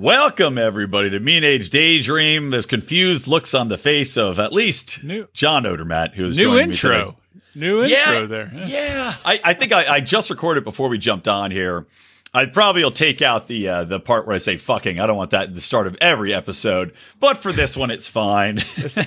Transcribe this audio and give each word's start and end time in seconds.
Welcome, 0.00 0.58
everybody, 0.58 1.08
to 1.08 1.20
Mean 1.20 1.42
Age 1.42 1.70
Daydream. 1.70 2.50
There's 2.50 2.66
confused 2.66 3.26
looks 3.26 3.54
on 3.54 3.68
the 3.68 3.78
face 3.78 4.18
of 4.18 4.38
at 4.38 4.52
least 4.52 5.02
New- 5.02 5.26
John 5.32 5.62
Odermatt, 5.64 6.12
who's 6.12 6.36
New 6.36 6.42
joining 6.52 6.68
me 6.68 6.76
today. 6.76 6.98
intro. 6.98 7.16
New 7.54 7.82
intro 7.82 8.26
there. 8.26 8.50
Yeah, 8.52 9.14
I, 9.24 9.40
I 9.42 9.54
think 9.54 9.72
I, 9.72 9.86
I 9.94 10.00
just 10.00 10.28
recorded 10.28 10.64
before 10.64 10.90
we 10.90 10.98
jumped 10.98 11.26
on 11.28 11.50
here. 11.50 11.86
I 12.34 12.44
probably 12.44 12.84
will 12.84 12.90
take 12.90 13.22
out 13.22 13.48
the 13.48 13.70
uh, 13.70 13.84
the 13.84 13.98
part 13.98 14.26
where 14.26 14.34
I 14.36 14.38
say 14.38 14.58
fucking. 14.58 15.00
I 15.00 15.06
don't 15.06 15.16
want 15.16 15.30
that 15.30 15.44
at 15.44 15.54
the 15.54 15.62
start 15.62 15.86
of 15.86 15.96
every 16.02 16.34
episode, 16.34 16.92
but 17.18 17.38
for 17.38 17.50
this 17.50 17.74
one, 17.74 17.90
it's 17.90 18.06
fine. 18.06 18.58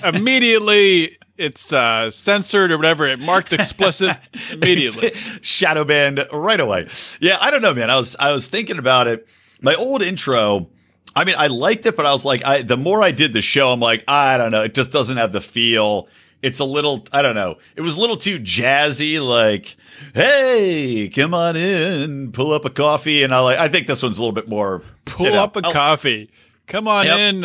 Immediately 0.04 1.20
it's 1.38 1.72
uh, 1.72 2.10
censored 2.10 2.72
or 2.72 2.78
whatever. 2.78 3.08
It 3.08 3.20
marked 3.20 3.54
explicit 3.54 4.18
immediately. 4.52 5.12
shadow 5.42 5.86
banned 5.86 6.26
right 6.34 6.60
away. 6.60 6.88
Yeah, 7.20 7.38
I 7.40 7.52
don't 7.52 7.62
know, 7.62 7.76
man. 7.76 7.92
I 7.92 7.98
was 7.98 8.16
I 8.20 8.32
was 8.32 8.48
thinking 8.48 8.80
about 8.80 9.06
it. 9.06 9.28
My 9.62 9.76
old 9.76 10.02
intro. 10.02 10.72
I 11.20 11.26
mean, 11.26 11.36
I 11.38 11.48
liked 11.48 11.86
it, 11.86 11.96
but 11.96 12.06
I 12.06 12.12
was 12.14 12.24
like, 12.26 12.46
I 12.46 12.62
the 12.62 12.78
more 12.78 13.04
I 13.04 13.12
did 13.12 13.34
the 13.34 13.42
show, 13.42 13.70
I'm 13.72 13.80
like, 13.80 14.04
I 14.08 14.38
don't 14.38 14.52
know. 14.52 14.64
It 14.64 14.74
just 14.74 14.92
doesn't 14.92 15.18
have 15.18 15.32
the 15.32 15.42
feel. 15.42 16.08
It's 16.42 16.60
a 16.60 16.66
little, 16.66 17.06
I 17.12 17.22
don't 17.22 17.36
know. 17.36 17.58
It 17.76 17.82
was 17.82 17.98
a 17.98 18.00
little 18.00 18.16
too 18.16 18.40
jazzy, 18.40 19.20
like, 19.22 19.76
hey, 20.16 21.10
come 21.14 21.34
on 21.34 21.56
in, 21.58 22.32
pull 22.32 22.54
up 22.54 22.64
a 22.66 22.70
coffee. 22.70 23.24
And 23.24 23.34
I 23.34 23.40
like, 23.40 23.58
I 23.60 23.68
think 23.68 23.88
this 23.88 24.02
one's 24.02 24.18
a 24.18 24.22
little 24.22 24.34
bit 24.34 24.48
more. 24.48 24.82
Pull 25.06 25.26
you 25.26 25.32
know, 25.34 25.44
up 25.44 25.56
a 25.58 25.62
I'll- 25.64 25.74
coffee. 25.74 26.30
Come 26.68 26.88
on 26.88 27.06
Yep. 27.06 27.20
in. 27.20 27.42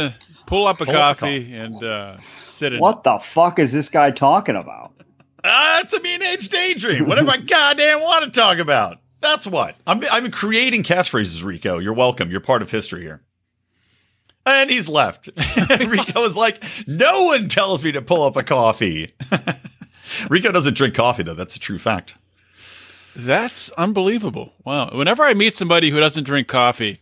Pull 0.46 0.66
up 0.66 0.80
a 0.80 0.84
Pull 0.84 0.94
up 0.94 1.16
a 1.16 1.20
coffee 1.20 1.44
coffee. 1.44 1.56
and 1.56 1.82
uh, 1.82 2.16
sit 2.36 2.74
in. 2.74 2.78
What 2.80 3.02
the 3.04 3.18
fuck 3.18 3.58
is 3.58 3.72
this 3.72 3.88
guy 3.88 4.10
talking 4.10 4.54
about? 4.54 4.92
Ah, 5.42 5.80
it's 5.80 5.92
a 5.94 6.00
mean 6.00 6.22
age 6.22 6.48
daydream. 6.50 7.08
Whatever 7.08 7.30
I 7.30 7.36
goddamn 7.38 8.02
want 8.02 8.24
to 8.26 8.30
talk 8.38 8.58
about. 8.58 8.98
That's 9.22 9.46
what. 9.46 9.76
I'm 9.86 10.04
I'm 10.12 10.30
creating 10.30 10.82
catchphrases, 10.82 11.42
Rico. 11.42 11.78
You're 11.78 11.94
welcome. 11.94 12.30
You're 12.30 12.40
part 12.40 12.60
of 12.60 12.70
history 12.70 13.00
here. 13.02 13.22
And 14.46 14.70
he's 14.70 14.88
left. 14.88 15.28
Rico 15.86 16.20
was 16.20 16.36
like, 16.36 16.62
no 16.86 17.24
one 17.24 17.48
tells 17.48 17.82
me 17.82 17.92
to 17.92 18.02
pull 18.02 18.22
up 18.24 18.36
a 18.36 18.42
coffee. 18.42 19.14
Rico 20.28 20.52
doesn't 20.52 20.74
drink 20.76 20.94
coffee, 20.94 21.22
though. 21.22 21.34
That's 21.34 21.56
a 21.56 21.60
true 21.60 21.78
fact. 21.78 22.14
That's 23.16 23.70
unbelievable. 23.70 24.52
Wow. 24.64 24.90
Whenever 24.92 25.22
I 25.22 25.34
meet 25.34 25.56
somebody 25.56 25.90
who 25.90 26.00
doesn't 26.00 26.24
drink 26.24 26.48
coffee, 26.48 27.00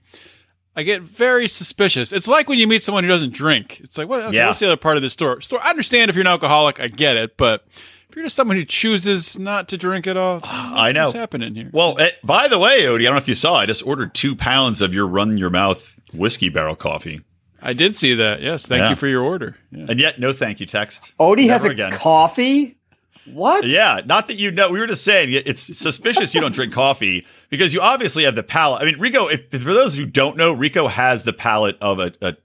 I 0.77 0.83
get 0.85 1.03
very 1.03 1.49
suspicious. 1.49 2.13
It's 2.13 2.29
like 2.29 2.49
when 2.49 2.59
you 2.59 2.67
meet 2.69 2.83
someone 2.83 3.03
who 3.05 3.09
doesn't 3.09 3.33
drink. 3.35 3.81
It's 3.83 3.99
like, 3.99 4.09
what, 4.09 4.23
okay, 4.25 4.37
Yeah. 4.37 4.47
what's 4.49 4.61
the 4.61 4.67
other 4.67 4.77
part 4.77 4.97
of 4.97 5.03
this 5.03 5.13
story? 5.13 5.43
Story. 5.43 5.63
I 5.65 5.71
understand 5.71 6.11
if 6.11 6.17
you're 6.17 6.23
an 6.23 6.27
alcoholic, 6.29 6.81
I 6.81 6.89
get 6.89 7.17
it, 7.17 7.37
but 7.37 7.67
if 8.09 8.15
you're 8.17 8.25
just 8.25 8.37
someone 8.37 8.57
who 8.57 8.65
chooses 8.65 9.39
not 9.39 9.69
to 9.69 9.79
drink 9.79 10.07
at 10.07 10.17
all, 10.17 10.41
I 10.45 10.93
know. 10.93 11.07
what's 11.07 11.17
happening 11.17 11.55
here. 11.55 11.71
Well, 11.73 11.99
eh, 11.99 12.11
by 12.23 12.47
the 12.49 12.59
way, 12.59 12.83
Odie, 12.83 13.01
I 13.01 13.05
don't 13.05 13.13
know 13.15 13.19
if 13.19 13.29
you 13.29 13.35
saw, 13.35 13.55
I 13.57 13.67
just 13.67 13.87
ordered 13.87 14.15
two 14.15 14.37
pounds 14.37 14.81
of 14.81 14.95
your 14.95 15.07
run 15.07 15.37
your 15.39 15.51
mouth 15.51 15.99
whiskey 16.13 16.51
barrel 16.51 16.77
coffee. 16.77 17.23
I 17.63 17.73
did 17.73 17.95
see 17.97 18.15
that. 18.15 18.43
Yes, 18.43 18.67
thank 18.67 18.81
Yeah. 18.81 18.91
you 18.91 18.97
for 18.97 19.07
your 19.09 19.23
order. 19.23 19.57
Yeah. 19.71 19.87
And 19.89 20.01
yet, 20.01 20.19
no 20.19 20.33
thank 20.33 20.61
you 20.61 20.67
text. 20.67 21.13
Odie 21.21 21.43
has 21.49 21.63
Never 21.63 21.69
a 21.69 21.71
again. 21.71 21.93
coffee? 21.93 22.77
What? 23.27 23.65
Yeah, 23.67 24.01
not 24.05 24.27
that 24.27 24.39
you 24.39 24.51
know. 24.51 24.71
We 24.71 24.81
were 24.81 24.87
just 24.89 25.05
saying 25.05 25.29
it's 25.31 25.63
suspicious 25.79 26.35
you 26.35 26.41
don't 26.41 26.53
drink 26.55 26.73
coffee 26.73 27.25
because 27.51 27.73
you 27.73 27.81
obviously 27.81 28.25
have 28.25 28.35
the 28.35 28.43
palate. 28.43 28.83
I 28.83 28.85
mean, 28.85 28.99
Rico. 28.99 29.29
If, 29.29 29.49
for 29.51 29.73
those 29.73 29.97
who 29.97 30.05
don't 30.07 30.37
know, 30.37 30.53
Rico 30.53 30.89
has 30.89 31.23
the 31.23 31.33
palate 31.33 31.79
of 31.81 32.01
a, 32.01 32.13
a 32.21 32.37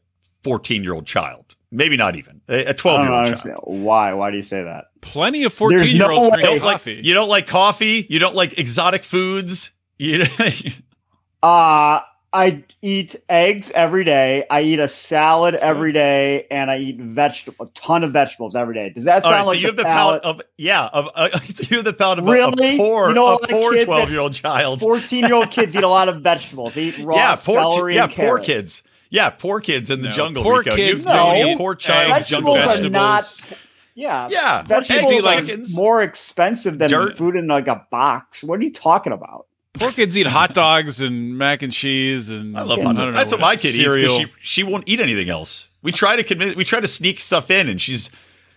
14 0.43 0.83
year 0.83 0.93
old 0.93 1.07
child. 1.07 1.55
Maybe 1.71 1.97
not 1.97 2.15
even 2.15 2.39
a 2.47 2.73
twelve-year-old 2.73 3.37
child. 3.43 3.63
Why? 3.65 4.13
Why 4.13 4.31
do 4.31 4.37
you 4.37 4.43
say 4.43 4.63
that? 4.63 4.85
Plenty 5.01 5.43
of 5.43 5.51
14 5.53 5.85
year 5.87 6.07
no 6.07 6.15
olds 6.15 6.31
way. 6.35 6.41
drink 6.41 6.59
Don't 6.61 6.65
like 6.65 6.73
coffee. 6.75 7.01
you 7.03 7.13
don't 7.13 7.27
like 7.27 7.45
coffee. 7.47 8.07
You 8.09 8.19
don't 8.19 8.35
like 8.35 8.57
exotic 8.57 9.03
foods. 9.03 9.71
You 9.97 10.23
Uh, 11.43 11.99
I 12.33 12.63
eat 12.81 13.15
eggs 13.29 13.71
every 13.73 14.03
day. 14.03 14.45
I 14.49 14.61
eat 14.61 14.79
a 14.79 14.89
salad 14.89 15.53
That's 15.53 15.63
every 15.63 15.93
day, 15.93 16.45
and 16.51 16.69
I 16.69 16.77
eat 16.77 16.99
vegetable 16.99 17.65
a 17.65 17.69
ton 17.69 18.03
of 18.03 18.11
vegetables 18.11 18.55
every 18.55 18.75
day. 18.75 18.89
Does 18.89 19.05
that 19.05 19.23
sound 19.23 19.33
right. 19.33 19.41
So 19.41 19.47
like 19.47 19.59
you 19.59 19.67
have 19.67 19.77
the 19.77 19.83
palate? 19.83 20.21
palate 20.23 20.39
of 20.41 20.45
yeah. 20.57 20.87
Of 20.91 21.09
uh, 21.15 21.29
so 21.39 21.63
you 21.69 21.77
have 21.77 21.85
the 21.85 21.93
palate 21.93 22.19
of 22.19 22.27
a- 22.27 22.31
Really? 22.31 22.75
a, 22.75 22.77
poor 22.77 23.07
You 23.09 23.15
know, 23.15 23.27
a 23.27 23.35
a 23.35 23.47
poor 23.47 23.81
twelve 23.83 24.09
year 24.11 24.19
old 24.19 24.33
child. 24.33 24.81
Fourteen-year-old 24.81 25.51
kids 25.51 25.75
eat 25.75 25.83
a 25.83 25.87
lot 25.87 26.09
of 26.09 26.21
vegetables. 26.21 26.73
They 26.75 26.83
eat 26.85 26.97
raw 27.03 27.15
yeah, 27.15 27.35
poor 27.35 27.55
celery. 27.55 27.95
yeah 27.95 28.03
and 28.03 28.13
poor 28.13 28.25
carrots. 28.25 28.45
kids. 28.45 28.83
Yeah, 29.09 29.29
poor 29.29 29.61
kids 29.61 29.89
in 29.89 30.01
the 30.01 30.09
No, 30.09 30.13
jungle. 30.15 30.43
poor 30.43 30.59
Rico. 30.59 30.75
kids 30.75 31.05
you, 31.05 31.11
don't 31.13 31.37
you 31.37 31.47
eat 31.53 31.57
poor 31.57 31.75
child 31.75 32.11
eggs, 32.11 32.27
jungle 32.27 32.55
Vegetables 32.55 32.85
are 32.85 32.89
not. 32.89 33.47
Yeah, 33.95 34.27
Yeah, 34.29 34.61
vegetables 34.63 35.11
eggs, 35.11 35.25
are 35.25 35.41
chickens. 35.41 35.75
more 35.75 36.03
expensive 36.03 36.77
than 36.77 36.89
Dirt. 36.89 37.17
food 37.17 37.35
in 37.35 37.47
like 37.47 37.67
a 37.67 37.87
box. 37.89 38.43
What 38.43 38.59
are 38.59 38.63
you 38.63 38.71
talking 38.71 39.11
about? 39.13 39.46
Poor 39.79 39.91
kids 39.91 40.17
eat 40.17 40.27
hot 40.27 40.53
dogs 40.53 41.01
and 41.01 41.37
mac 41.37 41.61
and 41.61 41.71
cheese 41.71 42.29
and 42.29 42.57
I 42.57 42.63
love 42.63 42.79
Yeah, 42.79 42.85
hot 42.85 42.99
I 42.99 43.05
dogs. 43.05 43.15
That's 43.15 43.31
what 43.31 43.41
my 43.41 43.55
kid 43.55 43.75
eats 43.75 43.95
because 43.95 44.11
she 44.11 44.25
she 44.41 44.63
won't 44.63 44.87
eat 44.87 44.99
anything 44.99 45.29
else. 45.29 45.69
We 45.81 45.91
try 45.91 46.15
to 46.15 46.23
convince, 46.23 46.55
we 46.55 46.65
try 46.65 46.79
to 46.79 46.87
sneak 46.87 47.19
stuff 47.19 47.49
in, 47.51 47.69
and 47.69 47.81
she's 47.81 48.09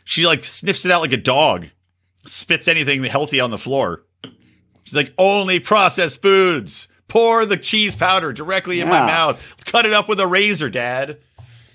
she 0.05 0.27
like 0.27 0.45
sniffs 0.45 0.85
it 0.85 0.91
out 0.91 1.03
like 1.03 1.13
a 1.13 1.17
dog, 1.17 1.67
spits 2.27 2.69
anything 2.69 3.05
healthy 3.05 3.41
on 3.41 3.51
the 3.51 3.59
floor. 3.59 4.05
She's 4.85 4.97
like, 4.97 5.13
only 5.19 5.61
processed 5.61 6.23
foods. 6.23 6.89
Pour 7.07 7.45
the 7.45 7.57
cheese 7.57 7.95
powder 7.97 8.33
directly 8.33 8.81
in 8.81 8.89
my 8.89 9.05
mouth. 9.05 9.57
Cut 9.65 9.85
it 9.85 9.93
up 9.93 10.09
with 10.09 10.21
a 10.21 10.27
razor, 10.27 10.71
Dad. 10.71 11.19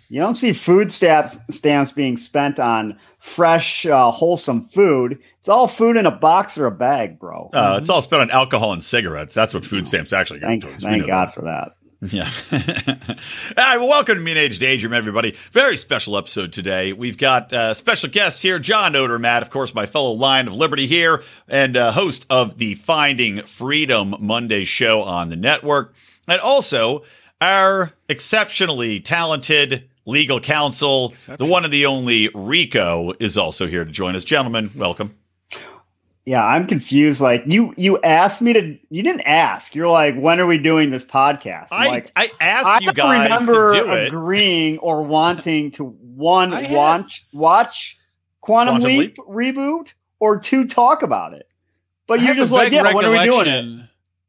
You 0.10 0.22
don't 0.22 0.36
see 0.36 0.54
food 0.54 0.92
stamps 0.92 1.38
stamps 1.50 1.92
being 1.92 2.16
spent 2.16 2.60
on 2.60 2.98
fresh, 3.20 3.86
uh, 3.86 4.12
wholesome 4.12 4.66
food. 4.66 5.20
It's 5.46 5.50
all 5.52 5.68
food 5.68 5.96
in 5.96 6.08
a 6.08 6.12
box 6.12 6.58
or 6.58 6.66
a 6.66 6.72
bag, 6.72 7.20
bro. 7.20 7.52
Uh, 7.54 7.78
It's 7.80 7.88
all 7.88 8.02
spent 8.02 8.20
on 8.24 8.32
alcohol 8.32 8.74
and 8.74 8.84
cigarettes. 8.84 9.36
That's 9.36 9.54
what 9.54 9.64
food 9.64 9.86
stamps 9.86 10.12
actually 10.12 10.40
go 10.40 10.48
thank 10.48 10.64
towards. 10.64 10.84
Thank 10.84 11.06
God 11.06 11.28
that. 11.28 11.34
for 11.36 11.42
that. 11.42 11.76
Yeah. 12.12 12.30
All 12.52 13.64
right. 13.64 13.78
Well, 13.78 13.88
welcome 13.88 14.16
to 14.16 14.22
Mean 14.22 14.38
Age 14.38 14.58
Daydream, 14.58 14.92
everybody. 14.94 15.36
Very 15.52 15.78
special 15.78 16.18
episode 16.18 16.52
today. 16.52 16.94
We've 16.94 17.18
got 17.18 17.54
uh, 17.54 17.76
special 17.76 18.10
guests 18.10 18.42
here 18.42 18.58
John 18.58 18.94
Odermatt, 18.94 19.44
of 19.44 19.52
course, 19.52 19.76
my 19.76 19.86
fellow 19.86 20.12
Lion 20.12 20.48
of 20.48 20.54
Liberty 20.56 20.88
here, 20.88 21.24
and 21.48 21.78
uh, 21.78 21.92
host 21.92 22.26
of 22.30 22.58
the 22.58 22.74
Finding 22.76 23.42
Freedom 23.42 24.16
Monday 24.20 24.64
show 24.66 25.04
on 25.04 25.30
the 25.30 25.36
network. 25.36 25.94
And 26.28 26.42
also 26.42 27.04
our 27.40 27.94
exceptionally 28.10 29.00
talented 29.00 29.88
legal 30.06 30.40
counsel, 30.40 31.14
the 31.38 31.46
one 31.46 31.64
and 31.66 31.74
the 31.74 31.86
only 31.86 32.30
Rico, 32.34 33.14
is 33.20 33.38
also 33.38 33.68
here 33.68 33.86
to 33.86 33.92
join 33.92 34.16
us. 34.16 34.24
Gentlemen, 34.24 34.72
welcome. 34.76 35.16
Yeah, 36.26 36.44
I'm 36.44 36.66
confused. 36.66 37.22
Like 37.22 37.44
you, 37.46 37.74
you 37.78 38.02
asked 38.02 38.42
me 38.42 38.54
to. 38.54 38.78
You 38.90 39.04
didn't 39.04 39.22
ask. 39.22 39.76
You're 39.76 39.88
like, 39.90 40.16
when 40.16 40.40
are 40.40 40.48
we 40.48 40.58
doing 40.58 40.90
this 40.90 41.06
podcast? 41.06 41.68
I'm 41.72 41.82
I, 41.82 41.88
like, 41.88 42.12
I 42.16 42.32
asked 42.40 42.68
I 42.68 42.80
you 42.80 42.94
guys 42.94 43.30
remember 43.30 43.74
to 43.76 43.80
do 43.80 43.92
it. 43.92 44.08
agreeing 44.08 44.80
or 44.80 45.04
wanting 45.04 45.70
to 45.72 45.84
one 45.86 46.52
I 46.54 46.64
had- 46.64 46.76
watch 46.76 47.26
watch 47.32 47.98
Quantum, 48.42 48.80
Quantum 48.80 48.98
Leap, 48.98 49.18
reboot 49.18 49.94
or 50.20 50.40
two 50.40 50.66
talk 50.68 51.04
about 51.04 51.34
it. 51.34 51.48
But 52.08 52.20
I 52.20 52.24
you're 52.26 52.36
just 52.36 52.52
like, 52.52 52.72
vague 52.72 52.74
yeah, 52.74 52.94
when 52.94 53.06
are 53.06 53.12
we 53.12 53.24
doing 53.24 53.48
it? 53.48 53.86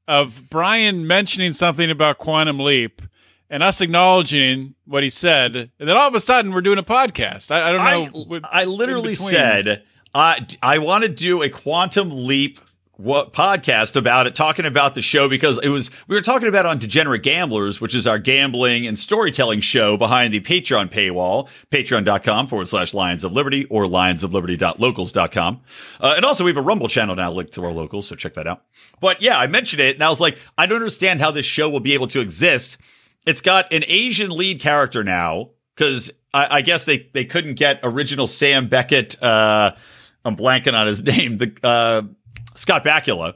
Of 0.09 0.45
Brian 0.51 1.07
mentioning 1.07 1.53
something 1.55 1.91
about 1.91 2.19
Quantum 2.19 2.61
Leap 2.61 3.03
and 3.49 3.63
us 3.63 3.81
acknowledging 3.81 4.75
what 4.85 5.03
he 5.03 5.09
said, 5.11 5.57
and 5.57 5.89
then 5.89 5.97
all 5.97 6.09
of 6.09 6.15
a 6.15 6.21
sudden 6.21 6.53
we're 6.53 6.61
doing 6.61 6.79
a 6.79 6.83
podcast. 6.83 7.51
I, 7.51 7.69
I 7.69 7.73
don't 7.73 7.79
know. 8.15 8.21
I, 8.21 8.25
what- 8.27 8.43
I 8.45 8.65
literally 8.67 9.13
between. 9.13 9.31
said 9.31 9.83
I 10.17 10.47
I 10.63 10.79
want 10.79 11.05
to 11.05 11.11
do 11.11 11.43
a 11.43 11.51
quantum 11.51 12.11
leap 12.11 12.59
what 12.97 13.35
podcast 13.35 13.95
about 13.95 14.27
it 14.27 14.35
talking 14.35 14.65
about 14.65 14.95
the 14.95 15.03
show 15.03 15.29
because 15.29 15.59
it 15.63 15.69
was 15.69 15.91
we 16.09 16.17
were 16.17 16.23
talking 16.23 16.49
about 16.49 16.65
on 16.65 16.79
degenerate 16.79 17.23
gamblers 17.23 17.79
which 17.79 17.95
is 17.95 18.07
our 18.07 18.19
gambling 18.19 18.87
and 18.87 18.99
storytelling 18.99 19.61
show 19.61 19.99
behind 19.99 20.33
the 20.33 20.41
patreon 20.41 20.89
paywall 20.89 21.47
patreon.com 21.71 22.47
forward 22.47 22.67
slash 22.67 22.95
lions 22.95 23.23
of 23.23 23.35
liberty 23.35 23.67
or 23.67 23.87
lions 23.87 24.25
of 24.25 24.31
lionsofliberty.locals.com 24.31 25.61
uh, 26.01 26.15
and 26.17 26.25
also 26.25 26.43
we 26.43 26.49
have 26.49 26.57
a 26.57 26.63
rumble 26.63 26.89
channel 26.89 27.15
now 27.15 27.31
linked 27.31 27.53
to 27.53 27.63
our 27.63 27.73
locals 27.73 28.07
so 28.07 28.17
check 28.17 28.33
that 28.33 28.47
out 28.47 28.65
but 28.99 29.21
yeah 29.21 29.39
i 29.39 29.47
mentioned 29.47 29.81
it 29.81 29.95
and 29.95 30.03
i 30.03 30.09
was 30.09 30.19
like 30.19 30.39
i 30.57 30.65
don't 30.65 30.77
understand 30.77 31.21
how 31.21 31.31
this 31.31 31.45
show 31.45 31.69
will 31.69 31.81
be 31.81 31.93
able 31.93 32.07
to 32.07 32.21
exist 32.21 32.79
it's 33.27 33.43
got 33.43 33.71
an 33.75 33.85
asian 33.89 34.31
lead 34.31 34.59
character 34.59 35.05
now 35.05 35.51
because 35.75 36.11
I, 36.33 36.57
I 36.57 36.61
guess 36.63 36.85
they 36.85 37.09
they 37.13 37.25
couldn't 37.25 37.55
get 37.55 37.81
original 37.83 38.27
Sam 38.27 38.69
Beckett. 38.69 39.23
Uh, 39.23 39.73
I'm 40.27 40.37
blanking 40.37 40.75
on 40.75 40.87
his 40.87 41.03
name. 41.05 41.37
The 41.39 41.53
uh, 41.63 42.03
Scott 42.55 42.85
Bakula, 42.85 43.35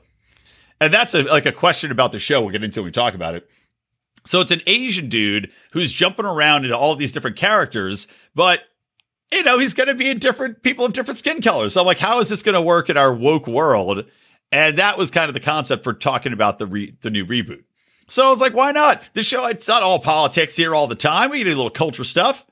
and 0.81 0.93
that's 0.93 1.15
a, 1.15 1.23
like 1.23 1.47
a 1.47 1.53
question 1.53 1.91
about 1.91 2.13
the 2.13 2.19
show. 2.19 2.41
We'll 2.43 2.51
get 2.51 2.65
into 2.65 2.81
when 2.81 2.87
we 2.87 2.93
talk 2.93 3.15
about 3.15 3.35
it. 3.35 3.49
So 4.27 4.41
it's 4.41 4.51
an 4.51 4.61
Asian 4.67 5.09
dude 5.09 5.51
who's 5.73 5.91
jumping 5.93 6.27
around 6.27 6.65
into 6.65 6.77
all 6.77 6.95
these 6.97 7.13
different 7.13 7.37
characters, 7.37 8.07
but 8.35 8.61
you 9.33 9.43
know, 9.45 9.59
he's 9.59 9.73
going 9.75 9.89
to 9.89 9.95
be 9.95 10.11
in 10.11 10.19
different 10.19 10.63
people 10.63 10.85
of 10.85 10.93
different 10.93 11.17
skin 11.17 11.41
colors. 11.41 11.75
So 11.75 11.81
I'm 11.81 11.87
like, 11.87 12.01
how 12.01 12.19
is 12.19 12.29
this 12.29 12.43
going 12.43 12.55
to 12.57 12.61
work 12.61 12.91
in 12.91 12.97
our 12.97 13.15
woke 13.15 13.47
world? 13.47 14.05
And 14.53 14.77
that 14.79 14.99
was 14.99 15.11
kind 15.13 15.29
of 15.29 15.35
the 15.35 15.41
concept 15.41 15.85
for 15.85 15.93
talking 15.95 16.33
about 16.33 16.59
the 16.59 16.67
re- 16.67 16.95
the 17.03 17.11
new 17.11 17.25
reboot. 17.25 17.63
So 18.09 18.27
I 18.27 18.31
was 18.31 18.41
like, 18.41 18.55
why 18.55 18.73
not? 18.73 19.03
The 19.15 19.23
show, 19.23 19.47
it's 19.47 19.69
not 19.69 19.85
all 19.85 20.01
politics 20.01 20.57
here 20.57 20.75
all 20.75 20.89
the 20.89 20.97
time. 20.97 21.31
We 21.31 21.39
can 21.39 21.47
do 21.47 21.55
a 21.55 21.57
little 21.57 21.71
culture 21.71 22.03
stuff. 22.03 22.45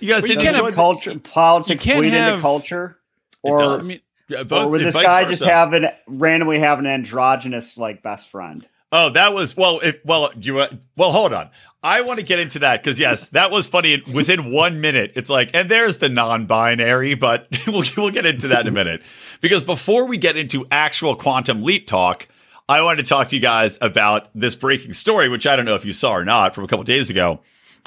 You 0.00 0.08
guys 0.10 0.22
Well, 0.22 0.32
you 0.32 0.36
didn't 0.38 0.44
can't 0.44 0.56
enjoy 0.56 0.64
have 0.66 0.72
the- 0.74 0.76
culture, 0.76 1.18
politics 1.20 1.70
you 1.70 1.78
can't 1.92 2.00
bleed 2.00 2.12
have- 2.14 2.32
into 2.34 2.42
culture, 2.42 2.98
It 3.00 3.03
or. 3.44 3.62
I 3.78 3.82
mean, 3.82 4.00
Yeah, 4.28 4.44
or 4.50 4.68
would 4.68 4.80
this 4.80 4.94
guy 4.94 5.24
versa. 5.24 5.38
just 5.38 5.50
have 5.50 5.72
an 5.72 5.88
randomly 6.06 6.58
have 6.58 6.78
an 6.78 6.86
androgynous 6.86 7.76
like 7.76 8.02
best 8.02 8.30
friend? 8.30 8.66
Oh, 8.92 9.10
that 9.10 9.34
was 9.34 9.56
well. 9.56 9.80
It, 9.80 10.00
well, 10.04 10.30
you 10.40 10.58
uh, 10.60 10.68
well. 10.96 11.12
Hold 11.12 11.32
on. 11.32 11.50
I 11.82 12.00
want 12.00 12.18
to 12.18 12.24
get 12.24 12.38
into 12.38 12.60
that 12.60 12.82
because 12.82 12.98
yes, 12.98 13.28
that 13.30 13.50
was 13.50 13.66
funny. 13.66 14.02
Within 14.14 14.50
one 14.52 14.80
minute, 14.80 15.12
it's 15.16 15.28
like, 15.28 15.50
and 15.52 15.68
there's 15.70 15.98
the 15.98 16.08
non-binary, 16.08 17.14
but 17.14 17.46
we'll 17.66 17.84
we'll 17.96 18.10
get 18.10 18.24
into 18.24 18.48
that 18.48 18.62
in 18.62 18.68
a 18.68 18.70
minute. 18.70 19.02
Because 19.40 19.62
before 19.62 20.06
we 20.06 20.16
get 20.16 20.36
into 20.36 20.64
actual 20.70 21.14
quantum 21.14 21.62
leap 21.62 21.86
talk, 21.86 22.26
I 22.68 22.82
wanted 22.82 23.02
to 23.04 23.08
talk 23.08 23.28
to 23.28 23.36
you 23.36 23.42
guys 23.42 23.76
about 23.82 24.30
this 24.34 24.54
breaking 24.54 24.94
story, 24.94 25.28
which 25.28 25.46
I 25.46 25.56
don't 25.56 25.66
know 25.66 25.74
if 25.74 25.84
you 25.84 25.92
saw 25.92 26.12
or 26.12 26.24
not, 26.24 26.54
from 26.54 26.64
a 26.64 26.68
couple 26.68 26.84
days 26.84 27.10
ago, 27.10 27.40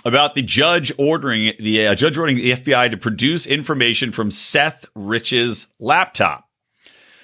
about 0.08 0.36
the 0.36 0.42
judge 0.42 0.92
ordering 0.98 1.52
the 1.60 1.88
uh, 1.88 1.96
judge 1.96 2.18
ordering 2.18 2.38
the 2.38 2.52
FBI 2.52 2.90
to 2.92 2.98
produce 2.98 3.46
information 3.46 4.12
from 4.12 4.32
Seth 4.32 4.86
Rich's 4.96 5.68
laptop. 5.80 6.48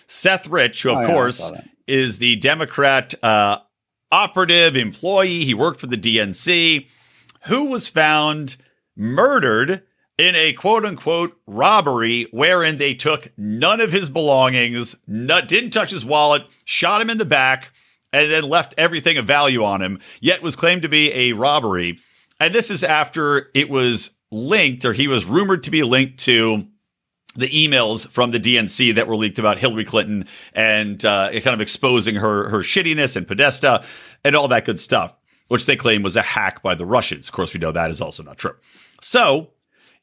Seth 0.06 0.48
Rich, 0.48 0.84
who 0.84 0.92
of 0.92 0.98
Oh, 0.98 1.02
yeah, 1.02 1.08
course 1.08 1.52
is 1.88 2.18
the 2.18 2.36
Democrat 2.36 3.14
uh, 3.24 3.60
operative 4.12 4.76
employee. 4.76 5.46
He 5.46 5.54
worked 5.54 5.80
for 5.80 5.88
the 5.88 5.98
DNC, 5.98 6.88
who 7.46 7.66
was 7.66 7.88
found 7.88 8.58
murdered 8.96 9.84
in 10.18 10.36
a 10.36 10.54
quote 10.54 10.86
unquote 10.86 11.36
robbery 11.48 12.28
wherein 12.32 12.78
they 12.78 12.94
took 12.94 13.32
none 13.38 13.80
of 13.80 13.92
his 13.92 14.10
belongings, 14.10 14.96
not, 15.08 15.48
didn't 15.48 15.72
touch 15.72 15.90
his 15.90 16.06
wallet, 16.06 16.44
shot 16.66 17.02
him 17.02 17.10
in 17.10 17.18
the 17.18 17.26
back, 17.26 17.72
and 18.12 18.30
then 18.30 18.44
left 18.44 18.74
everything 18.78 19.18
of 19.18 19.26
value 19.26 19.64
on 19.64 19.82
him, 19.82 20.00
yet 20.20 20.44
was 20.44 20.56
claimed 20.58 20.82
to 20.84 20.90
be 20.90 21.12
a 21.14 21.32
robbery. 21.34 21.98
And 22.44 22.54
this 22.54 22.70
is 22.70 22.84
after 22.84 23.52
it 23.54 23.70
was 23.70 24.18
linked, 24.30 24.84
or 24.84 24.92
he 24.92 25.08
was 25.08 25.24
rumored 25.24 25.64
to 25.64 25.72
be 25.72 25.82
linked 25.82 26.20
to 26.26 26.68
the 27.38 27.48
emails 27.48 28.06
from 28.10 28.32
the 28.32 28.40
DNC 28.40 28.96
that 28.96 29.08
were 29.08 29.16
leaked 29.16 29.40
about 29.40 29.60
Hillary 29.60 29.86
Clinton 29.86 30.26
and 30.52 31.06
uh, 31.06 31.30
kind 31.32 31.54
of 31.54 31.62
exposing 31.62 32.16
her 32.16 32.50
her 32.50 32.60
shittiness 32.60 33.16
and 33.16 33.26
Podesta 33.26 33.86
and 34.26 34.36
all 34.36 34.50
that 34.50 34.66
good 34.66 34.78
stuff, 34.78 35.16
which 35.48 35.68
they 35.68 35.78
claim 35.78 36.04
was 36.04 36.18
a 36.18 36.22
hack 36.22 36.62
by 36.62 36.76
the 36.76 36.86
Russians. 36.86 37.30
Of 37.30 37.34
course, 37.34 37.54
we 37.54 37.62
know 37.62 37.72
that 37.72 37.90
is 37.90 38.02
also 38.02 38.24
not 38.24 38.40
true. 38.40 38.58
So 39.02 39.52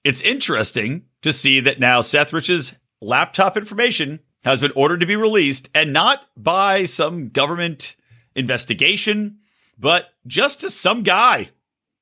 it's 0.03 0.23
interesting 0.23 1.03
to 1.21 1.35
see 1.35 1.61
that 1.61 1.79
now 1.79 2.01
Seth 2.01 2.33
Rich's 2.33 2.75
laptop 3.03 3.59
information 3.59 4.21
has 4.47 4.63
been 4.63 4.73
ordered 4.75 5.01
to 5.01 5.07
be 5.07 5.17
released 5.17 5.69
and 5.75 5.93
not 5.93 6.23
by 6.39 6.87
some 6.87 7.29
government 7.29 7.97
investigation, 8.35 9.41
but 9.79 10.07
just 10.27 10.63
to 10.63 10.71
some 10.71 11.03
guy. 11.03 11.51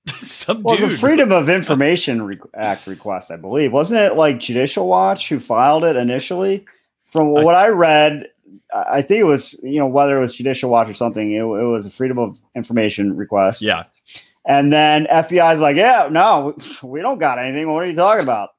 some 0.25 0.62
Well, 0.62 0.76
dude. 0.76 0.90
the 0.93 0.96
Freedom 0.99 1.32
of 1.32 1.49
Information 1.49 2.22
Re- 2.22 2.38
Act 2.55 2.87
request, 2.87 3.31
I 3.31 3.37
believe, 3.37 3.72
wasn't 3.72 4.00
it 4.00 4.14
like 4.16 4.38
Judicial 4.40 4.87
Watch 4.88 5.28
who 5.28 5.38
filed 5.40 5.84
it 5.84 5.96
initially? 5.96 6.66
From 7.06 7.31
what 7.31 7.55
I 7.55 7.69
read, 7.69 8.28
I 8.75 8.99
I 8.99 9.02
think 9.02 9.20
it 9.20 9.25
was 9.25 9.58
you 9.62 9.78
know 9.78 9.87
whether 9.87 10.16
it 10.16 10.20
was 10.20 10.34
Judicial 10.34 10.70
Watch 10.70 10.88
or 10.88 10.94
something. 10.94 11.32
It, 11.32 11.40
it 11.40 11.44
was 11.44 11.87
a 11.87 11.90
Freedom 11.90 12.19
of 12.19 12.38
Information 12.55 13.16
request. 13.16 13.62
yeah. 13.62 13.84
And 14.46 14.72
then 14.72 15.05
FBI's 15.12 15.60
like, 15.60 15.76
yeah, 15.76 16.08
no, 16.10 16.56
we 16.82 17.02
don't 17.02 17.19
got 17.19 17.38
anything. 17.38 17.70
What 17.70 17.82
are 17.82 17.87
you 17.87 17.94
talking 17.94 18.22
about? 18.22 18.50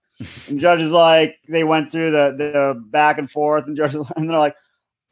And 0.48 0.60
judge 0.60 0.82
is 0.82 0.92
like, 0.92 1.38
they 1.48 1.64
went 1.64 1.92
through 1.92 2.12
the, 2.12 2.36
the 2.38 2.80
back 2.92 3.18
and 3.18 3.32
forth, 3.32 3.66
and 3.66 3.76
judge, 3.76 3.96
and 3.96 4.06
they're 4.30 4.38
like, 4.38 4.56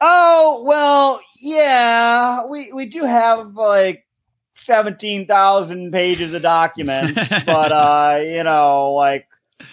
oh, 0.00 0.62
well, 0.64 1.20
yeah, 1.40 2.44
we, 2.48 2.72
we 2.72 2.86
do 2.86 3.02
have 3.04 3.54
like 3.54 4.06
17,000 4.58 5.92
pages 5.92 6.34
of 6.34 6.42
documents, 6.42 7.12
but, 7.46 7.72
uh, 7.72 8.20
you 8.22 8.42
know, 8.44 8.92
like, 8.92 9.26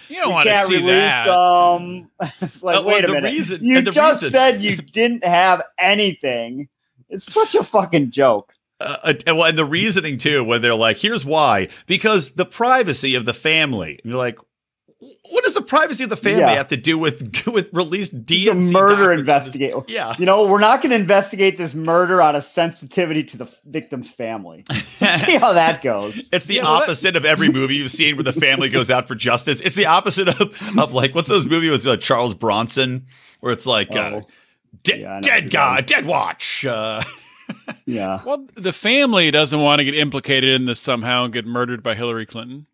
you 0.08 0.16
don't 0.16 0.32
want 0.32 0.46
to 0.46 0.52
can't 0.52 0.68
see 0.68 0.76
release 0.76 0.88
that. 0.94 1.26
them. 1.26 2.10
it's 2.40 2.62
like, 2.62 2.78
Uh, 2.78 2.82
wait 2.84 3.04
a 3.04 3.08
minute. 3.08 3.24
reason- 3.24 3.64
you 3.64 3.82
just 3.82 4.22
reason- 4.22 4.30
said 4.30 4.62
you 4.62 4.76
didn't 4.92 5.24
have 5.24 5.62
anything. 5.78 6.68
It's 7.08 7.32
such 7.32 7.54
a 7.54 7.62
fucking 7.62 8.10
joke. 8.10 8.52
Uh, 8.80 8.96
uh, 9.04 9.12
and, 9.26 9.38
well, 9.38 9.46
and 9.48 9.56
the 9.56 9.64
reasoning 9.64 10.18
too, 10.18 10.42
when 10.44 10.60
they're 10.60 10.74
like, 10.74 10.98
"Here's 10.98 11.24
why," 11.24 11.68
because 11.86 12.32
the 12.32 12.44
privacy 12.44 13.14
of 13.14 13.24
the 13.24 13.32
family. 13.32 13.98
And 14.02 14.10
you're 14.10 14.18
like, 14.18 14.38
what 14.98 15.44
does 15.44 15.52
the 15.54 15.60
privacy 15.62 16.04
of 16.04 16.10
the 16.10 16.16
family 16.16 16.40
Yeah. 16.40 16.54
have 16.54 16.68
to 16.68 16.76
do 16.76 16.96
with 16.98 17.46
with 17.46 17.68
released 17.72 18.14
It's 18.14 18.22
DNC 18.32 18.70
a 18.70 18.72
murder 18.72 18.94
documents? 18.96 19.20
investigate. 19.20 19.74
Yeah, 19.88 20.14
You 20.18 20.24
know, 20.26 20.46
we're 20.46 20.58
not 20.58 20.80
going 20.80 20.90
to 20.90 20.96
investigate 20.96 21.58
this 21.58 21.74
murder 21.74 22.22
out 22.22 22.34
of 22.34 22.44
sensitivity 22.44 23.22
to 23.24 23.36
the 23.36 23.46
victim's 23.66 24.10
family. 24.10 24.64
See 24.70 25.36
how 25.36 25.52
that 25.52 25.82
goes. 25.82 26.28
It's 26.32 26.46
the 26.46 26.54
Yeah, 26.54 26.62
well, 26.62 26.74
that- 26.80 26.82
opposite 26.84 27.14
of 27.16 27.24
every 27.26 27.50
movie 27.52 27.76
you've 27.76 27.90
seen 27.90 28.16
where 28.16 28.24
the 28.24 28.32
family 28.32 28.68
goes 28.70 28.90
out 28.90 29.06
for 29.06 29.14
justice. 29.14 29.60
It's 29.60 29.74
the 29.76 29.86
opposite 29.86 30.28
of, 30.28 30.78
of 30.78 30.92
like 30.94 31.14
what's 31.14 31.28
those 31.28 31.44
movies 31.46 31.70
with 31.70 31.86
uh, 31.86 31.96
Charles 31.98 32.32
Bronson 32.34 33.06
where 33.40 33.52
it's 33.52 33.66
like 33.66 33.90
uh, 33.94 34.10
Oh. 34.14 34.26
de- 34.82 35.00
Yeah, 35.00 35.08
I 35.08 35.08
know 35.10 35.14
what 35.16 35.22
dead 35.24 35.50
guy, 35.50 35.80
dead 35.82 36.06
watch. 36.06 36.64
Uh, 36.64 37.02
Yeah. 37.84 38.22
Well, 38.24 38.46
the 38.56 38.72
family 38.72 39.30
doesn't 39.30 39.60
want 39.60 39.78
to 39.80 39.84
get 39.84 39.94
implicated 39.94 40.50
in 40.54 40.64
this 40.64 40.80
somehow 40.80 41.24
and 41.24 41.32
get 41.32 41.46
murdered 41.46 41.82
by 41.82 41.94
Hillary 41.94 42.26
Clinton. 42.26 42.66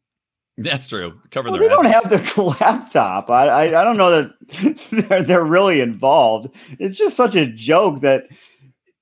That's 0.58 0.86
true. 0.86 1.20
Cover 1.30 1.50
Well, 1.50 1.58
their 1.58 1.68
they 1.68 1.74
don't 1.74 1.86
have 1.86 2.10
the 2.10 2.42
laptop. 2.60 3.30
I, 3.30 3.48
I 3.48 3.80
I 3.80 3.84
don't 3.84 3.96
know 3.96 4.10
that 4.10 4.88
they're 5.08 5.22
they're 5.22 5.44
really 5.44 5.80
involved. 5.80 6.54
It's 6.78 6.96
just 6.98 7.16
such 7.16 7.34
a 7.34 7.46
joke 7.46 8.00
that 8.02 8.24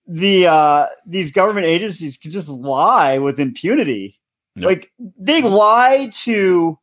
the 0.06 0.46
uh 0.46 0.86
these 1.06 1.30
government 1.32 1.66
agencies 1.66 2.16
can 2.16 2.30
just 2.30 2.48
lie 2.48 3.18
with 3.18 3.38
impunity. 3.40 4.18
Yep. 4.56 4.64
Like 4.64 4.90
they 5.18 5.42
lie 5.42 6.10
to 6.24 6.78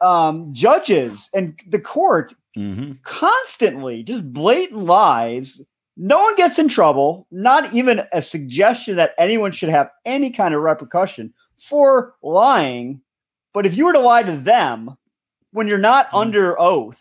um 0.00 0.52
judges 0.52 1.30
and 1.34 1.58
the 1.68 1.78
court 1.80 2.34
Mhm. 2.56 3.02
constantly, 3.02 4.04
just 4.04 4.32
blatant 4.32 4.84
lies. 4.84 5.60
No 5.96 6.18
one 6.20 6.36
gets 6.36 6.56
in 6.58 6.68
trouble, 6.68 7.26
not 7.32 7.72
even 7.74 8.02
a 8.12 8.22
suggestion 8.22 8.94
that 8.96 9.12
anyone 9.18 9.50
should 9.50 9.70
have 9.70 9.90
any 10.04 10.30
kind 10.30 10.54
of 10.54 10.62
repercussion 10.62 11.32
for 11.58 12.14
lying. 12.22 13.00
But 13.54 13.64
if 13.64 13.76
you 13.76 13.86
were 13.86 13.92
to 13.94 14.00
lie 14.00 14.22
to 14.24 14.36
them 14.36 14.96
when 15.52 15.66
you're 15.68 15.78
not 15.78 16.08
Hmm. 16.10 16.16
under 16.16 16.60
oath, 16.60 17.00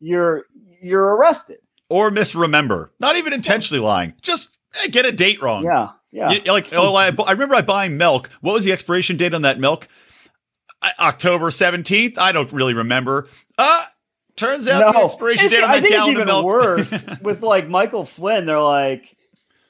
you're 0.00 0.46
you're 0.82 1.14
arrested. 1.14 1.58
or 1.88 2.10
misremember, 2.10 2.90
not 2.98 3.14
even 3.16 3.32
intentionally 3.32 3.80
lying, 3.80 4.14
just 4.22 4.48
eh, 4.82 4.88
get 4.88 5.04
a 5.04 5.12
date 5.12 5.40
wrong. 5.40 5.62
Yeah. 5.64 5.90
Yeah. 6.10 6.30
You- 6.32 6.52
like 6.52 6.68
oh, 6.72 6.94
I, 6.96 7.12
I 7.24 7.32
remember 7.32 7.54
I 7.54 7.60
buying 7.62 7.96
milk. 7.96 8.30
What 8.40 8.54
was 8.54 8.64
the 8.64 8.72
expiration 8.72 9.16
date 9.16 9.32
on 9.34 9.42
that 9.42 9.60
milk? 9.60 9.86
October 10.98 11.50
seventeenth. 11.52 12.18
I 12.18 12.32
don't 12.32 12.52
really 12.52 12.74
remember. 12.74 13.28
Uh 13.56 13.84
turns 14.34 14.66
out 14.66 14.92
the 14.94 15.00
expiration 15.04 15.48
date 15.50 15.62
on 15.62 15.70
that 15.70 15.82
gallon 15.88 16.08
of 16.08 16.12
even 16.14 16.26
milk. 16.26 16.44
worse 16.44 17.04
with 17.22 17.42
like 17.42 17.68
Michael 17.68 18.04
Flynn. 18.06 18.46
They're 18.46 18.58
like, 18.60 19.16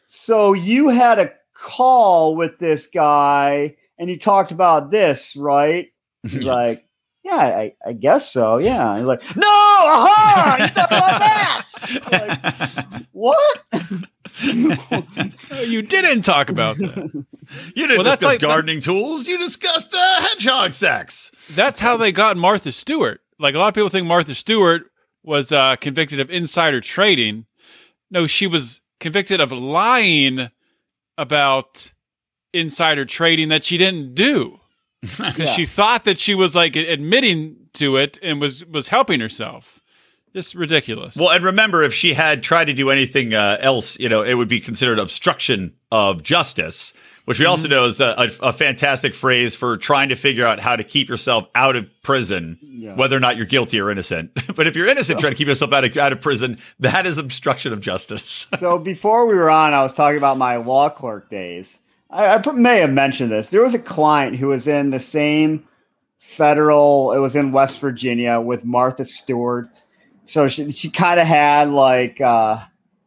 so 0.07 0.53
you 0.55 0.89
had 0.89 1.19
a 1.19 1.33
call 1.55 2.35
with 2.37 2.59
this 2.59 2.87
guy 2.87 3.77
and 4.03 4.11
you 4.11 4.19
talked 4.19 4.51
about 4.53 4.91
this, 4.91 5.37
right? 5.37 5.87
He's 6.25 6.37
like, 6.43 6.85
yeah, 7.25 7.37
I, 7.37 7.75
I 7.87 7.93
guess 7.93 8.31
so. 8.33 8.59
Yeah. 8.59 8.97
He's 8.97 9.05
like, 9.07 9.23
no, 9.37 9.47
aha, 9.47 10.57
you 10.59 10.67
talked 10.69 10.93
about 10.93 11.21
that. 12.11 12.93
Like, 12.93 13.07
what? 13.13 13.63
You 15.63 15.83
didn't 15.83 16.23
talk 16.23 16.49
about 16.51 16.77
that. 16.79 17.25
you 17.77 17.87
didn't 17.87 17.99
Well, 17.99 18.05
that's 18.05 18.19
discuss 18.21 18.25
like- 18.35 18.41
gardening 18.41 18.81
tools. 18.81 19.27
You 19.29 19.39
discussed 19.39 19.95
uh, 19.95 20.21
hedgehog 20.23 20.73
sex. 20.73 21.31
That's 21.51 21.79
how 21.81 21.97
they 21.97 22.11
got 22.13 22.37
Martha 22.37 22.73
Stewart. 22.73 23.21
Like 23.39 23.55
a 23.55 23.59
lot 23.59 23.69
of 23.69 23.75
people 23.75 23.89
think 23.91 24.07
Martha 24.07 24.35
Stewart 24.35 24.83
was 25.23 25.53
uh, 25.53 25.77
convicted 25.77 26.19
of 26.19 26.31
insider 26.31 26.81
trading. 26.81 27.47
No, 28.11 28.27
she 28.27 28.47
was 28.47 28.81
convicted 29.01 29.41
of 29.41 29.53
lying 29.53 30.49
about 31.19 31.93
insider 32.53 33.05
trading 33.05 33.49
that 33.49 33.65
she 33.65 33.79
didn't 33.79 34.15
do 34.15 34.61
because 35.01 35.39
Yeah. 35.39 35.47
she 35.47 35.67
thought 35.67 36.05
that 36.05 36.19
she 36.19 36.35
was 36.35 36.55
like 36.55 36.77
admitting 36.77 37.57
to 37.75 37.97
it 37.97 38.19
and 38.23 38.41
was 38.41 38.65
was 38.67 38.89
helping 38.89 39.21
herself. 39.21 39.81
Just 40.35 40.55
ridiculous. 40.55 41.15
Well, 41.17 41.29
and 41.31 41.45
remember, 41.45 41.83
if 41.83 41.93
she 41.93 42.15
had 42.15 42.43
tried 42.43 42.65
to 42.67 42.73
do 42.73 42.89
anything 42.89 43.35
uh, 43.35 43.59
else, 43.61 43.99
you 43.99 44.09
know, 44.09 44.23
it 44.23 44.33
would 44.35 44.49
be 44.49 44.61
considered 44.61 44.99
obstruction 44.99 45.75
of 45.91 46.23
justice, 46.23 46.95
which 47.27 47.39
we 47.39 47.45
Mm-hmm. 47.45 47.51
also 47.51 47.69
know 47.69 47.85
is 47.85 48.01
a, 48.01 48.15
a, 48.17 48.49
a 48.49 48.53
fantastic 48.55 49.15
phrase 49.15 49.55
for 49.55 49.77
trying 49.77 50.09
to 50.09 50.17
figure 50.17 50.47
out 50.47 50.59
how 50.59 50.75
to 50.75 50.85
keep 50.85 51.11
yourself 51.11 51.49
out 51.55 51.77
of 51.77 51.87
prison, 52.03 52.59
Yeah. 52.63 52.95
whether 52.95 53.15
or 53.15 53.21
not 53.21 53.37
you're 53.37 53.45
guilty 53.45 53.79
or 53.79 53.91
innocent. 53.91 54.31
but 54.57 54.67
if 54.67 54.75
you're 54.75 54.89
innocent, 54.89 55.21
trying 55.21 55.33
to 55.33 55.37
keep 55.37 55.49
yourself 55.49 55.71
out 55.75 55.85
of, 55.85 55.95
out 55.99 56.13
of 56.13 56.23
prison, 56.23 56.59
that 56.81 57.05
is 57.05 57.19
obstruction 57.19 57.75
of 57.75 57.83
justice. 57.83 58.47
so 58.59 58.79
before 58.79 59.27
we 59.27 59.35
were 59.35 59.51
on, 59.51 59.75
I 59.75 59.83
was 59.83 59.93
talking 59.93 60.17
about 60.17 60.39
my 60.39 60.57
law 60.57 60.89
clerk 60.89 61.29
days. 61.29 61.79
I, 62.13 62.37
I 62.37 62.53
may 62.53 62.79
have 62.79 62.93
mentioned 62.93 63.33
this. 63.33 63.51
There 63.51 63.63
was 63.63 63.75
a 63.75 63.79
client 63.79 64.37
who 64.37 64.49
was 64.49 64.69
in 64.69 64.91
the 64.91 65.01
same 65.01 65.67
federal. 66.19 67.13
It 67.13 67.19
was 67.19 67.35
in 67.35 67.53
West 67.53 67.81
Virginia 67.81 68.41
with 68.41 68.65
Martha 68.65 69.05
Stewart. 69.05 69.69
So 70.25 70.49
she 70.49 70.71
she 70.71 70.91
kind 70.91 71.19
of 71.19 71.27
had 71.27 71.71
like 71.71 72.21
uh, 72.21 72.59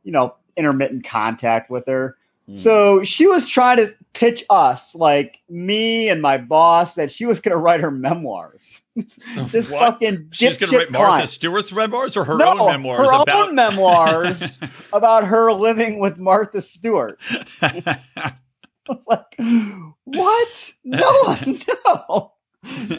you 0.03 0.11
know 0.11 0.35
intermittent 0.57 1.05
contact 1.05 1.69
with 1.69 1.85
her. 1.87 2.17
Hmm. 2.47 2.57
So 2.57 3.03
she 3.03 3.27
was 3.27 3.47
trying 3.47 3.77
to 3.77 3.93
pitch 4.13 4.43
us, 4.49 4.95
like 4.95 5.39
me 5.49 6.09
and 6.09 6.21
my 6.21 6.37
boss, 6.37 6.95
that 6.95 7.11
she 7.11 7.25
was 7.25 7.39
going 7.39 7.51
to 7.51 7.57
write 7.57 7.81
her 7.81 7.91
memoirs. 7.91 8.81
this 8.95 9.69
What? 9.69 9.93
fucking 9.93 10.29
She's 10.31 10.57
going 10.57 10.71
to 10.71 10.77
write 10.77 10.91
Martha 10.91 11.07
client. 11.07 11.29
Stewart's 11.29 11.71
memoirs 11.71 12.15
or 12.15 12.23
her 12.23 12.37
no, 12.37 12.57
own 12.57 12.71
memoirs 12.71 13.09
her 13.09 13.21
about. 13.21 13.29
own 13.29 13.55
memoirs 13.55 14.59
about 14.93 15.25
her 15.25 15.51
living 15.51 15.99
with 15.99 16.17
Martha 16.17 16.61
Stewart. 16.61 17.19
I 18.89 18.93
was 18.93 19.05
like, 19.07 19.85
what? 20.05 20.73
No 20.83 21.21
one, 21.23 21.59
no. 21.85 22.31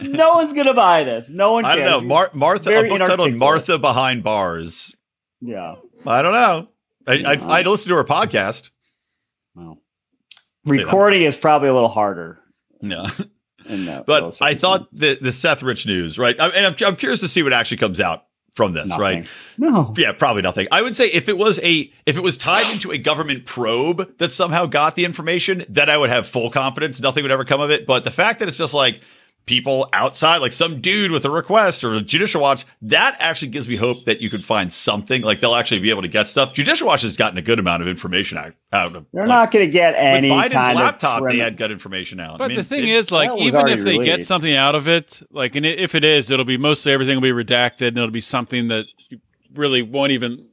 No 0.02 0.34
one's 0.34 0.52
gonna 0.52 0.74
buy 0.74 1.04
this. 1.04 1.28
No 1.28 1.52
one. 1.52 1.64
I 1.64 1.74
don't 1.76 1.86
know. 1.86 2.00
Mar- 2.00 2.30
Martha, 2.34 2.70
a 2.84 2.88
book 2.88 3.00
titled. 3.00 3.34
Martha 3.34 3.78
Behind 3.78 4.22
Bars. 4.22 4.94
yeah. 5.40 5.76
I 6.06 6.22
don't 6.22 6.34
know. 6.34 6.68
I, 7.08 7.12
I, 7.14 7.32
Yeah. 7.32 7.46
I'd 7.48 7.66
listen 7.66 7.88
to 7.88 7.96
her 7.96 8.04
podcast. 8.04 8.70
Well, 9.56 9.78
recording 10.64 11.22
is 11.22 11.36
probably 11.36 11.68
a 11.68 11.74
little 11.74 11.88
harder. 11.88 12.38
No. 12.80 13.06
That, 13.68 14.06
But 14.06 14.40
I 14.40 14.54
thought 14.54 14.86
the, 14.92 15.18
the 15.20 15.32
Seth 15.32 15.64
Rich 15.64 15.86
news, 15.86 16.16
right? 16.18 16.38
I, 16.40 16.48
and 16.50 16.66
I'm, 16.66 16.76
I'm 16.86 16.94
curious 16.96 17.18
to 17.20 17.28
see 17.28 17.42
what 17.42 17.52
actually 17.52 17.78
comes 17.78 17.98
out 18.00 18.24
from 18.56 18.72
this, 18.72 18.88
Nothing. 18.88 19.00
right? 19.02 19.26
No. 19.58 19.94
Yeah, 19.96 20.12
probably 20.12 20.40
nothing. 20.40 20.66
I 20.72 20.80
would 20.80 20.96
say 20.96 21.06
if 21.08 21.28
it 21.28 21.36
was 21.36 21.60
a 21.62 21.92
if 22.06 22.16
it 22.16 22.22
was 22.22 22.36
tied 22.38 22.72
into 22.72 22.90
a 22.90 22.96
government 22.98 23.44
probe 23.44 24.16
that 24.16 24.32
somehow 24.32 24.64
got 24.64 24.96
the 24.96 25.04
information, 25.04 25.64
then 25.68 25.90
I 25.90 25.96
would 25.98 26.08
have 26.10 26.26
full 26.26 26.50
confidence. 26.50 27.00
Nothing 27.00 27.22
would 27.22 27.30
ever 27.30 27.44
come 27.44 27.60
of 27.60 27.70
it. 27.70 27.86
But 27.86 28.04
the 28.04 28.10
fact 28.10 28.38
that 28.40 28.48
it's 28.48 28.56
just 28.56 28.72
like 28.74 29.00
people 29.46 29.88
outside, 29.92 30.38
like 30.38 30.52
some 30.52 30.80
dude 30.80 31.12
with 31.12 31.24
a 31.24 31.30
request 31.30 31.84
or 31.84 31.94
a 31.94 32.00
judicial 32.00 32.40
watch, 32.40 32.66
that 32.82 33.16
actually 33.20 33.48
gives 33.48 33.68
me 33.68 33.76
hope 33.76 34.04
that 34.04 34.20
you 34.20 34.28
could 34.28 34.44
find 34.44 34.72
something. 34.72 35.22
Like 35.22 35.40
they'll 35.40 35.54
actually 35.54 35.78
be 35.80 35.90
able 35.90 36.02
to 36.02 36.08
get 36.08 36.26
stuff. 36.26 36.52
Judicial 36.52 36.88
watch 36.88 37.02
has 37.02 37.16
gotten 37.16 37.38
a 37.38 37.42
good 37.42 37.58
amount 37.58 37.82
of 37.82 37.88
information 37.88 38.38
out, 38.38 38.54
out 38.72 38.96
of. 38.96 39.06
They're 39.12 39.22
like, 39.22 39.28
not 39.28 39.50
going 39.52 39.64
to 39.66 39.70
get 39.70 39.94
with 39.94 40.02
any 40.02 40.30
Biden's 40.30 40.52
kind 40.54 40.76
laptop. 40.76 41.22
of 41.22 41.28
they 41.28 41.38
had 41.38 41.56
good 41.56 41.70
information 41.70 42.18
out. 42.18 42.38
But 42.38 42.44
I 42.44 42.48
mean, 42.48 42.56
the 42.56 42.64
thing 42.64 42.88
it- 42.88 42.96
is, 42.96 43.12
like, 43.12 43.30
even 43.38 43.68
if 43.68 43.84
they 43.84 43.98
get 43.98 44.26
something 44.26 44.54
out 44.54 44.74
of 44.74 44.88
it, 44.88 45.22
like, 45.30 45.54
and 45.54 45.64
if 45.64 45.94
it 45.94 46.04
is, 46.04 46.30
it'll 46.30 46.44
be 46.44 46.58
mostly 46.58 46.92
everything 46.92 47.16
will 47.16 47.22
be 47.34 47.44
redacted, 47.44 47.88
and 47.88 47.98
it'll 47.98 48.10
be 48.10 48.20
something 48.20 48.68
that 48.68 48.86
really 49.54 49.82
won't 49.82 50.12
even 50.12 50.48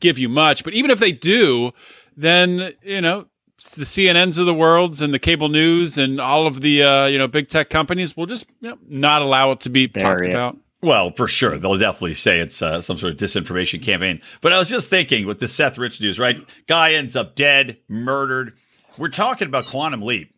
give 0.00 0.18
you 0.18 0.28
much. 0.28 0.62
But 0.62 0.74
even 0.74 0.90
if 0.90 0.98
they 1.00 1.12
do, 1.12 1.72
then 2.16 2.74
you 2.82 3.00
know 3.00 3.26
the 3.58 3.84
CNNs 3.84 4.38
of 4.38 4.46
the 4.46 4.54
worlds 4.54 5.00
and 5.00 5.14
the 5.14 5.18
cable 5.18 5.48
news 5.48 5.96
and 5.96 6.20
all 6.20 6.46
of 6.46 6.60
the 6.60 6.82
uh, 6.82 7.06
you 7.06 7.18
know 7.18 7.26
big 7.26 7.48
tech 7.48 7.70
companies 7.70 8.16
will 8.16 8.26
just 8.26 8.46
you 8.60 8.70
know, 8.70 8.78
not 8.88 9.22
allow 9.22 9.52
it 9.52 9.60
to 9.60 9.70
be 9.70 9.86
Bury 9.86 10.04
talked 10.04 10.26
it. 10.26 10.30
about. 10.30 10.56
Well, 10.82 11.10
for 11.12 11.26
sure. 11.26 11.58
They'll 11.58 11.78
definitely 11.78 12.14
say 12.14 12.38
it's 12.38 12.60
uh, 12.60 12.80
some 12.80 12.98
sort 12.98 13.12
of 13.12 13.18
disinformation 13.18 13.82
campaign. 13.82 14.20
But 14.40 14.52
I 14.52 14.58
was 14.58 14.68
just 14.68 14.90
thinking 14.90 15.26
with 15.26 15.40
the 15.40 15.48
Seth 15.48 15.78
Rich 15.78 16.00
news, 16.00 16.18
right? 16.18 16.38
Guy 16.68 16.92
ends 16.92 17.16
up 17.16 17.34
dead, 17.34 17.78
murdered. 17.88 18.52
We're 18.98 19.08
talking 19.08 19.48
about 19.48 19.66
Quantum 19.66 20.02
Leap. 20.02 20.32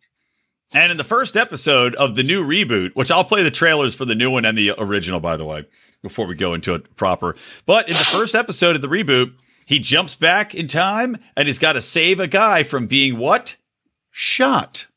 And 0.73 0.91
in 0.91 0.97
the 0.97 1.03
first 1.03 1.35
episode 1.35 1.95
of 1.95 2.15
the 2.15 2.23
new 2.23 2.43
reboot, 2.43 2.95
which 2.95 3.11
I'll 3.11 3.23
play 3.23 3.43
the 3.43 3.51
trailers 3.51 3.95
for 3.95 4.05
the 4.05 4.15
new 4.15 4.31
one 4.31 4.45
and 4.45 4.57
the 4.57 4.71
original, 4.77 5.19
by 5.19 5.35
the 5.35 5.45
way, 5.45 5.65
before 6.01 6.25
we 6.25 6.35
go 6.35 6.53
into 6.53 6.73
it 6.73 6.95
proper. 6.95 7.35
But 7.65 7.87
in 7.87 7.95
the 7.95 7.99
first 7.99 8.33
episode 8.33 8.75
of 8.75 8.81
the 8.81 8.87
reboot, 8.87 9.33
he 9.69 9.77
jumps 9.77 10.15
back 10.15 10.55
in 10.55 10.65
time 10.65 11.15
and 11.37 11.47
he's 11.47 11.59
got 11.59 11.73
to 11.73 11.81
save 11.83 12.19
a 12.19 12.25
guy 12.25 12.63
from 12.63 12.87
being 12.87 13.19
what? 13.19 13.55
Shot. 14.09 14.87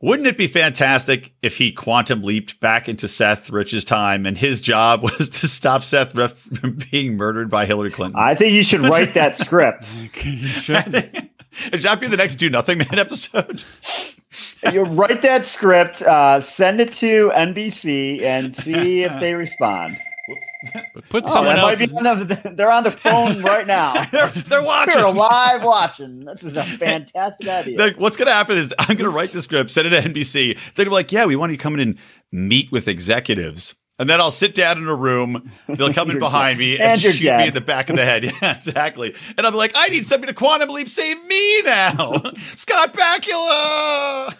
Wouldn't 0.00 0.26
it 0.26 0.36
be 0.36 0.48
fantastic 0.48 1.32
if 1.42 1.58
he 1.58 1.70
quantum 1.70 2.24
leaped 2.24 2.58
back 2.58 2.88
into 2.88 3.06
Seth 3.06 3.50
Rich's 3.50 3.84
time 3.84 4.26
and 4.26 4.36
his 4.36 4.60
job 4.60 5.02
was 5.04 5.28
to 5.28 5.46
stop 5.46 5.84
Seth 5.84 6.12
Rich 6.16 6.32
from 6.32 6.80
being 6.90 7.16
murdered 7.16 7.50
by 7.50 7.66
Hillary 7.66 7.92
Clinton? 7.92 8.20
I 8.20 8.34
think 8.34 8.52
you 8.52 8.64
should 8.64 8.80
write 8.80 9.14
that 9.14 9.38
script. 9.38 9.84
Should 10.12 10.74
that 11.82 12.00
be 12.00 12.08
the 12.08 12.16
next 12.16 12.34
Do 12.34 12.50
Nothing 12.50 12.78
Man 12.78 12.98
episode? 12.98 13.62
you 14.72 14.82
write 14.82 15.22
that 15.22 15.46
script, 15.46 16.02
uh, 16.02 16.40
send 16.40 16.80
it 16.80 16.94
to 16.94 17.30
NBC, 17.30 18.22
and 18.22 18.56
see 18.56 19.04
if 19.04 19.20
they 19.20 19.34
respond. 19.34 19.98
But 20.94 21.08
put 21.08 21.24
Oh, 21.26 21.28
someone 21.32 21.56
that 21.56 21.78
else. 21.78 21.92
be 21.92 21.98
on 21.98 22.26
the, 22.28 22.52
they're 22.54 22.70
on 22.70 22.84
the 22.84 22.90
phone 22.90 23.42
right 23.42 23.66
now. 23.66 24.04
they're, 24.12 24.28
they're 24.28 24.62
watching. 24.62 24.94
They're 24.94 25.10
live 25.12 25.62
watching. 25.64 26.24
This 26.24 26.42
is 26.44 26.56
a 26.56 26.64
fantastic 26.64 27.48
idea. 27.48 27.78
Like, 27.78 27.98
what's 27.98 28.16
going 28.16 28.26
to 28.28 28.34
happen 28.34 28.56
is 28.58 28.72
I'm 28.78 28.96
going 28.96 29.10
to 29.10 29.16
write 29.16 29.30
the 29.32 29.42
script, 29.42 29.70
send 29.70 29.86
it 29.86 29.90
to 30.00 30.08
NBC. 30.08 30.54
They're 30.74 30.84
gonna 30.84 30.90
be 30.90 30.94
like, 30.94 31.12
"Yeah, 31.12 31.24
we 31.26 31.36
want 31.36 31.52
you 31.52 31.58
to 31.58 31.62
come 31.62 31.74
in 31.74 31.80
and 31.80 31.98
meet 32.32 32.70
with 32.72 32.88
executives." 32.88 33.74
And 34.00 34.08
then 34.08 34.20
I'll 34.20 34.30
sit 34.30 34.54
down 34.54 34.78
in 34.78 34.86
a 34.86 34.94
room. 34.94 35.50
They'll 35.68 35.92
come 35.92 36.10
in 36.10 36.20
behind 36.20 36.58
me 36.58 36.74
and, 36.74 36.92
And 36.92 37.00
shoot 37.00 37.20
dead. 37.20 37.40
me 37.40 37.48
in 37.48 37.54
the 37.54 37.60
back 37.60 37.90
of 37.90 37.96
the 37.96 38.04
head. 38.04 38.22
Yeah, 38.24 38.56
exactly. 38.56 39.14
And 39.36 39.44
I'll 39.44 39.50
be 39.52 39.58
like, 39.58 39.72
"I 39.74 39.88
need 39.88 40.06
somebody 40.06 40.32
to 40.32 40.36
quantum 40.36 40.68
leap 40.68 40.88
save 40.88 41.22
me 41.24 41.62
now." 41.62 42.22
Scott 42.56 42.92
Bakula. 42.94 44.34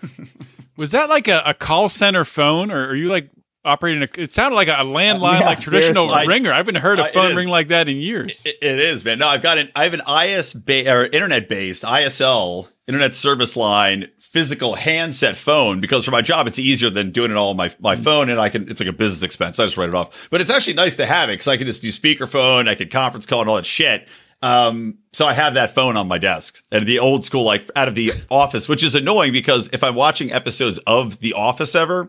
Was 0.76 0.92
that 0.92 1.08
like 1.08 1.26
a, 1.28 1.42
a 1.44 1.54
call 1.54 1.88
center 1.88 2.24
phone, 2.24 2.70
or 2.70 2.88
are 2.88 2.94
you 2.94 3.08
like 3.08 3.30
operating 3.64 4.02
a? 4.02 4.08
It 4.20 4.32
sounded 4.32 4.56
like 4.56 4.68
a 4.68 4.72
landline, 4.72 5.40
Yeah, 5.40 5.46
like 5.46 5.60
traditional 5.60 6.08
seriously. 6.08 6.32
ringer. 6.34 6.52
I 6.52 6.56
haven't 6.58 6.76
heard 6.76 6.98
Uh, 7.00 7.04
a 7.04 7.06
it 7.06 7.14
phone 7.14 7.36
ring 7.36 7.48
like 7.48 7.68
that 7.68 7.88
in 7.88 7.96
years. 7.96 8.42
It, 8.44 8.56
it 8.62 8.78
is, 8.78 9.04
man. 9.04 9.18
No, 9.18 9.28
I've 9.28 9.42
got 9.42 9.58
an 9.58 9.70
I 9.74 9.84
have 9.84 9.94
an 9.94 10.02
IS 10.08 10.54
ba- 10.54 10.90
or 10.90 11.04
internet 11.06 11.48
based 11.48 11.84
ISL 11.84 12.68
internet 12.86 13.14
service 13.14 13.56
line 13.56 14.08
physical 14.18 14.74
handset 14.74 15.36
phone 15.36 15.80
because 15.80 16.04
for 16.04 16.10
my 16.10 16.20
job 16.22 16.46
it's 16.46 16.58
easier 16.58 16.90
than 16.90 17.10
doing 17.10 17.30
it 17.30 17.36
all 17.36 17.50
on 17.50 17.56
my 17.56 17.70
my 17.80 17.96
phone 17.96 18.28
and 18.30 18.38
I 18.40 18.48
can 18.50 18.68
it's 18.70 18.80
like 18.80 18.88
a 18.88 18.92
business 18.92 19.22
expense. 19.22 19.58
I 19.58 19.64
just 19.64 19.76
write 19.76 19.88
it 19.88 19.94
off. 19.94 20.28
But 20.30 20.40
it's 20.40 20.50
actually 20.50 20.74
nice 20.74 20.96
to 20.96 21.06
have 21.06 21.28
it 21.28 21.34
because 21.34 21.48
I 21.48 21.56
can 21.56 21.66
just 21.66 21.82
do 21.82 21.88
speakerphone, 21.90 22.68
I 22.68 22.74
can 22.74 22.88
conference 22.88 23.26
call 23.26 23.40
and 23.40 23.48
all 23.50 23.56
that 23.56 23.66
shit. 23.66 24.06
Um, 24.40 24.98
so 25.12 25.26
I 25.26 25.32
have 25.32 25.54
that 25.54 25.74
phone 25.74 25.96
on 25.96 26.06
my 26.06 26.18
desk 26.18 26.62
and 26.70 26.86
the 26.86 27.00
old 27.00 27.24
school, 27.24 27.42
like 27.42 27.68
out 27.74 27.88
of 27.88 27.96
the 27.96 28.12
office, 28.30 28.68
which 28.68 28.84
is 28.84 28.94
annoying 28.94 29.32
because 29.32 29.68
if 29.72 29.82
I'm 29.82 29.96
watching 29.96 30.30
episodes 30.32 30.78
of 30.86 31.18
The 31.18 31.32
Office 31.32 31.74
ever, 31.74 32.08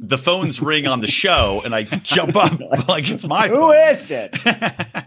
the 0.00 0.18
phones 0.18 0.60
ring 0.62 0.86
on 0.86 1.00
the 1.00 1.08
show 1.08 1.60
and 1.64 1.74
I 1.74 1.82
jump 1.82 2.36
up 2.36 2.58
like 2.88 3.08
it's 3.10 3.26
my 3.26 3.48
Who 3.48 3.56
phone. 3.56 3.76
is 3.76 4.10
it? 4.10 4.32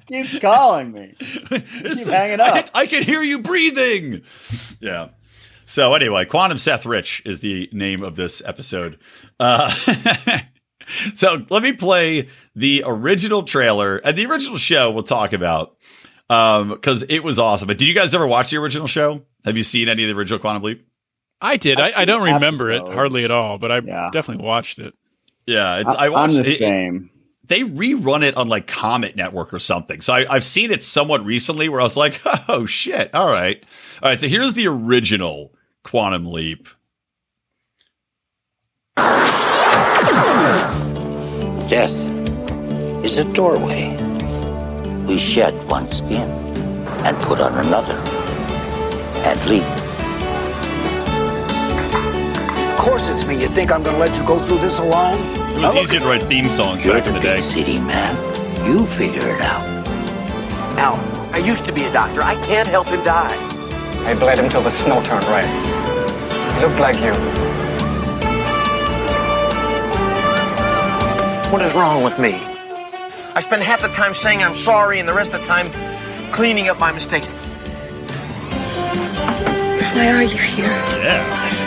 Keeps 0.07 0.39
calling 0.39 0.91
me. 0.91 1.15
Keep 1.19 2.07
hanging 2.07 2.41
I 2.41 2.48
up. 2.48 2.55
can, 2.55 2.69
I 2.74 2.86
can 2.86 3.03
hear 3.03 3.21
you 3.24 3.39
breathing. 3.41 4.21
Yeah. 4.79 5.10
So 5.65 5.93
anyway, 5.93 6.25
Quantum 6.25 6.57
Seth 6.57 6.86
Rich 6.86 7.21
is 7.25 7.39
the 7.39 7.69
name 7.71 8.03
of 8.03 8.17
this 8.17 8.41
episode. 8.45 9.00
Uh, 9.39 9.74
so 11.15 11.45
let 11.50 11.63
me 11.63 11.71
play 11.71 12.27
the 12.55 12.83
original 12.86 13.43
trailer 13.43 13.98
and 13.98 14.17
the 14.17 14.25
original 14.25 14.57
show 14.57 14.91
we'll 14.91 15.03
talk 15.03 15.31
about 15.31 15.77
because 16.27 17.03
it 17.03 17.19
was 17.24 17.39
awesome. 17.39 17.67
But 17.67 17.77
did 17.77 17.88
you 17.88 17.93
guys 17.93 18.13
ever 18.13 18.27
watch 18.27 18.50
the 18.51 18.57
original 18.57 18.88
show? 18.88 19.21
Have 19.45 19.55
you 19.55 19.63
seen 19.63 19.88
any 19.88 20.03
of 20.03 20.10
the 20.10 20.15
original 20.15 20.39
Quantum 20.39 20.63
Leap? 20.63 20.86
I 21.41 21.57
did. 21.57 21.79
I've 21.79 21.95
I, 21.98 22.01
I 22.01 22.05
don't 22.05 22.24
seen 22.25 22.36
remember 22.36 22.69
it 22.69 22.81
hardly 22.81 23.24
at 23.25 23.31
all, 23.31 23.57
but 23.57 23.71
I 23.71 23.79
Yeah. 23.79 24.10
definitely 24.13 24.45
watched 24.45 24.77
it. 24.79 24.93
Yeah, 25.48 25.79
it's, 25.79 25.95
I, 25.95 26.05
I, 26.05 26.10
watched 26.10 26.36
am 26.36 26.43
the 26.43 26.50
it- 26.51 26.57
same. 26.57 27.10
they 27.48 27.62
rerun 27.62 28.24
it 28.24 28.38
on 28.38 28.48
like 28.48 28.67
Comet 28.67 29.15
Network 29.15 29.53
or 29.53 29.60
something. 29.60 30.01
So 30.01 30.13
I, 30.13 30.25
I've 30.29 30.43
seen 30.43 30.69
it 30.71 30.83
somewhat 30.83 31.25
recently 31.25 31.67
where 31.67 31.81
I 31.81 31.83
was 31.83 31.98
like, 31.98 32.21
oh 32.48 32.65
shit. 32.67 33.13
All 33.15 33.27
right. 33.27 33.62
All 34.03 34.10
right. 34.12 34.19
So 34.21 34.27
here's 34.27 34.53
the 34.53 34.67
original 34.67 35.53
Quantum 35.83 36.25
Leap. 36.27 36.67
Death 41.69 41.91
is 43.05 43.17
a 43.17 43.24
doorway. 43.33 43.95
We 45.07 45.17
shed 45.17 45.53
one 45.69 45.89
skin 45.91 46.29
and 47.05 47.17
put 47.24 47.39
on 47.39 47.57
another 47.65 47.93
and 49.25 49.50
leap. 49.50 49.63
Course 52.81 53.09
it's 53.09 53.25
me. 53.27 53.39
You 53.39 53.47
think 53.47 53.71
I'm 53.71 53.83
gonna 53.83 54.00
let 54.00 54.15
you 54.17 54.25
go 54.25 54.39
through 54.39 54.57
this 54.57 54.79
alone? 54.79 55.19
It 55.51 55.53
was 55.53 55.61
look 55.61 55.83
easier 55.83 56.00
to 56.00 56.05
write 56.07 56.23
theme 56.23 56.50
songs 56.50 56.83
You're 56.83 56.95
back 56.97 57.05
in 57.05 57.13
the 57.13 57.19
the 57.19 57.25
day. 57.27 57.35
big 57.35 57.43
city 57.43 57.77
man. 57.77 58.15
You 58.65 58.88
figure 58.97 59.21
it 59.29 59.39
out. 59.41 59.61
Al, 60.79 60.95
I 61.31 61.38
used 61.38 61.63
to 61.65 61.71
be 61.71 61.83
a 61.83 61.93
doctor. 61.93 62.23
I 62.23 62.33
can't 62.43 62.67
help 62.67 62.88
him 62.88 63.03
die. 63.03 63.38
I 64.09 64.15
bled 64.15 64.39
him 64.39 64.50
till 64.50 64.63
the 64.63 64.71
snow 64.71 65.03
turned 65.03 65.23
red. 65.25 65.45
He 66.55 66.65
looked 66.65 66.79
like 66.79 66.95
you. 66.95 67.13
What 71.51 71.61
is 71.61 71.73
wrong 71.75 72.03
with 72.03 72.17
me? 72.17 72.33
I 73.35 73.41
spend 73.41 73.61
half 73.61 73.81
the 73.81 73.89
time 73.89 74.15
saying 74.15 74.41
I'm 74.41 74.55
sorry 74.55 75.00
and 75.00 75.07
the 75.07 75.13
rest 75.13 75.33
of 75.33 75.41
the 75.41 75.47
time 75.47 75.69
cleaning 76.33 76.67
up 76.67 76.79
my 76.79 76.91
mistakes. 76.91 77.27
Why 79.93 80.07
are 80.15 80.23
you 80.23 80.38
here? 80.38 80.65
Yeah. 80.65 81.61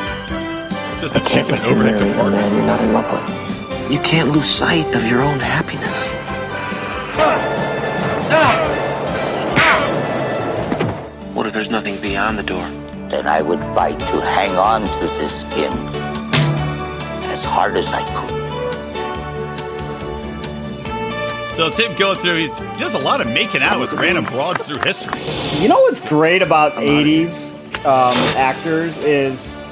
Just 1.05 1.17
a 1.17 1.21
Can't 1.21 1.47
chicken 1.47 1.51
let 1.51 1.67
you 1.67 1.73
over 1.73 1.85
marry 1.85 1.99
the 1.99 2.19
a 2.19 2.31
man 2.31 2.55
you're 2.55 2.65
not 2.65 2.81
in 2.81 2.95
love 2.95 3.13
with. 3.13 3.93
You 3.93 3.99
can't 3.99 4.31
lose 4.31 4.49
sight 4.49 4.87
of 4.97 5.07
your 5.11 5.21
own 5.21 5.39
happiness. 5.39 6.09
What 11.35 11.45
if 11.47 11.53
there's 11.53 11.69
nothing 11.69 12.01
beyond 12.01 12.39
the 12.39 12.43
door? 12.43 12.67
Then 13.11 13.27
I 13.27 13.43
would 13.43 13.59
fight 13.77 13.99
to 13.99 14.21
hang 14.23 14.57
on 14.57 14.81
to 14.81 15.01
this 15.19 15.43
skin 15.43 15.71
as 17.31 17.45
hard 17.45 17.77
as 17.77 17.93
I 17.93 18.01
could. 18.15 18.45
So 21.55 21.67
it's 21.67 21.77
him 21.77 21.95
going 21.99 22.17
through. 22.17 22.37
He's, 22.37 22.59
he 22.59 22.79
does 22.79 22.95
a 22.95 22.99
lot 22.99 23.21
of 23.21 23.27
making 23.27 23.61
out 23.61 23.79
with 23.79 23.93
random 23.93 24.25
broads 24.25 24.65
through 24.67 24.79
history. 24.79 25.21
You 25.61 25.69
know 25.69 25.81
what's 25.83 26.01
great 26.01 26.41
about 26.41 26.73
'80s 26.77 27.51
um, 27.85 28.17
actors 28.39 28.97
is 29.05 29.49
y- 29.49 29.64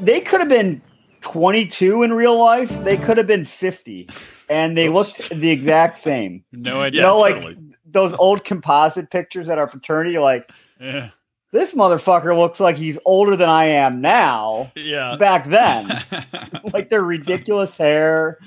they 0.00 0.20
could 0.20 0.40
have 0.40 0.48
been 0.48 0.82
22 1.22 2.02
in 2.02 2.12
real 2.12 2.38
life. 2.38 2.70
They 2.84 2.96
could 2.96 3.16
have 3.16 3.26
been 3.26 3.44
50, 3.44 4.08
and 4.48 4.76
they 4.76 4.88
looked 4.88 5.30
the 5.30 5.50
exact 5.50 5.98
same. 5.98 6.44
No 6.52 6.80
idea. 6.82 7.02
Yeah, 7.02 7.08
know, 7.08 7.18
like 7.18 7.34
totally. 7.36 7.58
those 7.86 8.12
old 8.14 8.44
composite 8.44 9.10
pictures 9.10 9.48
at 9.48 9.58
our 9.58 9.66
fraternity. 9.68 10.18
Like, 10.18 10.50
Yeah. 10.80 11.10
This 11.52 11.74
motherfucker 11.74 12.36
looks 12.36 12.60
like 12.60 12.76
he's 12.76 12.98
older 13.04 13.34
than 13.36 13.48
I 13.48 13.64
am 13.66 14.00
now. 14.00 14.70
Yeah. 14.76 15.16
Back 15.16 15.48
then, 15.48 15.88
like 16.72 16.90
their 16.90 17.02
ridiculous 17.02 17.76
hair 17.76 18.38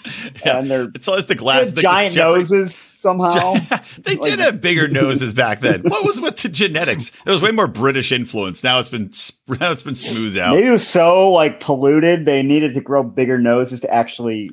Yeah. 0.45 0.59
and 0.59 0.71
their 0.71 0.89
It's 0.95 1.07
always 1.07 1.25
the 1.25 1.35
glass. 1.35 1.71
the- 1.71 1.81
giant 1.81 2.15
Jeffrey- 2.15 2.39
noses 2.39 2.73
somehow. 2.75 3.53
they 4.03 4.15
Like- 4.15 4.31
did 4.31 4.39
have 4.39 4.61
bigger 4.61 4.87
noses 4.89 5.33
back 5.33 5.59
then. 5.61 5.81
What 5.81 6.05
was 6.05 6.21
with 6.21 6.37
the 6.37 6.47
genetics? 6.49 7.11
There 7.25 7.33
was 7.33 7.41
way 7.41 7.51
more 7.51 7.67
British 7.67 8.11
influence. 8.13 8.63
Now 8.63 8.79
it's 8.79 8.89
been 8.89 9.11
now 9.59 9.71
it's 9.71 9.83
been 9.83 9.95
smoothed 9.95 10.37
out. 10.37 10.55
Maybe 10.55 10.67
it 10.67 10.71
was 10.71 10.87
so 10.87 11.29
like 11.31 11.59
polluted 11.59 12.25
they 12.25 12.41
needed 12.41 12.73
to 12.75 12.81
grow 12.81 13.03
bigger 13.03 13.37
noses 13.37 13.81
to 13.81 13.93
actually 13.93 14.49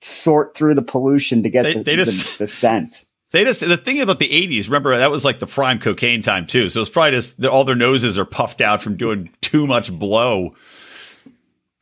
sort 0.00 0.56
through 0.56 0.74
the 0.74 0.80
pollution 0.82 1.42
to 1.42 1.50
get 1.50 1.64
They- 1.64 1.74
the, 1.74 1.82
they 1.82 1.96
just- 1.96 2.38
the, 2.38 2.46
the 2.46 2.50
scent. 2.50 3.04
They 3.32 3.44
just 3.44 3.60
the 3.60 3.76
thing 3.76 4.00
about 4.00 4.18
the 4.18 4.28
'80s. 4.28 4.64
Remember 4.66 4.96
that 4.96 5.10
was 5.10 5.24
like 5.24 5.38
the 5.38 5.46
prime 5.46 5.78
cocaine 5.78 6.22
time 6.22 6.46
too. 6.46 6.68
So 6.68 6.80
it's 6.80 6.90
probably 6.90 7.12
just 7.12 7.44
all 7.44 7.64
their 7.64 7.76
noses 7.76 8.18
are 8.18 8.24
puffed 8.24 8.60
out 8.60 8.82
from 8.82 8.96
doing 8.96 9.30
too 9.40 9.66
much 9.66 9.92
blow. 9.92 10.50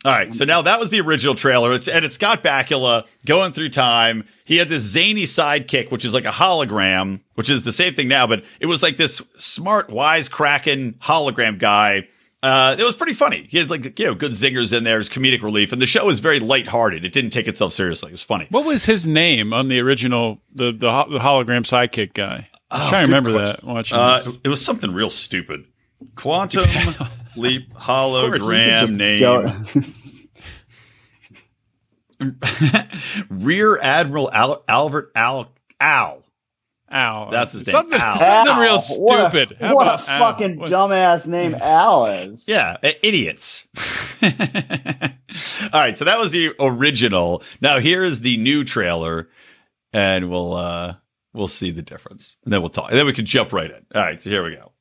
All 0.05 0.12
right, 0.12 0.33
so 0.33 0.45
now 0.45 0.62
that 0.62 0.78
was 0.78 0.90
the 0.90 1.00
original 1.00 1.35
trailer. 1.35 1.73
It's 1.73 1.88
and 1.88 2.05
it's 2.05 2.14
Scott 2.14 2.45
Bakula 2.45 3.05
going 3.26 3.52
through 3.52 3.71
time. 3.71 4.28
He 4.45 4.57
had 4.57 4.69
this 4.69 4.83
zany 4.83 5.25
sidekick, 5.25 5.90
which 5.90 6.05
is 6.05 6.14
like 6.14 6.25
a 6.25 6.31
hologram, 6.31 7.21
which 7.35 7.50
is 7.50 7.64
the 7.64 7.73
same 7.73 7.95
thing 7.95 8.07
now, 8.07 8.26
but 8.26 8.45
it 8.61 8.67
was 8.67 8.83
like 8.83 8.97
this 8.97 9.21
smart, 9.37 9.90
wise, 9.90 10.28
cracking 10.28 10.95
hologram 10.95 11.59
guy. 11.59 12.07
Uh, 12.42 12.76
it 12.78 12.85
was 12.85 12.95
pretty 12.95 13.14
funny. 13.14 13.47
He 13.50 13.59
had 13.59 13.68
like 13.68 13.99
you 13.99 14.07
know 14.07 14.14
good 14.14 14.30
zingers 14.33 14.76
in 14.76 14.85
there, 14.85 14.99
his 14.99 15.09
comedic 15.09 15.42
relief, 15.42 15.73
and 15.73 15.83
the 15.83 15.87
show 15.87 16.07
was 16.07 16.21
very 16.21 16.38
lighthearted. 16.38 17.04
It 17.04 17.12
didn't 17.12 17.30
take 17.30 17.49
itself 17.49 17.73
seriously. 17.73 18.11
It 18.11 18.12
was 18.12 18.23
funny. 18.23 18.47
What 18.50 18.64
was 18.64 18.85
his 18.85 19.07
name 19.07 19.52
on 19.52 19.66
the 19.68 19.80
original 19.80 20.40
the 20.54 20.71
the, 20.71 20.92
ho- 20.92 21.11
the 21.11 21.18
hologram 21.18 21.62
sidekick 21.66 22.14
guy? 22.14 22.49
I 22.71 22.76
was 22.78 22.87
Oh, 22.87 22.90
trying 22.90 23.07
to 23.07 23.09
remember 23.09 23.33
question. 23.33 23.66
that 23.66 23.73
watching. 23.75 23.99
Uh, 23.99 24.23
it 24.45 24.49
was 24.49 24.64
something 24.64 24.92
real 24.92 25.11
stupid. 25.11 25.64
Quantum 26.14 26.62
leap 27.37 27.73
hologram 27.75 28.95
name. 28.95 29.64
Rear 33.30 33.78
Admiral 33.78 34.30
Al- 34.33 34.64
Albert 34.68 35.11
Al 35.14 35.50
Al. 35.80 36.25
Ow. 36.92 37.28
That's 37.30 37.52
his 37.52 37.66
name, 37.66 37.73
Something, 37.73 38.00
Al. 38.00 38.18
something 38.18 38.52
Al. 38.54 38.61
real 38.61 38.78
What 38.99 39.21
a- 39.26 39.30
stupid. 39.30 39.57
What 39.61 39.71
a, 39.87 39.95
about 39.95 40.09
Al? 40.09 40.18
fucking 40.33 40.59
What- 40.59 40.71
dumbass 40.71 41.26
name 41.26 41.54
Al 41.54 42.07
is. 42.07 42.45
Yeah, 42.47 42.76
uh, 42.83 42.90
idiots. 43.02 43.66
All 44.23 44.30
right, 45.80 45.97
so 45.97 46.04
that 46.04 46.18
was 46.18 46.30
the 46.33 46.54
original. 46.59 47.42
Now 47.61 47.78
here 47.78 48.02
is 48.04 48.21
the 48.21 48.37
new 48.38 48.64
trailer, 48.64 49.28
and 49.92 50.30
we'll 50.30 50.54
uh 50.54 50.95
we'll 51.35 51.47
see 51.49 51.71
the 51.71 51.83
difference, 51.83 52.37
and 52.45 52.52
then 52.52 52.61
we'll 52.62 52.71
talk. 52.71 52.90
And 52.90 52.99
then 52.99 53.07
we 53.07 53.12
can 53.12 53.26
jump 53.26 53.52
right 53.52 53.71
in. 53.71 53.85
All 53.95 54.02
right, 54.02 54.21
so 54.21 54.30
here 54.30 54.42
we 54.45 54.57
go. 54.57 54.73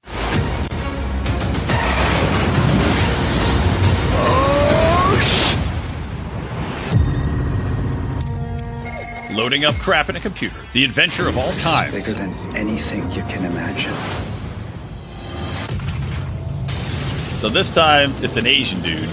Loading 9.37 9.65
up 9.65 9.75
crap 9.75 10.09
in 10.09 10.15
a 10.15 10.19
computer. 10.19 10.55
The 10.73 10.83
adventure 10.83 11.27
of 11.27 11.37
all 11.37 11.51
time. 11.59 11.91
Bigger 11.91 12.13
than 12.13 12.31
anything 12.55 13.03
you 13.11 13.21
can 13.25 13.45
imagine. 13.45 13.93
So 17.37 17.47
this 17.47 17.69
time 17.69 18.11
it's 18.23 18.35
an 18.35 18.47
Asian 18.47 18.81
dude. 18.81 19.07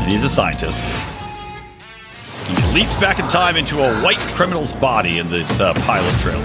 And 0.00 0.10
he's 0.10 0.24
a 0.24 0.30
scientist. 0.30 0.82
And 2.48 2.58
he 2.58 2.80
leaps 2.80 2.98
back 2.98 3.18
in 3.18 3.28
time 3.28 3.56
into 3.56 3.78
a 3.78 3.94
white 4.00 4.16
criminal's 4.34 4.74
body 4.76 5.18
in 5.18 5.28
this 5.28 5.60
uh, 5.60 5.74
pilot 5.74 6.14
trailer. 6.22 6.40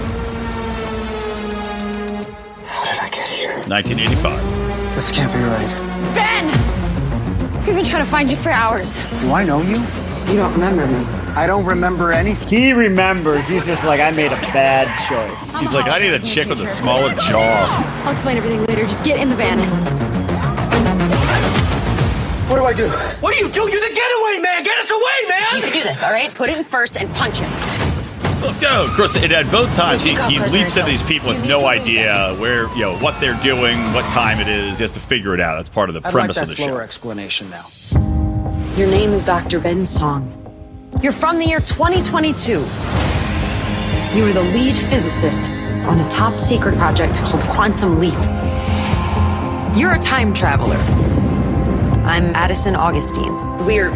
How 2.66 2.84
did 2.92 3.00
I 3.00 3.08
get 3.08 3.26
here? 3.26 3.54
1985. 3.68 4.94
This 4.94 5.10
can't 5.10 5.32
be 5.32 5.38
right. 5.38 6.14
Ben! 6.14 6.44
We've 7.64 7.74
been 7.74 7.86
trying 7.86 8.04
to 8.04 8.10
find 8.10 8.30
you 8.30 8.36
for 8.36 8.50
hours. 8.50 8.98
Do 9.22 9.32
I 9.32 9.46
know 9.46 9.62
you? 9.62 9.82
You 10.26 10.36
don't 10.40 10.52
remember 10.52 10.86
me. 10.86 11.04
I 11.36 11.46
don't 11.46 11.64
remember 11.64 12.12
anything. 12.12 12.48
He 12.48 12.72
remembers. 12.72 13.46
He's 13.46 13.64
just 13.66 13.84
like, 13.84 14.00
I 14.00 14.10
made 14.10 14.32
a 14.32 14.40
bad 14.52 14.86
choice. 15.08 15.60
He's 15.60 15.72
like, 15.72 15.86
I 15.86 15.98
need 15.98 16.12
a 16.12 16.18
chick 16.18 16.48
with 16.48 16.60
a 16.60 16.66
smaller 16.66 17.12
jaw. 17.14 18.02
I'll 18.04 18.12
explain 18.12 18.36
everything 18.36 18.64
later. 18.66 18.82
Just 18.82 19.04
get 19.04 19.20
in 19.20 19.28
the 19.28 19.34
van. 19.34 19.58
What 22.48 22.56
do 22.56 22.64
I 22.64 22.72
do? 22.72 22.88
What 23.20 23.34
do 23.34 23.40
you 23.40 23.50
do? 23.50 23.62
You're 23.62 23.80
the 23.80 23.94
getaway 23.94 24.40
man. 24.42 24.64
Get 24.64 24.78
us 24.78 24.90
away, 24.90 25.28
man. 25.28 25.40
You 25.56 25.60
man. 25.60 25.62
can 25.62 25.72
do 25.72 25.82
this, 25.88 26.02
all 26.02 26.12
right? 26.12 26.32
Put 26.34 26.50
it 26.50 26.58
in 26.58 26.64
first 26.64 26.96
and 26.96 27.12
punch 27.14 27.38
him. 27.38 27.50
Let's 28.42 28.58
go. 28.58 28.84
Of 28.84 28.90
course, 28.90 29.16
it 29.16 29.32
at 29.32 29.50
both 29.50 29.74
times 29.74 30.04
he, 30.04 30.12
You 30.12 30.18
he 30.20 30.38
leaps 30.38 30.76
into 30.76 30.88
these 30.88 31.02
people 31.02 31.28
with 31.30 31.40
no 31.48 31.60
to 31.60 31.66
lose 31.66 31.80
idea 31.80 32.34
where, 32.38 32.68
you 32.74 32.82
know, 32.82 32.96
what 32.98 33.18
they're 33.20 33.40
doing, 33.42 33.78
what 33.92 34.04
time 34.12 34.38
it 34.40 34.48
is. 34.48 34.78
He 34.78 34.84
has 34.84 34.90
to 34.92 35.00
figure 35.00 35.34
it 35.34 35.40
out. 35.40 35.56
That's 35.56 35.70
part 35.70 35.88
of 35.88 35.94
the 35.94 36.00
I'd 36.00 36.04
like 36.04 36.12
premise 36.12 36.36
that 36.36 36.42
of 36.42 36.48
the 36.48 36.54
slower 36.54 36.78
show. 36.78 36.80
explanation 36.80 37.50
now. 37.50 38.13
Your 38.76 38.88
name 38.88 39.12
is 39.12 39.24
Dr. 39.24 39.60
Ben 39.60 39.86
Song. 39.86 40.30
You're 41.00 41.12
from 41.12 41.38
the 41.38 41.44
year 41.44 41.60
2022. 41.60 42.52
You 44.16 44.22
were 44.24 44.32
the 44.32 44.42
lead 44.52 44.74
physicist 44.74 45.48
on 45.86 46.00
a 46.00 46.08
top 46.08 46.40
secret 46.40 46.76
project 46.76 47.14
called 47.22 47.42
Quantum 47.44 48.00
Leap. 48.00 48.14
You're 49.78 49.92
a 49.94 49.98
time 50.00 50.34
traveler. 50.34 50.76
I'm 52.04 52.34
Addison 52.34 52.74
Augustine. 52.74 53.34
We're. 53.64 53.90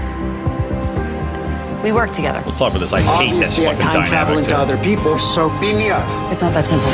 We 1.82 1.90
work 1.92 2.12
together. 2.12 2.40
We'll 2.46 2.54
talk 2.54 2.70
about 2.70 2.80
this. 2.80 2.92
I 2.92 3.00
hate 3.00 3.30
this 3.38 3.58
Obviously, 3.58 3.66
I 3.66 3.70
fucking 3.72 3.80
time 3.80 3.92
dynamic. 3.94 4.08
travel 4.08 4.38
into 4.38 4.50
too. 4.50 4.56
other 4.56 4.76
people, 4.84 5.18
so 5.18 5.48
beam 5.60 5.76
me 5.78 5.90
up. 5.90 6.04
It's 6.30 6.42
not 6.42 6.54
that 6.54 6.68
simple. 6.68 6.90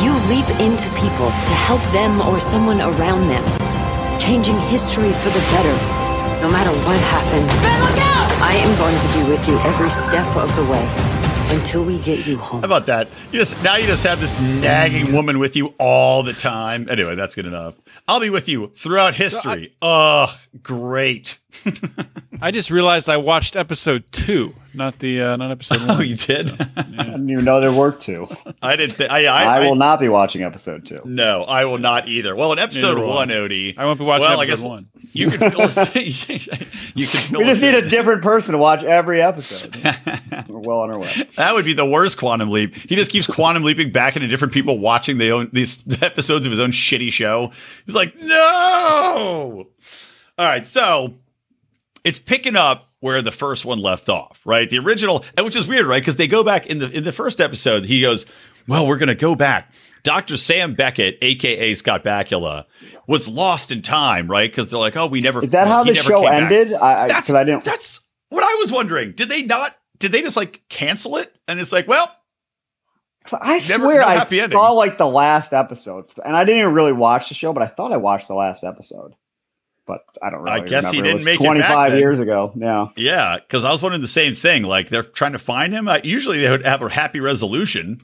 You 0.00 0.12
leap 0.32 0.48
into 0.60 0.88
people 0.96 1.28
to 1.28 1.54
help 1.68 1.82
them 1.92 2.20
or 2.22 2.40
someone 2.40 2.80
around 2.80 3.28
them, 3.28 3.44
changing 4.18 4.58
history 4.72 5.12
for 5.12 5.28
the 5.30 5.40
better, 5.52 5.76
no 6.40 6.48
matter 6.48 6.70
what 6.70 7.00
happens. 7.00 7.56
Ben, 7.58 7.80
look 7.80 7.98
out! 7.98 8.30
I 8.40 8.54
am 8.54 8.78
going 8.78 8.98
to 9.00 9.08
be 9.18 9.30
with 9.30 9.48
you 9.48 9.58
every 9.60 9.90
step 9.90 10.26
of 10.36 10.54
the 10.54 10.64
way 10.64 11.18
until 11.50 11.84
we 11.84 11.98
get 11.98 12.26
you 12.26 12.36
home. 12.36 12.60
How 12.60 12.66
about 12.66 12.86
that? 12.86 13.08
You 13.32 13.40
just 13.40 13.62
now 13.64 13.76
you 13.76 13.86
just 13.86 14.04
have 14.04 14.20
this 14.20 14.38
nagging 14.40 15.06
mm. 15.06 15.14
woman 15.14 15.38
with 15.38 15.56
you 15.56 15.74
all 15.78 16.22
the 16.22 16.32
time. 16.32 16.88
Anyway, 16.88 17.14
that's 17.14 17.34
good 17.34 17.46
enough. 17.46 17.74
I'll 18.06 18.20
be 18.20 18.30
with 18.30 18.48
you 18.48 18.68
throughout 18.76 19.14
history. 19.14 19.74
Ugh, 19.82 20.30
great. 20.62 21.38
I 22.40 22.50
just 22.50 22.70
realized 22.70 23.08
I 23.08 23.16
watched 23.16 23.56
episode 23.56 24.04
two, 24.12 24.54
not 24.74 24.98
the 25.00 25.20
uh, 25.22 25.36
not 25.36 25.50
episode 25.50 25.80
one. 25.80 25.90
Oh, 25.90 26.00
you 26.00 26.14
did? 26.14 26.50
I 26.76 26.82
didn't 26.82 27.28
even 27.30 27.44
know 27.44 27.60
there 27.60 27.72
were 27.72 27.90
two. 27.90 28.28
I 28.62 28.76
didn't. 28.76 28.96
Th- 28.96 29.10
I, 29.10 29.24
I, 29.24 29.42
I, 29.42 29.56
I 29.56 29.60
will 29.60 29.74
not 29.74 29.98
be 29.98 30.08
watching 30.08 30.42
episode 30.42 30.86
two. 30.86 31.00
No, 31.04 31.42
I 31.42 31.64
will 31.64 31.78
not 31.78 32.06
either. 32.06 32.36
Well, 32.36 32.52
in 32.52 32.58
episode 32.58 32.94
Neither 32.98 33.06
one, 33.06 33.28
Odie, 33.30 33.76
I 33.76 33.86
won't 33.86 33.98
be 33.98 34.04
watching 34.04 34.28
well, 34.28 34.40
I 34.40 34.44
episode 34.44 34.56
guess 34.56 34.68
one. 34.68 34.88
You 35.12 35.30
can 35.30 35.50
fill 35.50 35.62
us. 35.62 35.96
you 35.96 36.12
can 37.06 37.20
fill 37.20 37.40
We 37.40 37.46
just 37.46 37.62
need 37.62 37.74
in. 37.74 37.84
a 37.84 37.88
different 37.88 38.22
person 38.22 38.52
to 38.52 38.58
watch 38.58 38.84
every 38.84 39.20
episode. 39.22 39.74
We're 40.48 40.58
well 40.60 40.80
on 40.80 40.90
our 40.90 40.98
way. 40.98 41.10
That 41.36 41.54
would 41.54 41.64
be 41.64 41.72
the 41.72 41.86
worst 41.86 42.18
quantum 42.18 42.50
leap. 42.50 42.74
He 42.74 42.94
just 42.94 43.10
keeps 43.10 43.26
quantum 43.26 43.64
leaping 43.64 43.90
back 43.90 44.16
into 44.16 44.28
different 44.28 44.52
people 44.54 44.78
watching 44.78 45.18
the 45.18 45.32
own 45.32 45.48
these 45.52 45.82
episodes 46.02 46.44
of 46.46 46.52
his 46.52 46.60
own 46.60 46.70
shitty 46.72 47.10
show. 47.10 47.52
He's 47.86 47.94
like, 47.94 48.14
no. 48.20 49.66
All 50.38 50.46
right, 50.46 50.64
so 50.66 51.14
it's 52.08 52.18
picking 52.18 52.56
up 52.56 52.88
where 53.00 53.20
the 53.22 53.30
first 53.30 53.64
one 53.64 53.78
left 53.78 54.08
off, 54.08 54.40
right? 54.44 54.68
The 54.68 54.78
original, 54.78 55.24
and 55.36 55.44
which 55.44 55.54
is 55.56 55.66
weird, 55.68 55.86
right? 55.86 56.00
Because 56.02 56.16
they 56.16 56.26
go 56.26 56.42
back 56.42 56.66
in 56.66 56.78
the 56.78 56.90
in 56.90 57.04
the 57.04 57.12
first 57.12 57.40
episode. 57.40 57.84
He 57.84 58.00
goes, 58.00 58.24
"Well, 58.66 58.86
we're 58.86 58.98
going 58.98 59.08
to 59.08 59.14
go 59.14 59.34
back." 59.34 59.72
Dr. 60.04 60.36
Sam 60.36 60.74
Beckett, 60.74 61.18
aka 61.22 61.74
Scott 61.74 62.02
Bakula, 62.04 62.64
was 63.06 63.28
lost 63.28 63.70
in 63.70 63.82
time, 63.82 64.26
right? 64.28 64.50
Because 64.50 64.70
they're 64.70 64.80
like, 64.80 64.96
"Oh, 64.96 65.06
we 65.06 65.20
never." 65.20 65.44
Is 65.44 65.52
that 65.52 65.68
how 65.68 65.84
the 65.84 65.94
show 65.94 66.20
came 66.22 66.30
back." 66.30 66.50
ended? 66.50 66.74
I, 66.74 67.04
I, 67.04 67.08
That's 67.08 67.28
I 67.30 67.44
didn't. 67.44 67.64
That's 67.64 68.00
what 68.30 68.42
I 68.42 68.56
was 68.60 68.72
wondering. 68.72 69.12
Did 69.12 69.28
they 69.28 69.42
not? 69.42 69.76
Did 69.98 70.12
they 70.12 70.22
just 70.22 70.36
like 70.36 70.62
cancel 70.68 71.16
it? 71.18 71.34
And 71.46 71.60
it's 71.60 71.72
like, 71.72 71.86
well, 71.88 72.10
I 73.32 73.54
Never- 73.54 73.84
swear 73.84 74.00
no 74.00 74.06
I 74.06 74.24
ending. 74.30 74.50
saw 74.52 74.70
like 74.72 74.96
the 74.98 75.06
last 75.06 75.52
episode, 75.52 76.06
and 76.24 76.36
I 76.36 76.44
didn't 76.44 76.60
even 76.60 76.72
really 76.74 76.92
watch 76.92 77.28
the 77.28 77.34
show, 77.34 77.52
but 77.52 77.62
I 77.62 77.66
thought 77.66 77.92
I 77.92 77.96
watched 77.96 78.28
the 78.28 78.34
last 78.34 78.64
episode. 78.64 79.14
But 79.88 80.04
I 80.22 80.28
don't. 80.28 80.40
Really 80.40 80.52
I 80.52 80.60
guess 80.60 80.90
he 80.90 81.00
didn't 81.00 81.24
make 81.24 81.40
was 81.40 81.48
it 81.48 81.62
25 81.62 81.98
years 81.98 82.20
ago. 82.20 82.52
Yeah. 82.54 82.88
yeah, 82.96 83.38
because 83.38 83.64
I 83.64 83.72
was 83.72 83.82
wondering 83.82 84.02
the 84.02 84.06
same 84.06 84.34
thing. 84.34 84.62
Like 84.62 84.90
they're 84.90 85.02
trying 85.02 85.32
to 85.32 85.38
find 85.38 85.72
him. 85.72 85.88
I, 85.88 86.02
usually 86.04 86.40
they 86.40 86.50
would 86.50 86.64
have 86.66 86.82
a 86.82 86.90
happy 86.90 87.20
resolution. 87.20 88.02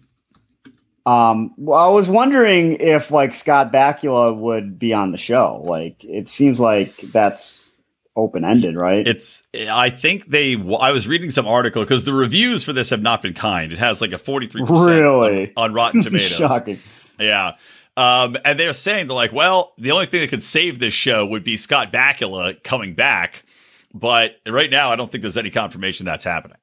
Um, 1.07 1.53
well, 1.59 1.79
I 1.79 1.89
was 1.89 2.09
wondering 2.09 2.81
if 2.81 3.11
like 3.11 3.35
Scott 3.35 3.71
Bakula 3.71 4.35
would 4.35 4.79
be 4.79 4.95
on 4.95 5.13
the 5.13 5.19
show. 5.19 5.61
Like, 5.63 6.03
it 6.03 6.31
seems 6.31 6.59
like 6.59 6.97
that's 7.13 7.71
open 8.17 8.47
ended, 8.47 8.77
right? 8.77 9.07
It's. 9.07 9.43
I 9.55 9.91
think 9.91 10.29
they. 10.29 10.55
I 10.55 10.91
was 10.91 11.07
reading 11.07 11.31
some 11.31 11.47
article 11.47 11.83
because 11.83 12.05
the 12.05 12.15
reviews 12.15 12.65
for 12.65 12.73
this 12.73 12.89
have 12.89 13.03
not 13.03 13.21
been 13.21 13.35
kind. 13.35 13.71
It 13.73 13.79
has 13.79 14.01
like 14.01 14.13
a 14.13 14.19
forty 14.19 14.47
three 14.47 14.63
percent 14.63 14.89
Really? 14.89 15.53
on 15.55 15.75
Rotten 15.75 16.03
Tomatoes. 16.03 16.39
Shocking. 16.39 16.79
Yeah. 17.21 17.57
Um, 17.97 18.37
and 18.45 18.59
they're 18.59 18.73
saying 18.73 19.07
they're 19.07 19.15
like, 19.15 19.33
well, 19.33 19.73
the 19.79 19.93
only 19.93 20.07
thing 20.07 20.21
that 20.21 20.31
could 20.31 20.43
save 20.43 20.79
this 20.79 20.95
show 20.95 21.25
would 21.27 21.45
be 21.45 21.57
Scott 21.57 21.93
Bakula 21.93 22.63
coming 22.65 22.95
back, 22.95 23.45
but 23.93 24.37
right 24.47 24.71
now 24.71 24.91
I 24.91 24.97
don't 24.97 25.13
think 25.13 25.23
there's 25.23 25.37
any 25.37 25.51
confirmation 25.51 26.05
that's 26.05 26.25
happening. 26.25 26.59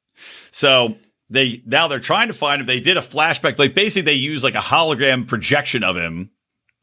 So 0.51 0.97
they 1.29 1.61
now 1.65 1.87
they're 1.87 1.99
trying 1.99 2.27
to 2.27 2.33
find 2.33 2.59
him. 2.59 2.67
They 2.67 2.81
did 2.81 2.97
a 2.97 3.01
flashback, 3.01 3.57
like 3.57 3.73
basically 3.73 4.01
they 4.01 4.13
use 4.13 4.43
like 4.43 4.55
a 4.55 4.59
hologram 4.59 5.27
projection 5.27 5.83
of 5.83 5.95
him. 5.95 6.31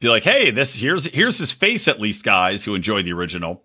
Be 0.00 0.08
like, 0.08 0.22
hey, 0.22 0.50
this 0.50 0.76
here's 0.76 1.04
here's 1.06 1.38
his 1.38 1.52
face 1.52 1.86
at 1.86 2.00
least, 2.00 2.24
guys 2.24 2.64
who 2.64 2.74
enjoy 2.74 3.02
the 3.02 3.12
original, 3.12 3.64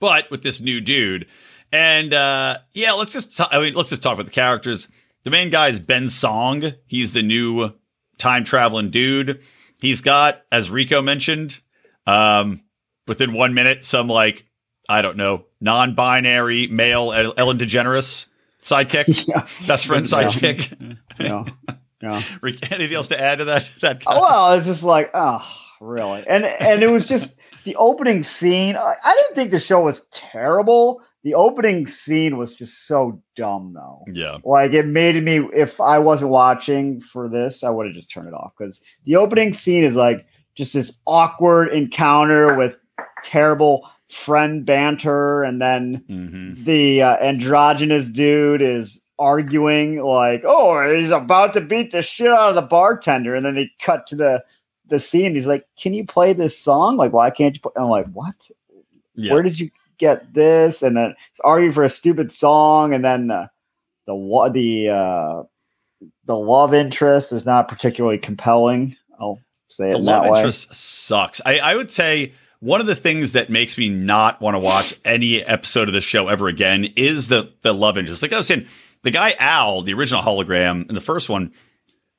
but 0.00 0.30
with 0.30 0.42
this 0.42 0.60
new 0.60 0.80
dude. 0.80 1.26
And 1.70 2.12
uh, 2.12 2.58
yeah, 2.72 2.92
let's 2.92 3.12
just 3.12 3.36
t- 3.36 3.44
I 3.50 3.60
mean, 3.60 3.74
let's 3.74 3.90
just 3.90 4.02
talk 4.02 4.14
about 4.14 4.24
the 4.24 4.32
characters. 4.32 4.88
The 5.22 5.30
main 5.30 5.50
guy 5.50 5.68
is 5.68 5.80
Ben 5.80 6.08
Song. 6.08 6.72
He's 6.86 7.12
the 7.12 7.22
new 7.22 7.72
time 8.16 8.42
traveling 8.42 8.90
dude. 8.90 9.40
He's 9.78 10.00
got, 10.00 10.42
as 10.50 10.70
Rico 10.70 11.00
mentioned, 11.02 11.60
um, 12.06 12.62
within 13.06 13.32
one 13.32 13.54
minute, 13.54 13.84
some 13.84 14.08
like 14.08 14.44
I 14.88 15.02
don't 15.02 15.16
know, 15.16 15.44
non-binary 15.60 16.66
male 16.68 17.12
Ellen 17.12 17.58
DeGeneres 17.58 18.26
sidekick, 18.62 19.26
Yeah. 19.28 19.46
best 19.66 19.86
friend 19.86 20.06
sidekick. 20.06 20.96
Yeah. 21.20 21.44
Yeah. 22.00 22.22
Rick, 22.40 22.70
Anything 22.72 22.96
else 22.96 23.08
to 23.08 23.20
add 23.20 23.38
to 23.38 23.44
that? 23.46 23.68
That 23.80 24.02
Oh, 24.06 24.20
well, 24.20 24.52
it's 24.54 24.66
just 24.66 24.84
like, 24.84 25.10
oh, 25.14 25.44
really? 25.80 26.24
And 26.28 26.44
and 26.44 26.82
it 26.82 26.90
was 26.90 27.06
just 27.08 27.36
the 27.64 27.76
opening 27.76 28.22
scene. 28.22 28.76
I, 28.76 28.94
I 29.04 29.14
didn't 29.14 29.34
think 29.34 29.50
the 29.50 29.58
show 29.60 29.80
was 29.82 30.02
terrible. 30.10 31.02
The 31.24 31.34
opening 31.34 31.86
scene 31.86 32.36
was 32.36 32.54
just 32.54 32.86
so 32.86 33.20
dumb, 33.34 33.72
though. 33.74 34.04
yeah, 34.12 34.38
Like 34.44 34.72
it 34.72 34.86
made 34.86 35.22
me. 35.22 35.48
If 35.54 35.80
I 35.80 35.98
wasn't 35.98 36.30
watching 36.30 37.00
for 37.00 37.28
this, 37.28 37.64
I 37.64 37.70
would 37.70 37.86
have 37.86 37.94
just 37.94 38.10
turned 38.10 38.28
it 38.28 38.34
off 38.34 38.52
because 38.56 38.80
the 39.04 39.16
opening 39.16 39.52
scene 39.52 39.82
is 39.84 39.94
like 39.94 40.26
just 40.54 40.74
this 40.74 40.96
awkward 41.06 41.68
encounter 41.72 42.54
with 42.54 42.78
terrible 43.24 43.88
friend 44.08 44.64
banter, 44.64 45.42
and 45.42 45.60
then 45.60 46.04
hmm 46.08 46.54
the 46.64 47.02
uh, 47.02 47.16
androgynous 47.18 48.08
dude 48.08 48.62
is 48.62 49.02
arguing 49.18 50.00
like, 50.02 50.42
"Oh, 50.46 50.94
he's 50.96 51.10
about 51.10 51.52
to 51.54 51.60
beat 51.60 51.90
the 51.90 52.00
shit 52.02 52.28
out 52.28 52.48
of 52.50 52.54
the 52.54 52.62
bartender," 52.62 53.34
and 53.34 53.44
then 53.44 53.54
they 53.56 53.70
cut 53.80 54.06
to 54.08 54.16
the 54.16 54.42
the 54.86 55.00
scene. 55.00 55.34
He's 55.34 55.46
like, 55.46 55.66
"Can 55.76 55.94
you 55.94 56.06
play 56.06 56.32
this 56.32 56.56
song? 56.58 56.96
Like, 56.96 57.12
why 57.12 57.30
can't 57.30 57.56
you?" 57.56 57.60
Play? 57.60 57.72
I'm 57.76 57.88
like, 57.88 58.06
"What? 58.12 58.50
yeah. 59.16 59.32
Where 59.34 59.42
did 59.42 59.58
you 59.58 59.70
get 59.98 60.32
this?" 60.34 60.82
And 60.82 60.96
then 60.96 61.14
it's 61.30 61.40
arguing 61.40 61.72
for 61.72 61.84
a 61.84 61.88
stupid 61.88 62.32
song, 62.32 62.94
and 62.94 63.04
then 63.04 63.30
uh, 63.30 63.48
the 64.06 64.50
the 64.52 64.88
uh, 64.88 65.42
the 66.24 66.36
love 66.36 66.74
interest 66.74 67.32
is 67.32 67.44
not 67.44 67.68
particularly 67.68 68.18
compelling. 68.18 68.96
I'll 69.18 69.40
say 69.68 69.88
it 69.88 69.92
the 69.92 69.98
love 69.98 70.26
interest 70.26 70.74
sucks. 70.74 71.40
I, 71.44 71.58
I 71.58 71.76
would 71.76 71.90
say 71.90 72.32
one 72.60 72.80
of 72.80 72.86
the 72.86 72.96
things 72.96 73.32
that 73.32 73.50
makes 73.50 73.78
me 73.78 73.88
not 73.88 74.40
want 74.40 74.54
to 74.54 74.60
watch 74.60 74.98
any 75.04 75.42
episode 75.42 75.88
of 75.88 75.94
this 75.94 76.04
show 76.04 76.28
ever 76.28 76.48
again 76.48 76.88
is 76.96 77.28
the 77.28 77.52
the 77.62 77.74
love 77.74 77.98
interest. 77.98 78.22
Like 78.22 78.32
I 78.32 78.36
was 78.36 78.46
saying, 78.46 78.66
the 79.02 79.10
guy 79.10 79.34
Al, 79.38 79.82
the 79.82 79.94
original 79.94 80.22
hologram 80.22 80.88
in 80.88 80.94
the 80.94 81.00
first 81.00 81.28
one, 81.28 81.52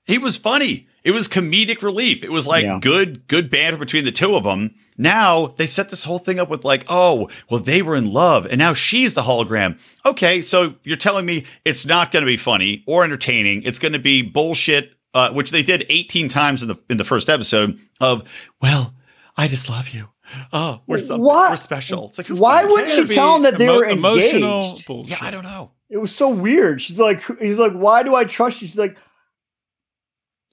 he 0.05 0.17
was 0.17 0.37
funny. 0.37 0.87
It 1.03 1.12
was 1.12 1.27
comedic 1.27 1.81
relief. 1.81 2.23
It 2.23 2.31
was 2.31 2.45
like 2.47 2.63
Yeah. 2.65 2.79
good, 2.81 3.27
good 3.27 3.49
banter 3.49 3.77
between 3.77 4.05
the 4.05 4.12
two 4.12 4.35
of 4.35 4.43
them. 4.43 4.75
Now 4.97 5.53
they 5.57 5.65
set 5.67 5.89
this 5.89 6.03
whole 6.03 6.19
thing 6.19 6.39
up 6.39 6.49
with 6.49 6.65
like, 6.65 6.85
oh, 6.89 7.29
well, 7.49 7.59
they 7.62 7.81
were 7.81 7.95
in 7.95 8.12
love 8.12 8.45
and 8.45 8.57
now 8.59 8.73
she's 8.73 9.13
the 9.13 9.21
hologram. 9.21 9.77
Okay, 10.05 10.41
so 10.41 10.75
you're 10.83 10.97
telling 10.97 11.25
me 11.25 11.45
it's 11.63 11.85
not 11.85 12.12
going 12.12 12.21
to 12.23 12.27
be 12.27 12.38
funny 12.38 12.83
or 12.85 13.03
entertaining. 13.03 13.63
It's 13.63 13.79
going 13.79 13.93
to 13.93 13.99
be 13.99 14.21
bullshit, 14.21 14.91
uh, 15.13 15.31
which 15.31 15.51
they 15.51 15.63
did 15.63 15.85
18 15.89 16.27
times 16.29 16.62
in 16.62 16.67
the 16.67 16.75
in 16.89 16.97
the 16.97 17.05
first 17.05 17.29
episode 17.29 17.79
of, 18.01 18.23
well, 18.62 18.93
I 19.38 19.47
just 19.47 19.69
love 19.69 19.89
you. 19.89 20.09
Oh, 20.53 20.81
we're 20.85 20.99
so, 20.99 21.17
What? 21.17 21.51
we're 21.51 21.55
special. 21.57 22.09
It's 22.09 22.17
like 22.19 22.27
Why 22.27 22.63
wouldn't 22.65 22.91
she 22.91 23.15
tell 23.15 23.38
him 23.38 23.43
that 23.43 23.57
they 23.57 23.63
Emo- 23.63 23.77
were 23.77 23.85
emotional 23.85 24.62
engaged? 24.63 24.85
bullshit. 24.85 25.12
Yeah, 25.19 25.25
I 25.27 25.31
don't 25.31 25.43
know. 25.43 25.71
It 25.89 25.97
was 25.97 26.15
so 26.15 26.29
weird. 26.29 26.81
She's 26.81 26.99
like, 26.99 27.23
he's 27.39 27.57
like, 27.57 27.71
why 27.71 28.03
do 28.03 28.13
I 28.13 28.25
trust 28.25 28.62
you? 28.62 28.67
She's 28.67 28.77
like, 28.77 28.95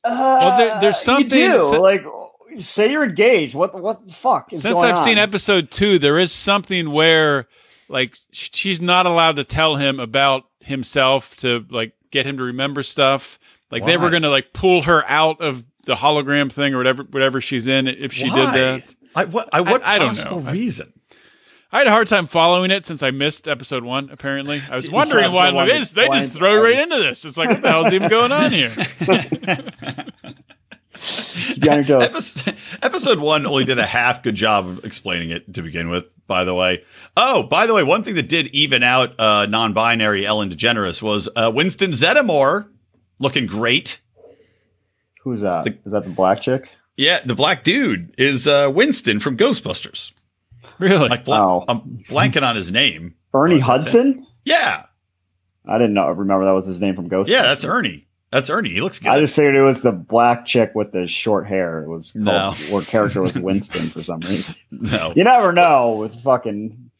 uh, 0.09 0.59
there- 0.59 0.81
there's 0.81 0.99
something- 1.01 1.39
You 1.39 1.51
do. 1.53 1.59
so- 1.59 1.81
like, 1.83 2.05
say 2.59 2.91
you're 2.91 3.05
engaged. 3.05 3.55
What? 3.55 3.81
What 3.81 4.07
the 4.07 4.15
fuck? 4.15 4.53
Is 4.53 4.63
Since 4.63 4.75
going 4.81 4.93
I've 4.93 4.99
seen 4.99 5.19
episode 5.19 5.71
two, 5.71 5.99
there 5.99 6.19
is 6.19 6.33
something 6.33 6.91
where 6.91 7.49
like 7.89 8.17
she's 8.33 8.81
not 8.81 9.07
allowed 9.07 9.37
to 9.37 9.45
tell 9.45 9.77
him 9.77 10.01
about 10.01 10.45
himself 10.61 11.37
to 11.39 11.65
like 11.71 11.93
get 12.11 12.27
him 12.27 12.39
to 12.39 12.45
remember 12.45 12.83
stuff. 12.83 13.39
Like 13.71 13.85
they 13.85 13.97
were 13.97 14.11
gonna 14.11 14.31
like 14.31 14.53
pull 14.53 14.83
her 14.83 15.05
out 15.09 15.41
of 15.41 15.65
the 15.85 15.95
hologram 15.97 16.51
thing 16.51 16.75
or 16.75 16.79
whatever 16.79 17.03
whatever 17.05 17.41
she's 17.41 17.69
in 17.69 17.87
if 17.89 18.13
she 18.13 18.29
Why? 18.31 18.37
did 18.37 18.55
that. 18.55 18.95
I, 19.15 19.25
what, 19.25 19.49
I, 19.53 19.61
what 19.61 19.83
I 19.85 19.99
don't 19.99 20.09
possible 20.09 20.41
know. 20.43 20.49
I- 20.49 20.53
reason? 20.53 20.93
I 21.73 21.79
had 21.79 21.87
a 21.89 21.91
hard 21.91 22.07
time 22.09 22.27
following 22.27 22.71
it 22.71 22.87
since 22.87 23.03
I 23.03 23.11
missed 23.11 23.49
episode 23.49 23.83
one. 23.85 24.09
Apparently, 24.11 24.63
I 24.71 24.75
was 24.75 24.91
wondering 24.91 25.33
why 25.33 25.51
the 25.51 25.57
one 25.57 25.69
it 25.69 25.77
is. 25.77 25.91
They 25.91 26.07
just 26.07 26.11
blank 26.11 26.33
throw 26.33 26.63
right 26.63 26.79
into 26.79 26.97
this. 26.97 27.25
It's 27.25 27.37
like 27.37 27.49
what 27.51 27.61
the 27.63 27.71
hell's 27.71 27.93
even 27.93 28.09
going 28.09 28.31
on 28.33 28.53
here? 28.53 28.73
You 31.49 31.57
got 31.61 31.77
your 31.87 32.01
toes. 32.01 32.03
Episode, 32.11 32.57
episode 32.83 33.19
one 33.19 33.47
only 33.47 33.65
did 33.65 33.79
a 33.79 33.85
half 33.87 34.23
good 34.23 34.35
job 34.35 34.67
of 34.67 34.85
explaining 34.85 35.31
it 35.31 35.53
to 35.55 35.63
begin 35.63 35.91
with, 35.91 36.05
by 36.27 36.45
the 36.45 36.55
way. 36.55 36.85
Oh, 37.17 37.43
by 37.43 37.67
the 37.67 37.75
way, 37.75 37.83
one 37.83 38.03
thing 38.03 38.15
that 38.15 38.29
did 38.29 38.47
even 38.49 38.83
out 38.83 39.19
uh, 39.21 39.47
non 39.47 39.73
binary 39.75 40.25
Ellen 40.25 40.49
DeGeneres 40.51 41.03
was 41.03 41.29
uh, 41.37 41.53
Winston 41.55 41.91
Zeddemore 41.91 42.69
looking 43.19 43.47
great. 43.47 44.01
Who's 45.23 45.43
that? 45.43 45.65
The- 45.65 45.77
Is 45.85 45.93
that 45.93 46.05
the 46.05 46.11
black 46.11 46.41
chick? 46.41 46.71
Yeah, 46.97 47.21
the 47.25 47.35
black 47.35 47.63
dude 47.63 48.15
is 48.17 48.47
uh, 48.49 48.71
Winston 48.75 49.21
from 49.21 49.37
Ghostbusters. 49.37 50.13
Really? 50.81 51.09
Like, 51.09 51.25
bl- 51.25 51.33
Oh. 51.35 51.65
I'm 51.69 51.81
blanking 52.09 52.43
on 52.49 52.55
his 52.57 52.71
name. 52.71 53.15
Ernie 53.35 53.59
Hudson? 53.59 54.27
Yeah, 54.45 54.85
I 55.67 55.79
didn't 55.79 55.95
know. 55.95 56.09
Remember 56.09 56.45
that 56.45 56.53
was 56.53 56.67
his 56.67 56.81
name 56.81 56.95
from 56.95 57.09
Ghost. 57.09 57.29
yeah, 57.31 57.43
that's 57.43 57.65
Ernie. 57.65 58.07
That's 58.33 58.51
Ernie. 58.51 58.71
He 58.71 58.81
looks 58.81 58.99
good. 58.99 59.09
I 59.09 59.21
just 59.21 59.35
figured 59.37 59.55
it 59.55 59.63
was 59.63 59.83
the 59.83 59.93
black 59.93 60.45
chick 60.47 60.73
with 60.75 60.93
the 60.93 61.07
short 61.07 61.47
hair. 61.47 61.83
It 61.85 61.89
was 61.89 62.13
called, 62.13 62.25
No. 62.25 62.55
or 62.73 62.83
character 62.83 63.23
was 63.23 63.35
Winston 63.39 63.89
for 63.91 64.03
some 64.03 64.21
reason. 64.21 64.55
no, 64.71 65.13
You 65.17 65.25
never 65.25 65.53
know 65.53 65.93
with 65.97 66.21
fucking 66.23 66.91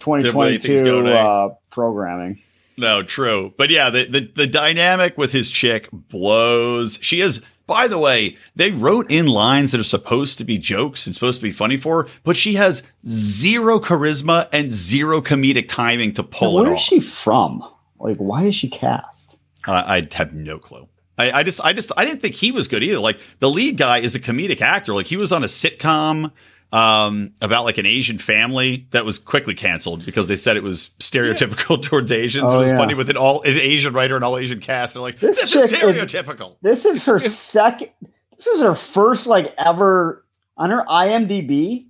2022 0.00 0.82
go, 0.84 1.06
uh, 1.06 1.54
programming. 1.70 2.42
No, 2.76 3.02
true. 3.02 3.52
But 3.56 3.70
yeah, 3.70 3.90
the, 3.90 4.06
the 4.06 4.20
the 4.34 4.46
dynamic 4.46 5.16
with 5.18 5.30
his 5.32 5.50
chick 5.50 5.88
blows. 5.92 6.98
She 7.02 7.20
is 7.20 7.42
by 7.72 7.88
the 7.88 7.98
way, 7.98 8.36
they 8.54 8.70
wrote 8.70 9.10
in 9.10 9.26
lines 9.26 9.72
that 9.72 9.80
are 9.80 9.84
supposed 9.84 10.38
to 10.38 10.44
be 10.44 10.58
jokes 10.58 11.06
and 11.06 11.14
supposed 11.14 11.40
to 11.40 11.42
be 11.42 11.52
funny 11.52 11.76
for 11.78 12.02
her, 12.04 12.08
but 12.22 12.36
she 12.36 12.54
has 12.54 12.82
zero 13.06 13.80
charisma 13.80 14.48
and 14.52 14.70
zero 14.70 15.20
comedic 15.22 15.68
timing 15.68 16.12
to 16.14 16.22
pull 16.22 16.54
Where 16.54 16.66
it 16.66 16.68
is 16.68 16.74
off. 16.74 16.80
she 16.82 17.00
from? 17.00 17.64
Like, 17.98 18.18
why 18.18 18.44
is 18.44 18.54
she 18.54 18.68
cast? 18.68 19.36
I 19.66 19.98
I 19.98 20.08
have 20.16 20.34
no 20.34 20.58
clue. 20.58 20.86
I, 21.18 21.30
I 21.30 21.42
just, 21.42 21.60
I 21.62 21.72
just, 21.72 21.92
I 21.96 22.04
didn't 22.04 22.20
think 22.20 22.34
he 22.34 22.50
was 22.52 22.68
good 22.68 22.82
either. 22.82 22.98
Like 22.98 23.18
the 23.38 23.48
lead 23.50 23.76
guy 23.76 23.98
is 23.98 24.14
a 24.14 24.20
comedic 24.20 24.60
actor. 24.60 24.94
Like 24.94 25.06
he 25.06 25.16
was 25.16 25.30
on 25.32 25.42
a 25.44 25.46
sitcom 25.46 26.32
um, 26.72 27.32
about 27.42 27.64
like 27.64 27.78
an 27.78 27.86
Asian 27.86 28.18
family 28.18 28.86
that 28.92 29.04
was 29.04 29.18
quickly 29.18 29.54
canceled 29.54 30.04
because 30.06 30.28
they 30.28 30.36
said 30.36 30.56
it 30.56 30.62
was 30.62 30.90
stereotypical 30.98 31.82
towards 31.82 32.10
Asians. 32.10 32.50
Oh, 32.50 32.56
it 32.56 32.58
was 32.60 32.68
yeah. 32.68 32.78
funny 32.78 32.94
with 32.94 33.10
an 33.10 33.16
all 33.16 33.42
an 33.42 33.58
Asian 33.58 33.92
writer 33.92 34.16
and 34.16 34.24
all 34.24 34.38
Asian 34.38 34.60
cast. 34.60 34.94
They're 34.94 35.02
like, 35.02 35.18
This 35.18 35.36
this, 35.40 35.54
is 35.54 35.70
chick 35.70 35.72
is- 35.72 35.82
stereotypical. 35.82 36.56
This 36.62 36.84
is 36.84 37.04
her 37.04 37.18
second. 37.20 37.90
This 38.36 38.46
is 38.46 38.62
her 38.62 38.74
first 38.74 39.26
like 39.26 39.54
ever 39.58 40.24
on 40.56 40.70
her 40.70 40.84
IMDb. 40.88 41.86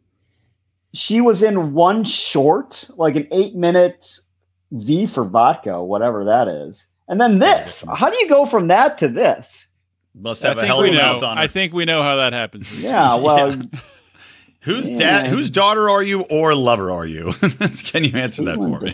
She 0.94 1.20
was 1.22 1.42
in 1.42 1.72
one 1.72 2.04
short, 2.04 2.88
like 2.96 3.16
an 3.16 3.26
eight 3.32 3.54
minute 3.54 4.18
V 4.72 5.06
for 5.06 5.24
vodka, 5.24 5.82
whatever 5.82 6.24
that 6.24 6.48
is, 6.48 6.86
and 7.08 7.20
then 7.20 7.38
this. 7.38 7.82
How 7.94 8.10
do 8.10 8.18
you 8.18 8.28
go 8.28 8.44
from 8.46 8.68
that 8.68 8.98
to 8.98 9.08
this? 9.08 9.68
Must 10.14 10.42
have 10.42 10.58
a 10.58 10.60
think 10.60 10.66
hell 10.66 10.80
of 10.80 10.82
we 10.82 10.90
a 10.90 10.92
know. 10.92 11.12
mouth 11.14 11.22
on 11.22 11.36
her. 11.38 11.42
I 11.44 11.46
think 11.46 11.72
we 11.72 11.86
know 11.86 12.02
how 12.02 12.16
that 12.16 12.34
happens. 12.34 12.82
Yeah, 12.82 13.14
well, 13.14 13.58
Whose 14.62 14.90
dad, 14.90 15.26
whose 15.26 15.50
daughter 15.50 15.90
are 15.90 16.02
you 16.02 16.22
or 16.22 16.54
lover 16.54 16.90
are 16.90 17.06
you? 17.06 17.32
Can 17.84 18.04
you 18.04 18.16
answer 18.16 18.44
that 18.44 18.56
for 18.56 18.80
me? 18.80 18.92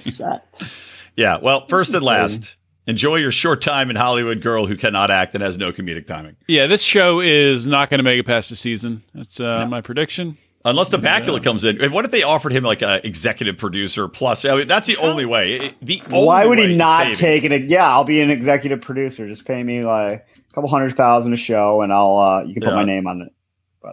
Yeah. 1.17 1.39
Well, 1.43 1.67
first 1.67 1.93
and 1.95 2.03
last, 2.03 2.57
enjoy 2.87 3.17
your 3.17 3.31
short 3.31 3.61
time 3.61 3.91
in 3.91 3.97
Hollywood, 3.97 4.41
girl 4.41 4.67
who 4.67 4.77
cannot 4.77 5.11
act 5.11 5.35
and 5.35 5.43
has 5.43 5.59
no 5.59 5.73
comedic 5.73 6.07
timing. 6.07 6.37
Yeah, 6.47 6.67
this 6.67 6.83
show 6.83 7.21
is 7.21 7.67
not 7.67 7.91
going 7.91 7.99
to 7.99 8.05
make 8.05 8.19
it 8.19 8.25
past 8.25 8.49
the 8.51 8.57
season. 8.57 9.03
That's 9.15 9.41
uh, 9.41 9.67
my 9.69 9.81
prediction. 9.81 10.39
Unless 10.65 10.91
the 10.91 10.99
Bakula 10.99 11.43
comes 11.43 11.65
in. 11.65 11.81
And 11.81 11.93
What 11.93 12.05
if 12.05 12.11
they 12.11 12.23
offered 12.23 12.53
him 12.53 12.65
like 12.65 12.83
a 12.83 13.07
executive 13.07 13.57
producer 13.59 14.09
plus? 14.09 14.45
I 14.45 14.57
mean, 14.57 14.67
that's 14.69 14.87
the 14.87 14.97
only 14.97 15.25
way. 15.25 15.73
The 15.81 16.03
only 16.11 16.27
Why 16.27 16.47
would 16.47 16.59
he 16.59 16.67
to 16.69 16.77
not 16.77 17.15
take 17.17 17.45
it? 17.45 17.69
Yeah, 17.71 17.89
I'll 17.89 18.05
be 18.05 18.21
an 18.21 18.31
executive 18.31 18.81
producer. 18.81 19.29
Just 19.29 19.45
pay 19.45 19.63
me 19.63 19.85
like 19.85 20.27
a 20.51 20.53
couple 20.55 20.69
hundred 20.69 20.95
thousand 20.97 21.33
a 21.33 21.37
show, 21.37 21.81
and 21.83 21.93
I'll 21.93 22.19
uh, 22.19 22.43
you 22.43 22.55
can 22.55 22.63
put 22.63 22.71
Yeah. 22.71 22.77
my 22.77 22.85
name 22.85 23.07
on 23.07 23.23
it. 23.23 23.33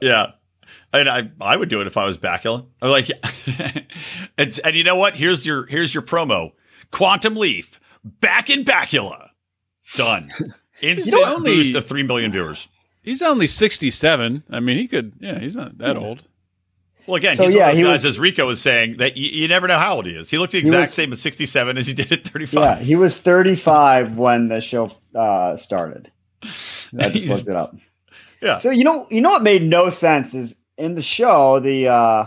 Yeah. 0.02 0.32
And 0.94 1.10
I, 1.10 1.30
I 1.42 1.56
would 1.58 1.70
do 1.70 1.82
it 1.82 1.88
if 1.88 1.98
I 1.98 2.06
was 2.06 2.18
Bakula. 2.18 2.66
I'm 2.82 2.90
like, 2.90 3.10
it's, 4.38 4.60
and 4.60 4.76
you 4.76 4.84
know 4.84 4.96
what? 4.96 5.16
Here's 5.16 5.46
your 5.46 5.66
here's 5.66 5.94
your 5.94 6.04
promo. 6.04 6.52
Quantum 6.92 7.36
Leap 7.36 7.76
back 8.04 8.50
in 8.50 8.64
Bakula. 8.64 9.30
Done. 9.96 10.32
Instant 10.82 11.22
only- 11.24 11.56
boost 11.56 11.76
of 11.76 11.86
three 11.86 12.04
million 12.04 12.32
viewers. 12.32 12.68
He's 13.02 13.22
only 13.22 13.46
67. 13.48 14.44
I 14.50 14.60
mean, 14.60 14.78
he 14.78 14.88
could, 14.88 15.14
yeah, 15.20 15.38
he's 15.40 15.56
not 15.56 15.78
that 15.78 15.96
old. 15.96 16.24
Well, 17.06 17.18
again, 17.18 17.36
So, 17.36 17.44
he's 17.44 17.54
yeah, 17.54 17.66
one 17.66 17.70
of 17.72 17.78
he 17.78 17.84
those 17.84 17.90
guys, 17.92 18.04
was- 18.04 18.16
as 18.16 18.20
Rico 18.20 18.48
was 18.48 18.60
saying, 18.62 18.98
that 18.98 19.16
you, 19.16 19.30
you 19.30 19.48
never 19.48 19.68
know 19.68 19.78
how 19.78 19.96
old 19.98 20.08
he 20.08 20.14
is. 20.14 20.32
He 20.32 20.40
looks 20.40 20.54
the 20.54 20.58
exact 20.60 20.82
was- 20.82 20.94
same 20.96 21.12
at 21.14 21.20
67 21.20 21.78
as 21.78 21.86
he 21.86 21.94
did 21.94 22.12
at 22.12 22.28
35. 22.28 22.54
Yeah, 22.80 22.84
he 22.84 22.96
was 22.96 23.20
35 23.22 24.18
when 24.18 24.48
the 24.48 24.60
show 24.60 24.90
uh, 25.14 25.56
started. 25.56 26.12
I 26.42 26.48
just 27.10 27.28
looked 27.30 27.48
it 27.48 27.56
up. 27.56 27.76
Yeah. 28.46 28.58
So 28.60 28.70
you 28.70 28.84
know, 28.84 29.08
you 29.10 29.20
know 29.22 29.32
what 29.32 29.44
made 29.44 29.64
no 29.64 29.90
sense 29.90 30.34
is 30.34 30.56
in 30.78 30.96
the 30.96 31.02
show 31.02 31.60
the 31.60 31.88
uh, 31.88 32.26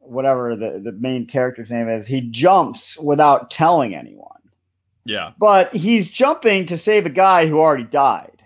whatever 0.00 0.56
the 0.56 0.80
the 0.82 0.92
main 0.92 1.26
character's 1.26 1.70
name 1.70 1.88
is. 1.88 2.06
He 2.06 2.20
jumps 2.22 2.98
without 2.98 3.50
telling 3.50 3.94
anyone, 3.94 4.40
Yeah. 5.04 5.32
but 5.38 5.72
he's 5.74 6.08
jumping 6.08 6.66
to 6.66 6.76
save 6.76 7.06
a 7.06 7.10
guy 7.10 7.46
who 7.46 7.58
already 7.60 7.84
died. 7.84 8.42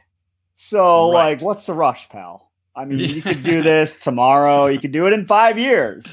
So 0.55 1.11
Right. 1.13 1.31
like, 1.31 1.43
what's 1.43 1.67
the 1.67 1.73
rush, 1.75 2.09
pal? 2.09 2.51
I 2.77 2.85
mean, 2.85 2.99
you 2.99 3.23
could 3.23 3.43
do 3.43 3.63
this 3.73 3.99
tomorrow. 3.99 4.67
You 4.67 4.79
could 4.79 4.93
do 4.93 5.07
it 5.07 5.13
in 5.13 5.27
five 5.27 5.59
years. 5.59 6.05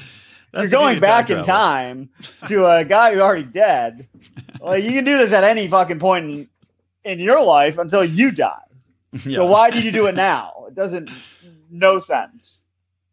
That's 0.52 0.64
You're 0.72 0.80
going 0.80 0.98
back 0.98 1.30
in 1.30 1.44
time 1.44 2.08
to 2.48 2.66
a 2.66 2.84
guy 2.84 3.12
who's 3.12 3.20
already 3.22 3.44
dead. 3.44 4.08
Like 4.60 4.82
you 4.82 4.90
can 4.90 5.04
do 5.04 5.16
this 5.16 5.32
at 5.32 5.44
any 5.44 5.68
fucking 5.68 6.00
point 6.00 6.24
in, 6.24 6.48
in 7.04 7.18
your 7.20 7.42
life 7.44 7.78
until 7.78 8.04
you 8.04 8.30
die. 8.32 8.58
Yeah. 9.12 9.36
So 9.36 9.46
why 9.46 9.70
did 9.70 9.84
you 9.84 9.90
do 9.92 10.06
it 10.06 10.14
now? 10.14 10.64
It 10.68 10.74
doesn't 10.74 11.10
no 11.70 11.98
sense. 11.98 12.62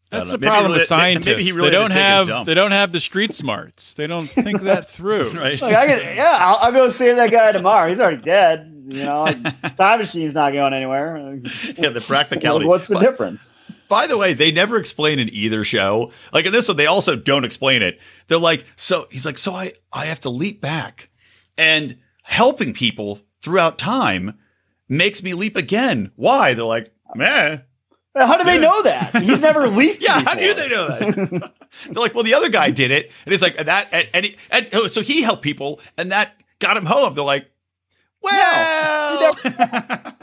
That's 0.10 0.32
the. 0.32 0.38
Maybe 0.38 0.48
problem 0.48 0.72
li- 0.72 0.78
with 0.78 0.90
maybe 0.92 1.02
scientists. 1.02 1.44
he 1.46 1.52
really 1.52 1.70
they 1.70 1.76
don't 1.76 1.90
did 1.90 1.96
take 1.96 2.04
a 2.30 2.34
have 2.36 2.46
they 2.46 2.54
don't 2.54 2.72
have 2.72 2.92
the 2.92 3.00
street 3.00 3.34
smarts. 3.34 3.94
They 3.96 4.08
don't 4.08 4.28
think 4.28 4.62
that 4.62 4.88
through. 4.92 5.32
right. 5.32 5.60
Like 5.62 5.76
I 5.76 5.88
could, 5.88 6.16
yeah, 6.16 6.38
I'll, 6.40 6.58
I'll 6.62 6.72
go 6.72 6.90
see 6.90 7.12
that 7.12 7.32
guy 7.32 7.52
tomorrow. 7.52 7.90
He's 7.90 8.00
already 8.00 8.22
dead. 8.22 8.74
You 8.90 9.04
know, 9.04 9.24
like, 9.24 9.38
his 9.64 9.74
time 9.78 10.00
machine's 10.00 10.34
not 10.34 10.54
going 10.54 10.74
anywhere. 10.74 11.40
yeah, 11.78 11.90
the 11.90 12.00
practicality. 12.06 12.66
What's 12.66 12.88
the 12.88 12.94
But- 12.96 13.02
difference? 13.04 13.50
By 13.90 14.06
the 14.06 14.18
way, 14.18 14.34
they 14.34 14.52
never 14.52 14.78
explain 14.78 15.18
in 15.18 15.34
either 15.34 15.64
show. 15.64 16.12
Like 16.34 16.46
in 16.46 16.52
this 16.54 16.68
one, 16.68 16.76
they 16.78 16.88
also 16.88 17.16
don't 17.16 17.46
explain 17.46 17.82
it. 17.82 18.00
They're 18.28 18.38
like, 18.38 18.66
so 18.76 19.08
he's 19.12 19.26
like, 19.26 19.38
so 19.38 19.54
I 19.54 19.74
I 19.94 20.06
have 20.06 20.20
to 20.22 20.30
leap 20.30 20.60
back, 20.62 21.10
and 21.58 21.98
helping 22.24 22.74
people 22.74 23.20
throughout 23.42 23.78
time 23.78 24.38
makes 24.90 25.22
me 25.24 25.34
leap 25.34 25.56
again. 25.58 26.12
Why? 26.16 26.54
They're 26.54 26.66
like, 26.66 26.92
meh. 27.16 27.60
How 28.16 28.38
do 28.38 28.44
they 28.46 28.58
know 28.60 28.82
that? 28.82 29.16
He's 29.22 29.40
never 29.40 29.68
leaked. 29.68 30.02
Yeah, 30.02 30.24
how 30.24 30.34
do 30.34 30.54
they 30.54 30.70
know 30.70 30.88
that? 30.88 31.52
They're 31.86 32.02
like, 32.02 32.16
well, 32.16 32.24
the 32.24 32.34
other 32.34 32.50
guy 32.50 32.72
did 32.72 32.90
it, 32.90 33.12
and 33.26 33.34
it's 33.34 33.44
like 33.44 33.58
that, 33.58 33.90
and, 33.94 34.10
and, 34.14 34.26
he, 34.26 34.38
and 34.50 34.68
oh, 34.74 34.88
so 34.88 35.02
he 35.02 35.22
helped 35.22 35.44
people, 35.44 35.80
and 36.00 36.12
that 36.12 36.34
got 36.58 36.78
him 36.78 36.86
home. 36.88 37.14
They're 37.14 37.24
like, 37.24 37.52
well, 38.22 39.36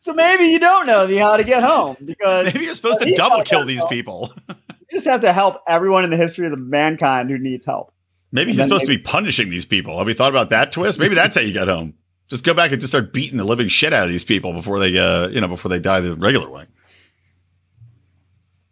So 0.00 0.12
maybe 0.14 0.44
you 0.44 0.58
don't 0.58 0.86
know 0.86 1.06
the 1.06 1.18
how 1.18 1.36
to 1.36 1.44
get 1.44 1.62
home 1.62 1.96
because 2.04 2.52
maybe 2.52 2.64
you're 2.64 2.74
supposed 2.74 3.00
to 3.00 3.14
double 3.14 3.42
kill 3.44 3.64
these 3.64 3.80
home. 3.80 3.88
people. 3.88 4.32
you 4.48 4.54
just 4.92 5.06
have 5.06 5.20
to 5.20 5.32
help 5.32 5.62
everyone 5.68 6.04
in 6.04 6.10
the 6.10 6.16
history 6.16 6.46
of 6.46 6.50
the 6.50 6.56
mankind 6.56 7.30
who 7.30 7.38
needs 7.38 7.66
help. 7.66 7.92
Maybe 8.32 8.50
he's 8.52 8.58
Then 8.58 8.68
supposed 8.68 8.82
they- 8.84 8.94
to 8.94 8.98
be 8.98 9.02
punishing 9.02 9.50
these 9.50 9.66
people. 9.66 9.98
Have 9.98 10.06
we 10.06 10.14
thought 10.14 10.30
about 10.30 10.50
that 10.50 10.72
twist? 10.72 10.98
Maybe 10.98 11.14
that's 11.14 11.36
how 11.36 11.42
you 11.42 11.52
get 11.52 11.68
home. 11.68 11.94
Just 12.32 12.44
go 12.44 12.54
back 12.54 12.72
and 12.72 12.80
just 12.80 12.90
start 12.90 13.12
beating 13.12 13.36
the 13.36 13.44
living 13.44 13.68
shit 13.68 13.92
out 13.92 14.04
of 14.04 14.08
these 14.08 14.24
people 14.24 14.54
before 14.54 14.78
they, 14.78 14.96
uh, 14.96 15.28
you 15.28 15.38
know, 15.38 15.48
before 15.48 15.68
they 15.68 15.78
die 15.78 16.00
the 16.00 16.16
regular 16.16 16.48
way. 16.48 16.64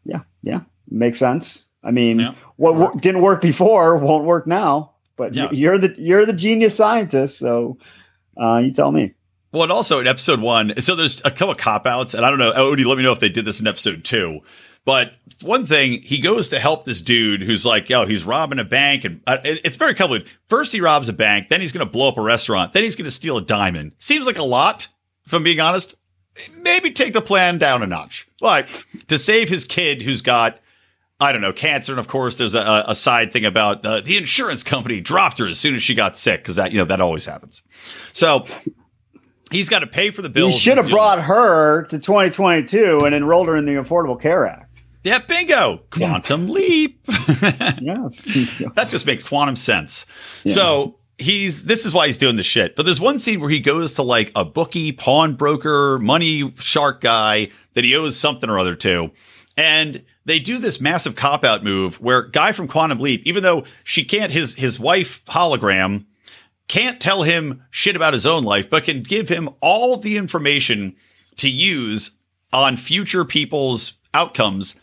Yeah, 0.07 0.21
yeah, 0.43 0.61
makes 0.91 1.19
sense. 1.19 1.67
I 1.85 1.91
mean, 1.91 2.21
Yeah. 2.21 2.33
what 2.57 2.75
wo- 2.75 2.93
didn't 2.99 3.21
work 3.21 3.43
before 3.43 3.97
won't 3.99 4.25
work 4.25 4.47
now. 4.47 4.93
But 5.19 5.35
Yeah. 5.35 5.51
you're 5.53 5.77
the 5.77 5.95
you're 5.99 6.25
the 6.25 6.33
genius 6.33 6.75
scientist, 6.75 7.39
so 7.39 7.77
uh, 8.41 8.57
you 8.65 8.71
tell 8.71 8.91
me. 8.91 9.13
Well, 9.53 9.65
and 9.65 9.73
also 9.73 9.99
in 10.01 10.07
episode 10.07 10.41
one, 10.41 10.81
so 10.81 10.95
there's 10.95 11.21
a 11.27 11.31
couple 11.31 11.55
cop 11.57 11.87
outs, 11.87 12.15
and 12.15 12.25
I 12.25 12.31
don't 12.31 12.39
know, 12.39 12.53
Odie, 12.53 12.87
let 12.87 12.97
me 12.97 13.03
know 13.05 13.13
if 13.13 13.21
they 13.21 13.29
did 13.29 13.45
this 13.45 13.61
in 13.61 13.67
episode 13.67 14.05
two. 14.05 14.41
But 14.85 15.13
one 15.43 15.67
thing, 15.67 16.01
he 16.03 16.19
goes 16.19 16.49
to 16.49 16.59
help 16.59 16.85
this 16.85 17.01
dude 17.01 17.43
who's 17.43 17.65
like, 17.67 17.89
yo, 17.91 18.07
he's 18.07 18.25
robbing 18.25 18.59
a 18.59 18.65
bank, 18.65 19.05
and 19.05 19.21
uh, 19.27 19.39
it- 19.45 19.61
it's 19.65 19.77
very 19.77 19.95
complicated. 19.95 20.33
First, 20.49 20.73
he 20.73 20.81
robs 20.81 21.09
a 21.09 21.13
bank, 21.13 21.49
then 21.49 21.61
he's 21.61 21.73
going 21.73 21.87
to 21.87 21.91
blow 21.91 22.09
up 22.09 22.17
a 22.19 22.23
restaurant, 22.23 22.73
then 22.73 22.83
he's 22.83 22.97
going 22.97 23.05
to 23.05 23.11
steal 23.11 23.37
a 23.37 23.43
diamond. 23.43 23.93
Seems 23.99 24.27
like 24.27 24.39
a 24.39 24.43
lot, 24.43 24.89
if 25.27 25.33
I'm 25.35 25.43
being 25.45 25.61
honest. 25.61 25.95
Maybe 26.59 26.93
take 26.93 27.13
the 27.13 27.21
plan 27.21 27.59
down 27.59 27.83
a 27.83 27.87
notch. 27.87 28.27
Like 28.41 28.69
to 29.09 29.19
save 29.19 29.49
his 29.49 29.65
kid 29.65 30.01
who's 30.03 30.23
got 30.23 30.59
I 31.23 31.33
don't 31.33 31.43
know, 31.43 31.53
cancer. 31.53 31.93
And 31.93 32.01
of 32.01 32.09
course, 32.09 32.39
there's 32.39 32.55
a, 32.55 32.85
a 32.89 32.95
side 32.95 33.31
thing 33.31 33.45
about 33.45 33.83
the, 33.83 34.01
the 34.01 34.17
insurance 34.17 34.63
company 34.63 35.03
dropped 35.03 35.37
her 35.39 35.47
as 35.47 35.59
soon 35.59 35.75
as 35.75 35.83
she 35.83 35.95
got 35.95 36.17
sick 36.17 36.41
because 36.43 36.57
that, 36.57 36.73
you 36.73 36.79
know, 36.79 36.87
that 36.87 37.01
always 37.03 37.27
happens. 37.27 37.61
So 38.15 38.47
he's 39.51 39.69
got 39.69 39.81
to 39.81 39.87
pay 39.87 40.11
for 40.11 40.23
the 40.23 40.29
bills. 40.29 40.55
You 40.55 40.61
should 40.61 40.77
have 40.79 40.89
brought 40.89 41.21
her 41.23 41.85
to 41.85 41.99
2022 41.99 43.01
and 43.05 43.15
enrolled 43.15 43.49
her 43.49 43.57
in 43.57 43.67
the 43.67 43.73
Affordable 43.75 44.21
Care 44.21 44.47
Act. 44.47 44.83
Yeah, 45.03 45.19
bingo. 45.19 45.83
Quantum 45.91 46.49
leap. 46.49 47.01
Yes. 47.81 48.23
that 48.75 48.89
just 48.89 49.07
makes 49.07 49.23
quantum 49.23 49.57
sense. 49.57 50.05
So 50.45 50.99
he's 51.19 51.65
this 51.65 51.87
is 51.87 51.95
why 51.95 52.07
he's 52.07 52.19
doing 52.19 52.37
the 52.37 52.43
shit. 52.43 52.77
But 52.77 52.85
there's 52.85 53.01
one 53.01 53.19
scene 53.19 53.41
where 53.41 53.51
he 53.51 53.61
goes 53.61 53.95
to 53.95 54.03
like 54.03 54.31
a 54.35 54.45
bookie, 54.45 54.93
pawnbroker, 54.93 55.99
money 55.99 56.53
shark 56.57 57.01
guy 57.01 57.51
that 57.75 57.85
he 57.85 57.95
owes 57.97 58.17
something 58.17 58.51
or 58.51 58.59
other 58.59 58.75
to. 58.77 59.11
And 59.57 60.05
they 60.27 60.39
do 60.39 60.59
this 60.59 60.81
massive 60.81 61.17
cop 61.17 61.45
out 61.45 61.65
move 61.65 62.01
where 62.01 62.23
guy 62.23 62.53
from 62.53 62.69
Quantum 62.69 62.99
Leap, 63.01 63.23
even 63.25 63.43
though 63.43 63.65
she 63.85 64.05
can't 64.05 64.33
his 64.33 64.55
his 64.55 64.79
wife 64.79 65.25
hologram 65.27 66.05
can't 66.71 67.01
tell 67.01 67.23
him 67.25 67.63
shit 67.71 67.97
about 67.97 68.13
his 68.15 68.25
own 68.25 68.45
life, 68.45 68.71
but 68.71 68.85
can 68.85 69.03
give 69.03 69.29
him 69.29 69.49
all 69.61 69.97
the 69.97 70.17
information 70.17 70.95
to 71.37 71.51
use 71.51 72.13
on 72.53 72.77
future 72.77 73.25
people's 73.25 73.95
outcomes 74.15 74.75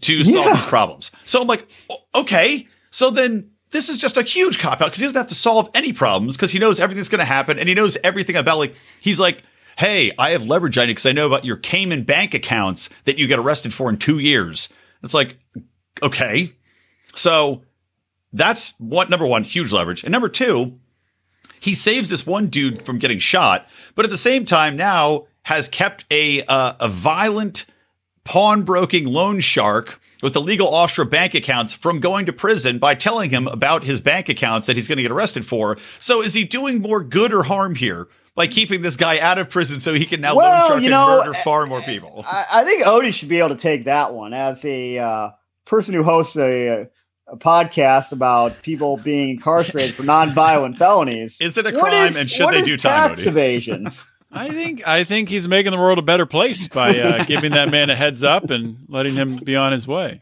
to 0.00 0.24
solve 0.24 0.46
Yeah. 0.46 0.54
these 0.56 0.66
problems. 0.66 1.10
So 1.24 1.40
I'm 1.40 1.46
like, 1.46 1.66
okay, 2.14 2.66
so 2.90 3.10
then 3.10 3.50
this 3.70 3.88
is 3.88 3.98
just 3.98 4.16
a 4.16 4.22
huge 4.22 4.58
cop 4.58 4.80
out 4.80 4.86
because 4.86 4.98
he 4.98 5.04
doesn't 5.04 5.16
have 5.16 5.26
to 5.28 5.34
solve 5.34 5.70
any 5.74 5.92
problems 5.92 6.36
because 6.36 6.50
he 6.50 6.58
knows 6.58 6.80
everything's 6.80 7.08
going 7.08 7.20
to 7.20 7.24
happen 7.24 7.58
and 7.58 7.68
he 7.68 7.74
knows 7.74 7.96
everything 8.02 8.36
about 8.36 8.58
like 8.58 8.74
he's 9.00 9.20
like, 9.20 9.42
hey, 9.78 10.10
I 10.18 10.30
have 10.30 10.44
leverage 10.46 10.76
on 10.78 10.88
you 10.88 10.94
because 10.94 11.06
I 11.06 11.12
know 11.12 11.26
about 11.26 11.44
your 11.44 11.56
Cayman 11.56 12.02
bank 12.04 12.34
accounts 12.34 12.88
that 13.04 13.16
you 13.18 13.26
get 13.26 13.38
arrested 13.38 13.72
for 13.74 13.88
in 13.90 13.96
two 13.98 14.18
years. 14.18 14.68
It's 15.02 15.14
like, 15.14 15.36
okay, 16.02 16.52
so 17.14 17.62
that's 18.32 18.74
what 18.78 19.08
number 19.10 19.26
one, 19.26 19.44
huge 19.44 19.72
leverage, 19.72 20.02
and 20.04 20.12
number 20.12 20.28
two, 20.28 20.78
he 21.60 21.74
saves 21.74 22.08
this 22.08 22.26
one 22.26 22.46
dude 22.48 22.82
from 22.82 22.98
getting 22.98 23.18
shot, 23.18 23.68
but 23.94 24.04
at 24.04 24.10
the 24.10 24.18
same 24.18 24.44
time 24.44 24.76
now 24.76 25.26
has 25.42 25.68
kept 25.68 26.04
a 26.10 26.42
uh, 26.44 26.74
a 26.80 26.88
violent 26.88 27.66
pawnbroking 28.24 29.06
loan 29.06 29.40
shark 29.40 30.00
with 30.22 30.34
illegal 30.34 30.66
offshore 30.66 31.04
bank 31.04 31.34
accounts 31.34 31.74
from 31.74 32.00
going 32.00 32.26
to 32.26 32.32
prison 32.32 32.78
by 32.78 32.94
telling 32.94 33.30
him 33.30 33.46
about 33.46 33.84
his 33.84 34.00
bank 34.00 34.28
accounts 34.28 34.66
that 34.66 34.74
he's 34.76 34.88
going 34.88 34.96
to 34.96 35.02
get 35.02 35.12
arrested 35.12 35.46
for. 35.46 35.78
So 36.00 36.22
is 36.22 36.34
he 36.34 36.44
doing 36.44 36.80
more 36.80 37.02
good 37.02 37.32
or 37.32 37.44
harm 37.44 37.76
here 37.76 38.08
by 38.34 38.46
keeping 38.46 38.82
this 38.82 38.96
guy 38.96 39.18
out 39.18 39.38
of 39.38 39.48
prison 39.48 39.78
so 39.78 39.94
he 39.94 40.04
can 40.04 40.20
now 40.20 40.34
Well, 40.34 40.50
loan 40.50 40.68
shark 40.68 40.82
you 40.82 40.92
and 40.92 41.26
murder 41.26 41.34
far 41.44 41.66
more 41.66 41.82
people? 41.82 42.24
I, 42.26 42.46
I 42.50 42.64
think 42.64 42.84
Odie 42.84 43.12
should 43.12 43.28
be 43.28 43.38
able 43.38 43.50
to 43.50 43.56
take 43.56 43.84
that 43.84 44.12
one 44.12 44.34
as 44.34 44.64
a 44.64 44.98
uh, 44.98 45.30
person 45.64 45.94
who 45.94 46.02
hosts 46.02 46.36
a, 46.36 46.66
a 46.66 46.88
podcast 47.34 48.12
about 48.12 48.62
people 48.62 48.96
being 48.96 49.30
incarcerated 49.30 49.94
for 49.94 50.02
nonviolent 50.04 50.76
felonies. 50.78 51.40
Is 51.40 51.56
it 51.58 51.66
a 51.66 51.72
crime 51.72 52.08
is- 52.08 52.16
and 52.16 52.30
should 52.30 52.50
they 52.52 52.62
do 52.62 52.76
time, 52.76 53.10
tax 53.10 53.22
Odie? 53.22 53.26
evasion? 53.28 53.88
I 54.32 54.50
think 54.50 54.86
I 54.86 55.04
think 55.04 55.28
he's 55.28 55.48
making 55.48 55.70
the 55.72 55.78
world 55.78 55.98
a 55.98 56.02
better 56.02 56.26
place 56.26 56.68
by 56.68 56.98
uh, 57.00 57.24
giving 57.26 57.52
that 57.52 57.70
man 57.70 57.88
a 57.90 57.94
heads 57.96 58.22
up 58.22 58.50
and 58.50 58.78
letting 58.88 59.14
him 59.14 59.36
be 59.38 59.56
on 59.56 59.72
his 59.72 59.86
way. 59.86 60.20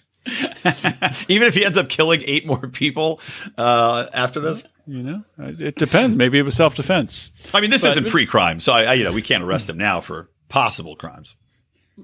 Even 1.28 1.48
if 1.48 1.54
he 1.54 1.64
ends 1.64 1.76
up 1.76 1.88
killing 1.88 2.22
eight 2.24 2.46
more 2.46 2.68
people 2.68 3.20
uh, 3.58 4.06
after 4.14 4.40
this? 4.40 4.62
You 4.86 5.02
know, 5.02 5.24
it 5.38 5.76
depends. 5.76 6.16
Maybe 6.16 6.38
it 6.38 6.42
was 6.42 6.54
self 6.54 6.76
defense. 6.76 7.30
I 7.52 7.60
mean, 7.60 7.70
this 7.70 7.82
But- 7.82 7.92
isn't 7.92 8.08
pre-crime, 8.10 8.60
so 8.60 8.72
I, 8.72 8.84
I, 8.84 8.92
you 8.94 9.04
know, 9.04 9.12
we 9.12 9.22
can't 9.22 9.42
arrest 9.42 9.68
him 9.68 9.78
now 9.78 10.00
for 10.00 10.28
possible 10.48 10.94
crimes. 10.96 11.34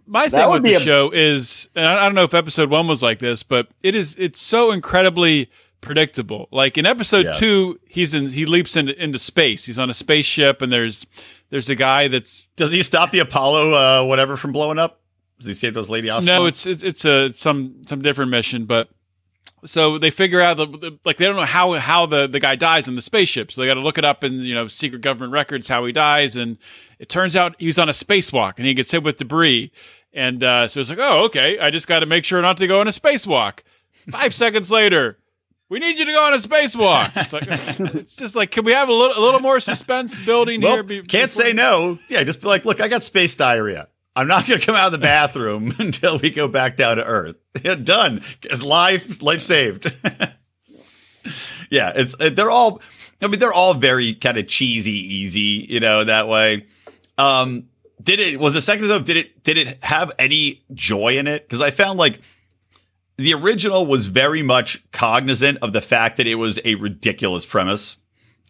My 0.07 0.29
thing 0.29 0.47
would 0.49 0.55
with 0.55 0.63
be 0.63 0.71
the 0.71 0.77
a- 0.77 0.81
show 0.81 1.11
is, 1.11 1.69
and 1.75 1.85
I 1.87 2.03
I 2.03 2.05
don't 2.07 2.15
know 2.15 2.25
if 2.25 2.35
episode 2.35 2.71
one 2.71 2.87
was 2.87 3.03
like 3.03 3.19
this, 3.19 3.43
but 3.43 3.69
it 3.83 3.95
is. 3.95 4.15
It's 4.17 4.41
so 4.41 4.71
incredibly 4.71 5.51
predictable. 5.81 6.49
Like 6.53 6.79
in 6.79 6.87
episode 6.87 7.25
Yeah. 7.27 7.33
two, 7.33 7.81
he's 7.89 8.15
in. 8.15 8.29
He 8.29 8.45
leaps 8.47 8.77
into 8.77 9.01
into 9.03 9.19
space. 9.19 9.65
He's 9.65 9.79
on 9.79 9.91
a 9.91 9.95
spaceship, 9.95 10.63
and 10.63 10.73
there's 10.73 11.07
there's 11.51 11.69
a 11.69 11.75
guy 11.75 12.07
that's 12.09 12.47
Does 12.57 12.71
he 12.73 12.83
stop 12.83 13.11
the 13.11 13.19
Apollo 13.19 13.73
uh, 13.73 14.07
whatever 14.07 14.37
from 14.37 14.53
blowing 14.53 14.79
up? 14.79 15.01
Does 15.39 15.47
he 15.49 15.55
save 15.55 15.75
those 15.75 15.89
lady 15.91 16.09
astronauts? 16.09 16.25
no, 16.27 16.47
it's 16.47 16.67
it, 16.67 16.83
it's 16.85 17.05
a 17.05 17.27
it's 17.27 17.41
some 17.41 17.83
some 17.89 18.03
different 18.03 18.31
mission, 18.31 18.67
but 18.67 18.89
so 19.65 19.99
they 19.99 20.11
figure 20.11 20.41
out 20.41 20.57
the, 20.57 20.67
the- 20.67 20.99
like 21.05 21.17
they 21.19 21.27
don't 21.27 21.37
know 21.37 21.45
how 21.45 21.75
how 21.75 22.07
the 22.07 22.27
the 22.27 22.41
guy 22.41 22.57
dies 22.57 22.89
in 22.89 22.95
the 22.97 23.03
spaceship, 23.03 23.53
so 23.53 23.61
they 23.61 23.67
got 23.67 23.75
to 23.75 23.81
look 23.81 23.99
it 23.99 24.05
up 24.05 24.25
in 24.25 24.41
you 24.41 24.55
know 24.55 24.67
secret 24.69 25.03
government 25.03 25.33
records 25.33 25.69
how 25.69 25.85
he 25.85 25.93
dies, 25.93 26.37
and 26.37 26.59
it 26.99 27.09
turns 27.09 27.37
out 27.37 27.57
he 27.59 27.67
was 27.67 27.79
on 27.79 27.89
a 27.89 27.93
spacewalk 27.93 28.55
and 28.57 28.67
he 28.67 28.75
gets 28.75 28.91
hit 28.91 29.03
with 29.03 29.17
debris, 29.17 29.73
And 30.13 30.43
uh, 30.45 30.69
so 30.69 30.81
it's 30.81 30.91
like, 30.91 30.99
oh, 31.01 31.25
okay, 31.25 31.59
I 31.59 31.71
just 31.71 31.87
got 31.87 32.01
to 32.01 32.07
make 32.07 32.25
sure 32.25 32.43
not 32.43 32.57
to 32.59 32.67
go 32.67 32.81
on 32.81 32.89
a 32.89 32.91
spacewalk. 32.91 33.61
Five 34.11 34.35
seconds 34.43 34.71
later, 34.71 35.19
we 35.69 35.79
need 35.79 35.99
you 35.99 36.05
to 36.05 36.13
go 36.13 36.25
on 36.25 36.35
a 36.35 36.37
spacewalk. 36.39 37.13
It's 37.17 37.33
like, 37.33 37.45
it's 37.95 38.17
just 38.17 38.35
like, 38.35 38.51
can 38.51 38.65
we 38.65 38.73
have 38.73 38.89
a 38.89 38.93
little, 38.93 39.17
a 39.17 39.23
little 39.23 39.41
more 39.41 39.61
suspense 39.61 40.19
building 40.19 40.61
Well, 40.61 40.73
here? 40.75 40.83
be- 40.83 41.03
can't 41.03 41.31
before- 41.31 41.45
say 41.45 41.53
no. 41.53 41.99
Yeah, 42.09 42.25
just 42.25 42.41
be 42.41 42.49
like, 42.49 42.65
look, 42.65 42.81
I 42.81 42.89
got 42.89 43.03
space 43.05 43.37
diarrhea. 43.37 43.89
I'm 44.17 44.27
not 44.27 44.47
going 44.47 44.59
to 44.61 44.67
come 44.67 44.75
out 44.75 44.87
of 44.87 44.93
the 44.93 44.99
bathroom 44.99 45.75
until 45.79 46.19
we 46.19 46.31
go 46.31 46.49
back 46.49 46.77
down 46.77 46.97
to 46.97 47.05
Earth. 47.05 47.37
Done. 47.85 48.23
It's 48.43 48.63
life, 48.63 49.23
life 49.23 49.41
saved. 49.41 49.93
yeah, 51.71 51.93
it's 51.95 52.15
they're 52.17 52.51
all. 52.51 52.81
I 53.23 53.27
mean, 53.27 53.39
they're 53.39 53.53
all 53.53 53.75
very 53.75 54.15
kind 54.15 54.39
of 54.39 54.49
cheesy, 54.49 54.93
easy, 54.93 55.67
you 55.69 55.79
know, 55.79 56.05
that 56.05 56.27
way. 56.27 56.67
Um, 57.19 57.69
did 58.03 58.19
it 58.19 58.41
was 58.41 58.55
the 58.55 58.63
second 58.63 58.89
though? 58.89 58.99
Did 58.99 59.17
it 59.19 59.45
did 59.45 59.59
it 59.59 59.85
have 59.85 60.13
any 60.19 60.65
joy 60.73 61.19
in 61.19 61.27
it? 61.27 61.47
Because 61.47 61.61
I 61.61 61.71
found 61.71 61.99
like 61.99 62.21
the 63.19 63.35
original 63.35 63.85
was 63.85 64.07
very 64.07 64.43
much 64.43 64.83
cognizant 64.93 65.59
of 65.61 65.75
the 65.75 65.83
fact 65.83 66.17
that 66.17 66.27
it 66.27 66.37
was 66.37 66.59
a 66.65 66.77
ridiculous 66.77 67.45
premise 67.45 67.99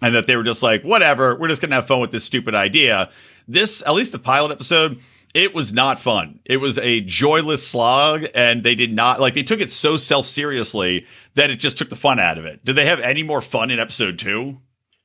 and 0.01 0.15
that 0.15 0.29
they 0.29 0.37
were 0.37 0.45
just 0.45 0.63
like, 0.63 0.83
whatever, 0.83 1.37
we're 1.37 1.49
just 1.49 1.61
gonna 1.61 1.75
have 1.75 1.89
fun 1.89 2.01
with 2.01 2.13
this 2.13 2.25
stupid 2.25 2.55
idea. 2.55 3.11
This, 3.49 3.83
at 3.83 3.95
least 3.95 4.13
the 4.13 4.21
pilot 4.21 4.53
episode, 4.53 5.01
it 5.35 5.55
was 5.55 5.73
not 5.73 6.01
fun. 6.01 6.41
It 6.45 6.57
was 6.59 6.79
a 6.79 7.01
joyless 7.01 7.67
slog, 7.67 8.27
and 8.35 8.65
they 8.65 8.75
did 8.75 8.93
not 8.93 9.21
like 9.21 9.35
they 9.35 9.43
took 9.43 9.61
it 9.61 9.71
so 9.71 9.97
self 9.97 10.27
seriously 10.27 11.07
that 11.35 11.51
it 11.51 11.57
just 11.57 11.79
took 11.79 11.89
the 11.91 11.97
fun 11.97 12.19
out 12.19 12.39
of 12.39 12.45
it. 12.45 12.65
Did 12.65 12.75
they 12.77 12.87
have 12.87 13.01
any 13.01 13.23
more 13.23 13.41
fun 13.41 13.71
in 13.71 13.79
episode 13.79 14.19
two? 14.19 14.59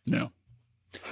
No. 0.07 0.31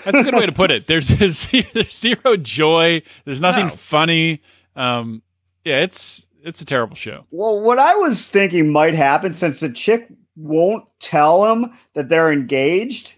That's 0.05 0.17
a 0.19 0.23
good 0.23 0.35
way 0.35 0.45
to 0.45 0.51
put 0.51 0.71
it. 0.71 0.87
There's, 0.87 1.07
there's 1.09 1.49
zero 1.91 2.37
joy. 2.37 3.01
There's 3.25 3.41
nothing 3.41 3.67
No. 3.67 3.73
funny. 3.73 4.41
Um, 4.75 5.21
yeah, 5.65 5.79
it's 5.79 6.25
it's 6.43 6.61
a 6.61 6.65
terrible 6.65 6.95
show. 6.95 7.25
Well, 7.31 7.59
what 7.61 7.79
I 7.79 7.95
was 7.95 8.29
thinking 8.29 8.71
might 8.71 8.95
happen 8.95 9.33
since 9.33 9.59
the 9.59 9.69
chick 9.71 10.07
won't 10.35 10.85
tell 10.99 11.45
him 11.51 11.71
that 11.93 12.09
they're 12.09 12.33
engaged, 12.33 13.13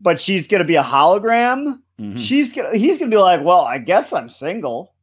but 0.00 0.20
she's 0.20 0.46
going 0.46 0.60
to 0.62 0.66
be 0.66 0.76
a 0.76 0.82
hologram. 0.82 1.80
Mm-hmm. 1.98 2.18
She's 2.20 2.52
gonna. 2.52 2.76
He's 2.76 2.98
gonna 2.98 3.10
be 3.10 3.16
like, 3.18 3.42
"Well, 3.44 3.60
I 3.60 3.76
guess 3.78 4.12
I'm 4.14 4.30
single. 4.30 4.94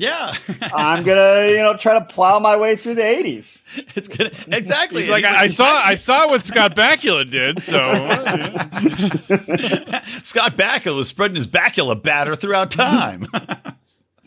Yeah, 0.00 0.32
I'm 0.72 1.02
gonna, 1.02 1.50
you 1.50 1.56
know, 1.56 1.76
try 1.76 1.98
to 1.98 2.04
plow 2.04 2.38
my 2.38 2.56
way 2.56 2.76
through 2.76 2.94
the 2.94 3.02
'80s." 3.02 3.64
it's 3.96 4.06
gonna 4.06 4.30
exactly. 4.46 5.02
He's 5.02 5.10
like, 5.10 5.24
I, 5.24 5.42
I 5.42 5.46
saw 5.48 5.66
I 5.66 5.96
saw 5.96 6.28
what 6.28 6.44
Scott 6.44 6.76
Bakula 6.76 7.28
did. 7.28 7.60
So 7.60 7.78
Scott 10.22 10.56
Bakula 10.56 10.96
was 10.96 11.08
spreading 11.08 11.34
his 11.34 11.48
bacula 11.48 12.00
batter 12.00 12.36
throughout 12.36 12.70
time. 12.70 13.26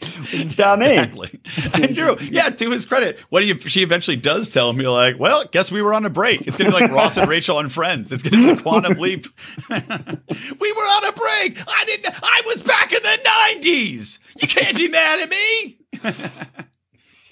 It's 0.33 0.55
got 0.55 0.79
me. 0.79 0.97
Exactly. 0.97 1.39
And 1.73 1.95
Drew, 1.95 2.15
yeah, 2.21 2.49
to 2.49 2.71
his 2.71 2.85
credit, 2.85 3.19
when 3.29 3.43
he, 3.43 3.57
she 3.69 3.81
eventually 3.83 4.17
does 4.17 4.49
tell 4.49 4.69
him, 4.69 4.79
you're 4.79 4.91
like, 4.91 5.19
well, 5.19 5.45
guess 5.45 5.71
we 5.71 5.81
were 5.81 5.93
on 5.93 6.05
a 6.05 6.09
break. 6.09 6.41
It's 6.47 6.57
going 6.57 6.71
to 6.71 6.77
be 6.77 6.81
like 6.83 6.91
Ross 6.91 7.17
and 7.17 7.27
Rachel 7.29 7.57
on 7.57 7.69
Friends. 7.69 8.11
It's 8.11 8.23
going 8.23 8.41
to 8.41 8.53
be 8.55 8.59
a 8.59 8.61
quantum 8.61 8.93
leap. 8.99 9.25
we 9.69 9.75
were 9.75 9.77
on 9.77 11.05
a 11.05 11.11
break. 11.11 11.59
I 11.67 11.83
didn't, 11.85 12.13
I 12.23 12.41
was 12.47 12.63
back 12.63 12.91
in 12.93 13.01
the 13.03 13.19
90s. 13.61 14.19
You 14.41 14.47
can't 14.47 14.75
be 14.77 14.87
mad 14.89 15.19
at 15.21 15.29
me. 15.29 15.77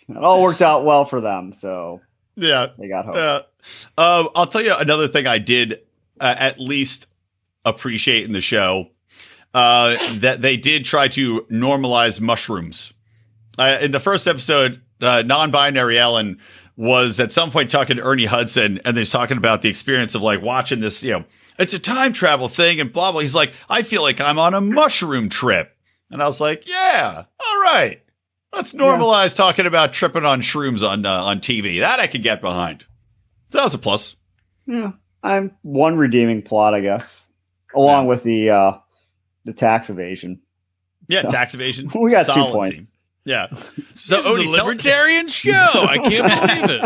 It 0.10 0.18
all 0.18 0.42
worked 0.42 0.62
out 0.62 0.86
well 0.86 1.06
for 1.06 1.22
them, 1.22 1.54
so 1.54 2.02
Yeah. 2.36 2.68
they 2.78 2.88
got 2.90 3.06
hope. 3.06 3.16
Uh, 3.16 3.42
um, 3.98 4.30
I'll 4.36 4.48
tell 4.48 4.62
you 4.64 4.76
another 4.78 5.08
thing 5.08 5.28
I 5.28 5.38
did 5.38 5.82
uh, 6.20 6.36
at 6.38 6.60
least 6.60 7.08
appreciate 7.66 8.26
in 8.26 8.32
the 8.34 8.42
show 8.42 8.88
uh, 9.54 9.96
that 10.16 10.42
they 10.42 10.58
did 10.58 10.86
try 10.86 11.08
to 11.10 11.42
normalize 11.52 12.20
mushrooms. 12.22 12.94
Uh, 13.58 13.78
in 13.82 13.92
the 13.92 14.00
first 14.00 14.28
episode, 14.28 14.82
uh, 15.02 15.22
non-binary 15.26 15.98
Ellen 15.98 16.40
was 16.78 17.20
at 17.20 17.32
some 17.32 17.52
point 17.52 17.70
talking 17.70 17.98
to 17.98 18.04
Ernie 18.04 18.26
Hudson, 18.26 18.80
and 18.86 18.96
they're 18.96 19.04
talking 19.04 19.38
about 19.38 19.62
the 19.62 19.70
experience 19.70 20.16
of 20.16 20.22
like 20.22 20.42
watching 20.42 20.80
this. 20.80 21.04
You 21.04 21.12
know, 21.12 21.26
it's 21.58 21.74
a 21.74 21.80
time 21.80 22.14
travel 22.14 22.48
thing, 22.48 22.80
and 22.80 22.94
blah 22.94 23.12
blah. 23.12 23.22
He's 23.22 23.36
like, 23.36 23.52
I 23.70 23.82
feel 23.82 24.02
like 24.02 24.22
I'm 24.22 24.40
on 24.40 24.54
a 24.54 24.62
mushroom 24.62 25.28
trip, 25.28 25.76
and 26.10 26.24
I 26.24 26.26
was 26.26 26.40
like, 26.40 26.68
Yeah, 26.68 27.24
all 27.40 27.62
right. 27.62 28.02
Let's 28.54 28.74
normalize 28.74 29.36
talking 29.36 29.68
about 29.68 29.94
tripping 29.94 30.26
on 30.26 30.42
shrooms 30.42 30.88
on 30.88 31.06
uh, 31.06 31.24
on 31.24 31.40
TV. 31.40 31.82
That 31.82 32.00
I 32.00 32.08
could 32.08 32.24
get 32.24 32.42
behind. 32.42 32.86
So 33.52 33.58
that 33.58 33.66
was 33.66 33.74
a 33.74 33.78
plus. 33.78 34.16
Yeah, 34.66 34.94
I'm 35.22 35.52
one 35.64 35.98
redeeming 35.98 36.42
plot, 36.42 36.74
I 36.74 36.80
guess, 36.80 37.26
along 37.76 38.08
with 38.08 38.24
the 38.24 38.52
uh 38.52 38.78
the 39.50 39.54
tax 39.56 39.90
evasion. 39.90 40.40
Yeah, 41.08 41.24
So, 41.24 41.30
tax 41.30 41.54
evasion. 41.56 41.90
we 42.00 42.12
got 42.12 42.26
two 42.28 42.52
points. 42.54 42.76
theme. 42.76 42.86
Yeah. 43.26 43.48
So 43.96 44.16
this 44.18 44.26
is 44.26 44.32
a 44.32 44.40
Odie, 44.40 44.56
tell- 44.56 44.66
libertarian 44.66 45.28
show. 45.42 45.52
I 45.88 45.98
can't 45.98 46.70
believe 46.70 46.80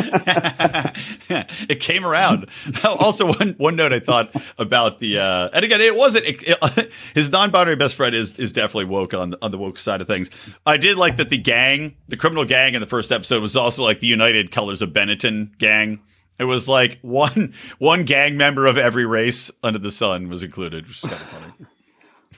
it. 1.29 1.47
it 1.69 1.79
came 1.79 2.05
around. 2.05 2.49
also, 2.83 3.27
one 3.27 3.55
one 3.57 3.75
note 3.75 3.93
I 3.93 3.99
thought 3.99 4.35
about 4.57 4.99
the, 4.99 5.19
uh, 5.19 5.49
and 5.53 5.63
again, 5.63 5.79
it 5.81 5.95
wasn't 5.95 6.25
it, 6.25 6.41
it- 6.43 6.91
his 7.13 7.29
non-binary 7.29 7.75
best 7.75 7.95
friend 7.95 8.15
is 8.15 8.37
is 8.39 8.51
definitely 8.51 8.85
woke 8.85 9.13
on 9.13 9.35
on 9.41 9.51
the 9.51 9.57
woke 9.59 9.77
side 9.77 10.01
of 10.01 10.07
things. 10.07 10.29
I 10.65 10.77
did 10.77 10.97
like 10.97 11.17
that 11.17 11.29
the 11.29 11.37
gang, 11.37 11.95
the 12.07 12.17
criminal 12.17 12.45
gang 12.45 12.73
in 12.73 12.81
the 12.81 12.87
first 12.87 13.11
episode, 13.11 13.41
was 13.41 13.55
also 13.55 13.83
like 13.83 13.99
the 13.99 14.07
United 14.07 14.51
Colors 14.51 14.81
of 14.81 14.89
Benetton 14.89 15.55
gang. 15.59 15.99
It 16.39 16.45
was 16.45 16.67
like 16.67 16.97
one 17.03 17.53
one 17.77 18.03
gang 18.05 18.37
member 18.37 18.65
of 18.65 18.77
every 18.77 19.05
race 19.05 19.51
under 19.61 19.77
the 19.79 19.91
sun 19.91 20.29
was 20.29 20.41
included, 20.41 20.87
which 20.87 21.03
is 21.03 21.09
kind 21.09 21.13
of 21.21 21.29
funny. 21.29 21.53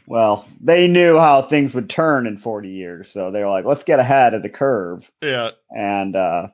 Well, 0.07 0.45
they 0.61 0.87
knew 0.87 1.17
how 1.17 1.41
things 1.41 1.73
would 1.73 1.89
turn 1.89 2.27
in 2.27 2.37
40 2.37 2.69
years, 2.69 3.11
so 3.11 3.31
they 3.31 3.39
were 3.39 3.49
like, 3.49 3.65
"Let's 3.65 3.83
get 3.83 3.99
ahead 3.99 4.33
of 4.33 4.43
the 4.43 4.49
curve 4.49 5.09
Yeah, 5.21 5.51
and 5.69 6.15
uh 6.15 6.47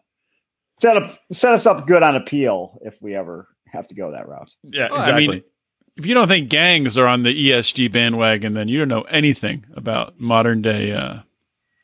set 0.82 0.98
up 0.98 1.20
set 1.32 1.54
us 1.54 1.66
up 1.66 1.88
good 1.88 2.04
on 2.04 2.16
appeal 2.16 2.80
if 2.84 3.02
we 3.02 3.16
ever 3.16 3.48
have 3.72 3.88
to 3.90 3.96
go 3.96 4.12
that 4.12 4.28
route." 4.28 4.54
yeah, 4.64 4.86
exactly. 4.86 5.12
I 5.12 5.28
mean, 5.28 5.44
if 5.98 6.06
you 6.06 6.14
don't 6.14 6.28
think 6.28 6.50
gangs 6.50 6.98
are 6.98 7.08
on 7.08 7.24
the 7.24 7.50
ESG 7.50 7.92
bandwagon, 7.92 8.54
then 8.54 8.68
you 8.68 8.80
don't 8.80 8.88
know 8.88 9.04
anything 9.04 9.66
about 9.76 10.20
modern 10.20 10.62
day 10.62 10.92
uh, 10.92 11.20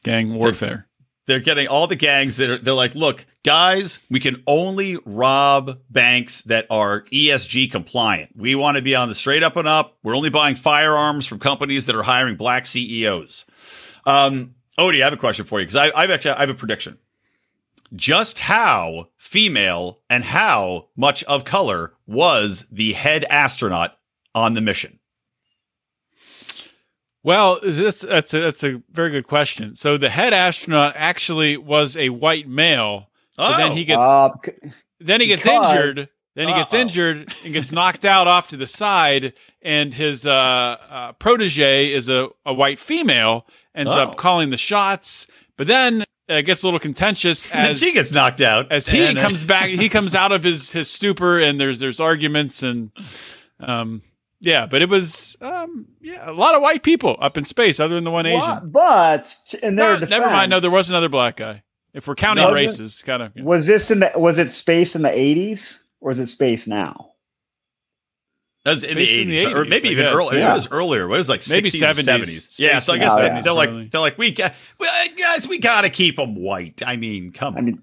gang 0.03 0.34
warfare. 0.34 0.87
They're 1.28 1.40
getting 1.40 1.68
all 1.68 1.86
the 1.88 1.96
gangs 1.96 2.38
that 2.38 2.50
are 2.50 2.58
they're 2.58 2.74
like 2.74 2.96
look 2.96 3.26
guys 3.44 4.00
we 4.10 4.20
can 4.20 4.42
only 4.48 4.98
rob 5.06 5.80
banks 5.90 6.42
that 6.44 6.66
are 6.70 7.04
esg 7.04 7.72
compliant. 7.72 8.32
We 8.36 8.56
want 8.56 8.78
to 8.78 8.84
be 8.84 8.96
on 8.96 9.10
the 9.10 9.16
straight 9.16 9.44
up 9.44 9.56
and 9.56 9.68
up. 9.68 9.98
We're 10.04 10.16
only 10.16 10.30
buying 10.30 10.56
firearms 10.56 11.28
from 11.28 11.40
companies 11.40 11.86
that 11.86 11.96
are 11.96 12.04
hiring 12.04 12.36
black 12.36 12.66
ceos 12.66 13.46
um 14.06 14.56
odie 14.80 15.02
i 15.02 15.04
have 15.04 15.13
a 15.13 15.18
question 15.18 15.46
for 15.46 15.60
you 15.60 15.68
because 15.68 15.92
i've 15.94 16.10
actually 16.10 16.32
i 16.32 16.40
have 16.40 16.50
a 16.50 16.56
prediction. 16.56 16.98
Just 17.96 18.40
how 18.40 19.08
female 19.16 20.02
and 20.10 20.26
how 20.26 20.88
much 20.98 21.24
of 21.24 21.46
color 21.46 21.94
was 22.06 22.66
the 22.70 22.92
head 22.92 23.24
astronaut 23.30 23.98
on 24.36 24.56
the 24.56 24.62
mission 24.62 25.00
Well, 27.28 27.60
this, 27.62 28.00
that's 28.02 28.34
a, 28.34 28.40
that's 28.40 28.63
a 28.63 28.82
very 28.90 29.10
good 29.12 29.28
question. 29.28 29.76
So 29.76 29.98
the 29.98 30.10
head 30.10 30.34
astronaut 30.34 30.94
actually 30.96 31.58
was 31.58 31.98
a 31.98 32.08
white 32.08 32.48
male, 32.48 33.10
but 33.36 33.58
then 33.58 33.72
Oh. 33.74 33.76
he 33.76 33.84
gets 33.84 34.02
Uh, 34.02 34.30
then 35.02 35.20
he 35.20 35.28
gets 35.28 35.44
because- 35.44 35.74
injured. 35.74 36.08
Then 36.36 36.48
he 36.48 36.54
gets 36.54 36.74
Uh-oh. 36.74 36.80
injured 36.82 37.34
and 37.44 37.52
gets 37.54 37.72
knocked 37.74 38.06
out 38.06 38.28
off 38.28 38.48
to 38.50 38.58
the 38.58 38.68
side, 38.68 39.34
and 39.62 39.94
his 39.94 40.26
uh, 40.26 40.32
uh, 40.90 41.12
protege 41.13 41.92
is 41.92 42.08
a, 42.10 42.30
a 42.46 42.54
white 42.54 42.80
female, 42.80 43.46
ends 43.76 43.92
Oh. 43.92 44.04
up 44.04 44.16
calling 44.18 44.50
the 44.52 44.58
shots, 44.58 45.26
but 45.58 45.66
then 45.68 46.06
uh, 46.30 46.42
gets 46.42 46.62
a 46.63 46.68
little 46.68 46.80
contentious 46.80 47.52
as 47.54 47.80
she 47.80 47.92
gets 47.92 48.12
knocked 48.12 48.40
out 48.40 48.72
as 48.72 48.88
he 48.88 49.04
uh, 49.04 49.16
comes 49.16 49.44
back. 49.46 49.70
He 49.70 49.90
comes 49.98 50.13
out 50.16 50.32
of 50.32 50.44
his 50.44 50.72
his 50.72 50.90
stupor, 50.90 51.40
and 51.40 51.60
there's 51.60 51.80
there's 51.82 52.00
arguments 52.00 52.62
and 52.63 52.92
um 53.60 54.02
yeah, 54.39 54.65
but 54.65 54.82
it 54.82 54.89
was 54.89 55.36
um 55.41 55.88
yeah 56.02 56.30
a 56.30 56.34
lot 56.34 56.56
of 56.56 56.62
white 56.62 56.84
people 56.84 57.17
up 57.19 57.38
in 57.38 57.45
space, 57.45 57.80
other 57.80 57.95
than 57.95 58.04
the 58.04 58.12
one 58.12 58.26
Asian. 58.26 58.39
What? 58.41 58.71
But 58.71 59.36
t- 59.47 59.60
in 59.63 59.76
their 59.76 60.00
No, 60.00 60.06
never 60.06 60.28
mind. 60.28 60.50
No, 60.52 60.60
there 60.60 60.71
was 60.71 60.89
another 60.89 61.10
black 61.10 61.38
guy. 61.38 61.63
If 61.93 62.08
we're 62.08 62.15
counting 62.15 62.43
No, 62.43 62.54
races, 62.54 63.02
kind 63.04 63.23
of. 63.23 63.32
yeah. 63.36 63.44
Was 63.44 63.65
this 63.65 63.90
in 63.90 64.00
the 64.02 64.12
was 64.15 64.38
it 64.38 64.52
space 64.52 64.96
in 64.96 65.02
the 65.02 65.10
80s 65.10 65.79
or 66.00 66.12
is 66.12 66.19
it 66.19 66.27
space 66.27 66.67
now? 66.67 67.12
That 68.65 68.71
was 68.75 68.83
in 68.83 68.98
the 68.98 69.06
Space 69.06 69.17
in 69.21 69.29
the 69.29 69.38
eighties, 69.38 69.54
or 69.54 69.63
maybe 69.65 69.88
I 69.88 69.92
even 69.94 70.06
guess, 70.06 70.13
earlier. 70.15 70.40
yeah. 70.40 70.52
It 70.52 70.56
was 70.56 70.67
earlier. 70.71 71.04
It 71.04 71.08
was 71.08 71.29
like 71.29 71.42
Maybe 71.50 71.69
60s 71.69 71.81
or 71.81 72.02
70s. 72.02 72.06
70s. 72.21 72.60
Yeah, 72.60 72.79
so 72.79 72.94
I 72.94 72.98
guess 72.98 73.15
in 73.15 73.21
the 73.23 73.29
they, 73.29 73.35
70s, 73.35 73.44
they're 73.44 73.54
like 73.54 73.69
probably. 73.69 73.88
they're 73.88 74.02
like 74.02 74.17
we 74.17 74.31
got 74.31 74.54
well, 74.77 75.08
guys, 75.17 75.48
we 75.48 75.58
got 75.58 75.81
to 75.81 75.90
keep 75.90 76.17
them 76.17 76.35
white. 76.35 76.81
I 76.85 76.98
mean, 76.98 77.31
come 77.31 77.54
on. 77.56 77.60
I 77.60 77.62
mean, 77.62 77.81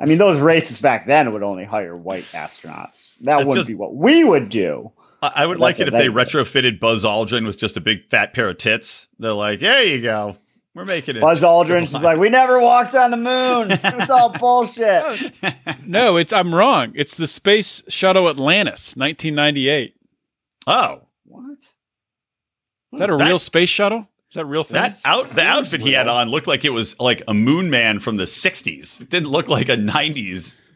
I 0.00 0.04
mean, 0.06 0.18
those 0.18 0.40
races 0.40 0.80
back 0.80 1.06
then 1.06 1.32
would 1.32 1.44
only 1.44 1.64
hire 1.64 1.96
white 1.96 2.24
astronauts. 2.32 3.16
That 3.20 3.38
It's 3.38 3.46
wouldn't 3.46 3.54
just- 3.54 3.68
be 3.68 3.74
what 3.74 3.94
we 3.94 4.24
would 4.24 4.48
do. 4.48 4.90
I, 5.34 5.42
I 5.42 5.46
would 5.46 5.58
like 5.58 5.80
it 5.80 5.88
if 5.88 5.92
they 5.92 6.08
they 6.08 6.08
retrofitted 6.08 6.78
Buzz 6.80 7.04
Aldrin 7.04 7.46
with 7.46 7.58
just 7.58 7.76
a 7.76 7.80
big 7.80 8.08
fat 8.10 8.32
pair 8.34 8.48
of 8.48 8.58
tits. 8.58 9.08
They're 9.18 9.32
like, 9.32 9.60
there 9.60 9.82
you 9.84 10.00
go, 10.02 10.36
we're 10.74 10.84
making 10.84 11.16
it. 11.16 11.20
Buzz 11.20 11.40
Aldrin's 11.42 11.94
is 11.94 12.02
like, 12.02 12.18
we 12.18 12.28
never 12.28 12.60
walked 12.60 12.94
on 12.94 13.10
the 13.10 13.16
moon. 13.16 13.70
It's 13.84 14.10
all 14.10 14.30
bullshit. 14.30 15.32
No, 15.84 16.16
it's 16.16 16.32
I'm 16.32 16.54
wrong. 16.54 16.92
It's 16.96 17.16
the 17.16 17.28
Space 17.28 17.82
Shuttle 17.88 18.28
Atlantis, 18.28 18.96
1998. 18.96 19.94
oh, 20.66 21.02
What? 21.24 21.58
Is 22.92 22.98
that 22.98 23.10
a 23.10 23.16
That- 23.16 23.24
real 23.26 23.38
space 23.38 23.68
shuttle? 23.68 24.08
Is 24.30 24.34
that 24.34 24.46
real 24.46 24.64
thing? 24.64 24.74
That 24.74 24.98
out 25.04 25.28
the 25.30 25.42
outfit 25.42 25.80
he 25.80 25.92
had 25.92 26.08
on 26.08 26.28
looked 26.28 26.48
like 26.48 26.64
it 26.64 26.70
was 26.70 26.98
like 26.98 27.22
a 27.28 27.32
moon 27.34 27.70
man 27.70 28.00
from 28.00 28.16
the 28.16 28.24
60s. 28.24 29.00
It 29.00 29.08
didn't 29.08 29.28
look 29.28 29.48
like 29.48 29.68
a 29.68 29.76
90s. 29.76 30.68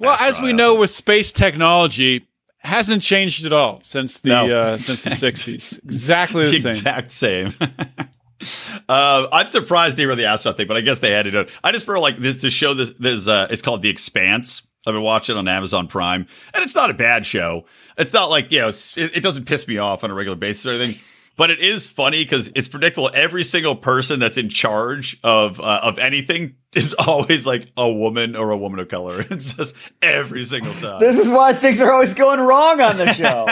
well, 0.00 0.16
as 0.20 0.40
we 0.40 0.52
know 0.52 0.74
with 0.74 0.90
space 0.90 1.30
technology, 1.32 2.27
hasn't 2.58 3.02
changed 3.02 3.46
at 3.46 3.52
all 3.52 3.80
since 3.84 4.18
the 4.18 4.28
No. 4.30 4.50
uh, 4.58 4.78
since 4.78 5.04
the 5.04 5.14
sixties. 5.14 5.78
Exactly 5.84 6.50
the 6.50 6.60
same. 6.60 6.70
exact 6.70 7.10
same. 7.10 7.54
uh, 8.88 9.26
I'm 9.32 9.46
surprised 9.48 9.96
they 9.96 10.06
really 10.06 10.24
asked 10.24 10.44
about 10.44 10.56
thing, 10.56 10.66
but 10.68 10.76
I 10.76 10.80
guess 10.80 10.98
they 11.00 11.10
had 11.12 11.24
to 11.24 11.30
do 11.30 11.40
it. 11.40 11.50
I 11.62 11.72
just 11.72 11.86
feel 11.86 12.00
like 12.00 12.16
this 12.18 12.40
to 12.42 12.50
show 12.50 12.74
this. 12.74 12.90
There's 12.98 13.28
uh, 13.28 13.48
it's 13.50 13.62
called 13.62 13.82
The 13.82 13.90
Expanse. 13.90 14.62
I've 14.86 14.94
been 14.94 15.02
watching 15.02 15.36
it 15.36 15.38
on 15.38 15.48
Amazon 15.48 15.86
Prime, 15.88 16.26
and 16.54 16.64
it's 16.64 16.74
not 16.74 16.88
a 16.88 16.94
bad 16.94 17.26
show. 17.26 17.66
It's 17.98 18.12
not 18.12 18.30
like 18.30 18.50
you 18.52 18.60
know, 18.60 18.68
it, 18.68 18.96
it 18.96 19.22
doesn't 19.22 19.44
piss 19.44 19.66
me 19.68 19.78
off 19.78 20.04
on 20.04 20.10
a 20.10 20.14
regular 20.14 20.36
basis 20.36 20.66
or 20.66 20.70
anything. 20.72 21.00
But 21.38 21.50
it 21.50 21.60
is 21.60 21.86
funny 21.86 22.24
because 22.24 22.50
it's 22.56 22.66
predictable. 22.66 23.12
Every 23.14 23.44
single 23.44 23.76
person 23.76 24.18
that's 24.18 24.36
in 24.36 24.48
charge 24.48 25.20
of 25.22 25.60
uh, 25.60 25.80
of 25.84 26.00
anything 26.00 26.56
is 26.74 26.94
always 26.98 27.46
like 27.46 27.70
a 27.76 27.90
woman 27.90 28.34
or 28.34 28.50
a 28.50 28.58
woman 28.58 28.80
of 28.80 28.88
color. 28.88 29.24
It's 29.30 29.54
just 29.54 29.76
every 30.02 30.44
single 30.44 30.74
time. 30.74 30.98
This 30.98 31.16
is 31.16 31.28
why 31.28 31.52
things 31.52 31.80
are 31.80 31.92
always 31.92 32.12
going 32.12 32.40
wrong 32.40 32.80
on 32.80 32.96
the 32.96 33.12
show. 33.12 33.46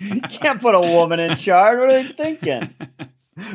you 0.00 0.22
can't 0.22 0.62
put 0.62 0.74
a 0.74 0.80
woman 0.80 1.20
in 1.20 1.36
charge. 1.36 1.78
What 1.78 1.90
are 1.90 2.02
they 2.02 2.08
thinking? 2.08 2.74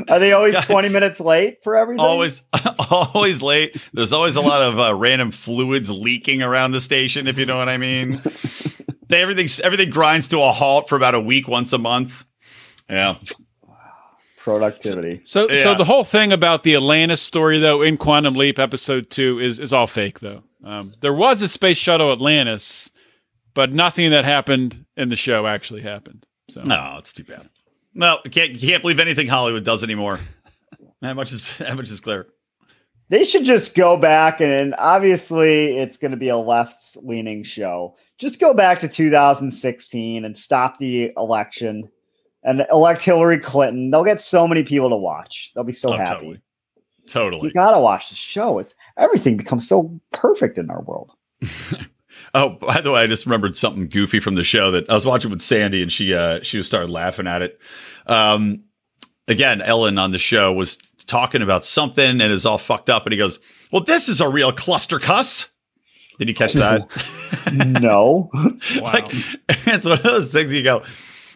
Are 0.07 0.19
they 0.19 0.34
always 0.34 0.55
20 0.55 0.89
minutes 0.89 1.19
late 1.19 1.63
for 1.63 1.75
everything? 1.75 2.05
always 2.05 2.43
always 2.91 3.41
late 3.41 3.75
there's 3.93 4.13
always 4.13 4.36
a 4.36 4.41
lot 4.41 4.61
of 4.61 4.79
uh, 4.79 4.93
random 4.93 5.31
fluids 5.31 5.89
leaking 5.89 6.41
around 6.43 6.71
the 6.71 6.79
station 6.79 7.27
if 7.27 7.38
you 7.38 7.45
know 7.45 7.57
what 7.57 7.67
i 7.67 7.75
mean 7.75 8.21
they, 9.09 9.21
everything 9.21 9.49
everything 9.61 9.89
grinds 9.89 10.29
to 10.29 10.39
a 10.39 10.53
halt 10.53 10.88
for 10.88 10.95
about 10.95 11.15
a 11.15 11.19
week 11.19 11.49
once 11.49 11.73
a 11.73 11.77
month 11.77 12.25
yeah 12.89 13.15
Productivity. 14.38 15.21
So, 15.23 15.49
Yeah. 15.49 15.61
so 15.63 15.75
the 15.75 15.86
whole 15.86 16.03
thing 16.03 16.34
about 16.34 16.63
the 16.63 16.75
Atlantis 16.75 17.21
story, 17.21 17.59
though, 17.59 17.81
in 17.81 17.95
Quantum 17.95 18.34
Leap 18.34 18.59
episode 18.59 19.09
two, 19.09 19.39
is 19.39 19.57
is 19.57 19.71
all 19.71 19.88
fake, 19.88 20.19
though. 20.19 20.43
Um, 20.65 20.93
there 20.99 21.13
was 21.13 21.41
a 21.41 21.47
space 21.47 21.77
shuttle 21.77 22.11
Atlantis, 22.11 22.91
but 23.53 23.71
nothing 23.71 24.11
that 24.11 24.25
happened 24.25 24.84
in 24.97 25.07
the 25.07 25.15
show 25.15 25.47
actually 25.47 25.81
happened. 25.81 26.25
So, 26.49 26.61
no 26.63 26.95
it's 26.99 27.13
too 27.13 27.23
bad 27.23 27.47
no 27.93 28.17
you 28.25 28.29
can't, 28.31 28.51
you 28.51 28.67
can't 28.67 28.81
believe 28.81 28.99
anything 28.99 29.27
hollywood 29.27 29.63
does 29.63 29.81
anymore 29.81 30.19
that 31.01 31.15
much 31.15 31.31
is 31.31 31.57
that 31.59 31.77
much 31.77 31.89
is 31.89 32.01
clear 32.01 32.27
They 33.07 33.23
should 33.23 33.45
just 33.45 33.75
go 33.75 33.95
back 33.95 34.41
and, 34.41 34.51
and 34.51 34.75
obviously 34.77 35.77
it's 35.77 35.95
going 35.95 36.11
to 36.11 36.17
be 36.17 36.27
a 36.29 36.38
left 36.38 36.97
leaning 36.97 37.43
show. 37.43 37.95
Just 38.17 38.39
go 38.41 38.53
back 38.53 38.79
to 38.81 38.89
2016 38.89 40.25
and 40.25 40.38
stop 40.38 40.79
the 40.79 41.11
election 41.15 41.89
and 42.44 42.66
elect 42.72 43.02
Hillary 43.02 43.39
Clinton. 43.39 43.89
They'll 43.91 44.04
get 44.04 44.22
so 44.22 44.48
many 44.48 44.64
people 44.64 44.89
to 44.89 44.96
watch. 44.96 45.52
They'll 45.56 45.64
be 45.64 45.74
so 45.74 45.94
Oh, 45.94 45.98
happy. 45.98 46.12
totally 46.14 46.41
totally 47.06 47.48
You 47.50 47.54
got 47.54 47.72
to 47.72 47.80
watch 47.80 48.10
the 48.10 48.16
show. 48.16 48.60
It's 48.60 48.74
everything 48.98 49.36
becomes 49.36 49.68
so 49.68 50.00
perfect 50.14 50.58
in 50.58 50.70
our 50.70 50.82
world. 50.82 51.12
Oh, 52.36 52.50
by 52.62 52.80
the 52.82 52.91
way, 52.91 53.02
I 53.02 53.08
just 53.08 53.26
remembered 53.26 53.56
something 53.58 53.88
goofy 53.88 54.20
from 54.20 54.36
the 54.36 54.44
show 54.44 54.70
that 54.72 54.88
I 54.89 54.94
was 54.94 55.06
watching 55.06 55.32
with 55.32 55.41
Sandy, 55.41 55.82
and 55.82 55.91
she 55.91 56.14
uh, 56.14 56.41
she 56.41 56.62
started 56.64 56.89
laughing 56.91 57.26
at 57.28 57.41
it. 57.41 57.60
Um, 58.06 58.64
again, 59.28 59.62
Ellen 59.62 59.98
on 59.98 60.12
the 60.12 60.20
show 60.20 60.54
was 60.54 60.78
talking 61.08 61.41
about 61.41 61.66
something 61.66 62.22
and 62.22 62.22
is 62.22 62.46
all 62.46 62.60
fucked 62.60 62.89
up, 62.89 63.06
and 63.06 63.14
he 63.14 63.18
goes, 63.18 63.39
"Well, 63.72 63.84
this 63.84 64.10
is 64.10 64.22
a 64.22 64.30
real 64.30 64.52
cluster 64.52 65.00
cuss." 65.00 65.50
Did 66.20 66.28
you 66.30 66.36
catch 66.36 66.54
that? 66.54 66.88
no. 67.82 68.30
like, 68.82 69.06
it's 69.50 69.86
one 69.86 69.98
of 69.98 70.04
those 70.04 70.32
things 70.32 70.54
you 70.54 70.64
go, 70.64 70.84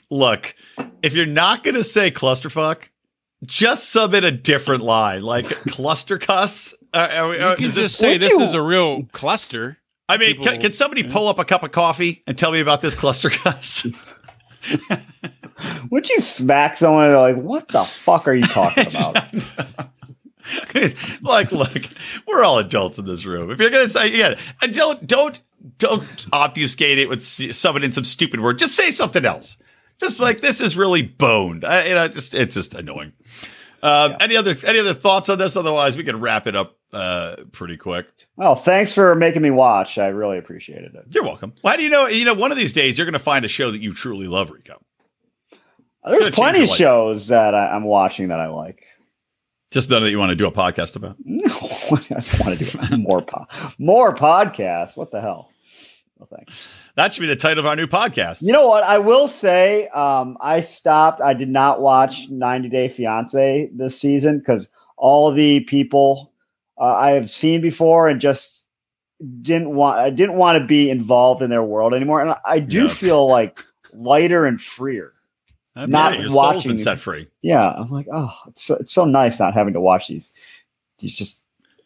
look, 0.09 0.55
if 1.01 1.13
you're 1.13 1.25
not 1.25 1.63
going 1.63 1.75
to 1.75 1.83
say 1.83 2.11
clusterfuck, 2.11 2.83
just 3.45 3.89
submit 3.91 4.23
a 4.23 4.31
different 4.31 4.81
line, 4.83 5.21
like 5.21 5.45
cluster 5.67 6.17
cuss. 6.17 6.73
Uh, 6.93 7.09
are 7.13 7.29
we- 7.29 7.37
you 7.37 7.43
uh, 7.43 7.55
can 7.55 7.65
this- 7.65 7.75
just 7.75 7.97
say 7.97 8.17
this 8.17 8.31
you- 8.31 8.41
is 8.41 8.53
a 8.53 8.61
real 8.61 9.03
cluster. 9.11 9.77
I 10.09 10.17
mean, 10.17 10.29
people- 10.37 10.45
can, 10.45 10.61
can 10.61 10.71
somebody 10.71 11.03
pull 11.03 11.27
up 11.27 11.37
a 11.39 11.45
cup 11.45 11.63
of 11.63 11.71
coffee 11.71 12.23
and 12.25 12.37
tell 12.37 12.51
me 12.51 12.59
about 12.61 12.81
this 12.81 12.95
cluster 12.95 13.29
cuss? 13.29 13.85
Would 15.89 16.09
you 16.09 16.19
smack 16.19 16.77
someone 16.77 17.05
and 17.05 17.13
they're 17.13 17.19
like, 17.33 17.35
what 17.35 17.67
the 17.69 17.83
fuck 17.83 18.27
are 18.27 18.33
you 18.33 18.43
talking 18.43 18.87
about? 18.95 19.23
like, 21.21 21.51
look, 21.51 21.83
we're 22.27 22.43
all 22.43 22.59
adults 22.59 22.97
in 22.97 23.05
this 23.05 23.25
room. 23.25 23.51
If 23.51 23.59
you're 23.59 23.69
gonna 23.69 23.89
say, 23.89 24.15
yeah, 24.17 24.35
and 24.61 24.73
don't 24.73 25.05
don't 25.05 25.39
don't 25.79 26.25
obfuscate 26.31 26.99
it 26.99 27.09
with 27.09 27.19
s- 27.19 27.57
summon 27.57 27.83
in 27.83 27.91
some 27.91 28.03
stupid 28.03 28.39
word. 28.39 28.59
Just 28.59 28.75
say 28.75 28.89
something 28.89 29.25
else. 29.25 29.57
Just 29.99 30.19
like 30.19 30.41
this 30.41 30.61
is 30.61 30.77
really 30.77 31.01
boned. 31.01 31.65
I, 31.65 31.85
you 31.87 31.95
know, 31.95 32.07
just 32.07 32.33
it's 32.35 32.53
just 32.55 32.73
annoying. 32.73 33.13
Um, 33.83 34.15
Any 34.19 34.35
other 34.35 34.55
any 34.65 34.79
other 34.79 34.93
thoughts 34.93 35.29
on 35.29 35.37
this? 35.37 35.55
Otherwise, 35.55 35.97
we 35.97 36.03
can 36.03 36.19
wrap 36.19 36.47
it 36.47 36.55
up 36.55 36.77
uh, 36.93 37.35
pretty 37.51 37.77
quick. 37.77 38.07
Well, 38.35 38.55
thanks 38.55 38.93
for 38.93 39.13
making 39.15 39.41
me 39.41 39.51
watch. 39.51 39.97
I 39.97 40.07
really 40.07 40.37
appreciated 40.37 40.95
it. 40.95 41.05
You're 41.09 41.23
welcome. 41.23 41.53
Why 41.61 41.77
do 41.77 41.83
you 41.83 41.89
know? 41.89 42.07
You 42.07 42.25
know, 42.25 42.33
one 42.33 42.51
of 42.51 42.57
these 42.57 42.73
days 42.73 42.97
you're 42.97 43.05
going 43.05 43.13
to 43.13 43.19
find 43.19 43.45
a 43.45 43.47
show 43.47 43.71
that 43.71 43.79
you 43.81 43.93
truly 43.93 44.27
love, 44.27 44.49
Rico. 44.51 44.81
There's 46.05 46.29
plenty 46.33 46.63
of 46.63 46.69
shows 46.69 47.27
that 47.27 47.53
I, 47.53 47.67
I'm 47.67 47.83
watching 47.83 48.29
that 48.29 48.39
I 48.39 48.47
like. 48.47 48.85
Just 49.71 49.89
none 49.89 50.03
that 50.03 50.11
you 50.11 50.17
want 50.17 50.29
to 50.29 50.35
do 50.35 50.47
a 50.47 50.51
podcast 50.51 50.95
about. 50.95 51.17
No, 51.25 51.45
I 51.53 51.87
want 52.39 52.57
to 52.59 52.65
do 52.89 52.97
more 52.97 53.21
po- 53.21 53.45
more 53.77 54.15
podcasts. 54.15 54.95
What 54.95 55.11
the 55.11 55.19
hell? 55.21 55.49
No 56.19 56.25
thanks. 56.25 56.67
That 56.97 57.13
should 57.13 57.21
be 57.21 57.27
the 57.27 57.35
title 57.35 57.59
of 57.59 57.67
our 57.67 57.75
new 57.75 57.85
podcast. 57.85 58.41
You 58.41 58.51
know 58.51 58.67
what? 58.67 58.83
I 58.83 58.97
will 58.97 59.27
say, 59.27 59.87
um, 59.89 60.35
I 60.41 60.61
stopped. 60.61 61.21
I 61.21 61.35
did 61.35 61.47
not 61.47 61.79
watch 61.79 62.27
90 62.29 62.69
Day 62.69 62.89
Fiance 62.89 63.69
this 63.71 64.01
season 64.01 64.39
because 64.39 64.67
all 64.97 65.31
the 65.31 65.59
people 65.61 66.33
uh, 66.79 66.85
I 66.95 67.11
have 67.11 67.29
seen 67.29 67.61
before 67.61 68.07
and 68.09 68.19
just 68.19 68.65
didn't 69.41 69.75
want. 69.75 69.99
I 69.99 70.09
didn't 70.09 70.37
want 70.37 70.57
to 70.59 70.65
be 70.65 70.89
involved 70.89 71.43
in 71.43 71.51
their 71.51 71.63
world 71.63 71.93
anymore. 71.93 72.21
And 72.21 72.35
I 72.43 72.59
do 72.59 72.83
Yeah. 72.83 72.87
feel 72.89 73.27
like 73.27 73.63
lighter 73.93 74.47
and 74.47 74.59
freer. 74.59 75.13
That'd 75.75 75.89
be 75.89 75.93
Not 75.93 76.19
yeah, 76.19 76.27
watching 76.31 76.71
been 76.71 76.77
set 76.79 76.97
free. 76.99 77.27
Yeah, 77.43 77.63
I'm 77.77 77.89
like, 77.91 78.07
oh, 78.11 78.33
it's 78.47 78.63
so, 78.63 78.75
it's 78.75 78.91
so 78.91 79.05
nice 79.05 79.39
not 79.39 79.53
having 79.53 79.73
to 79.73 79.81
watch 79.81 80.07
these 80.07 80.31
these 80.97 81.13
just 81.15 81.37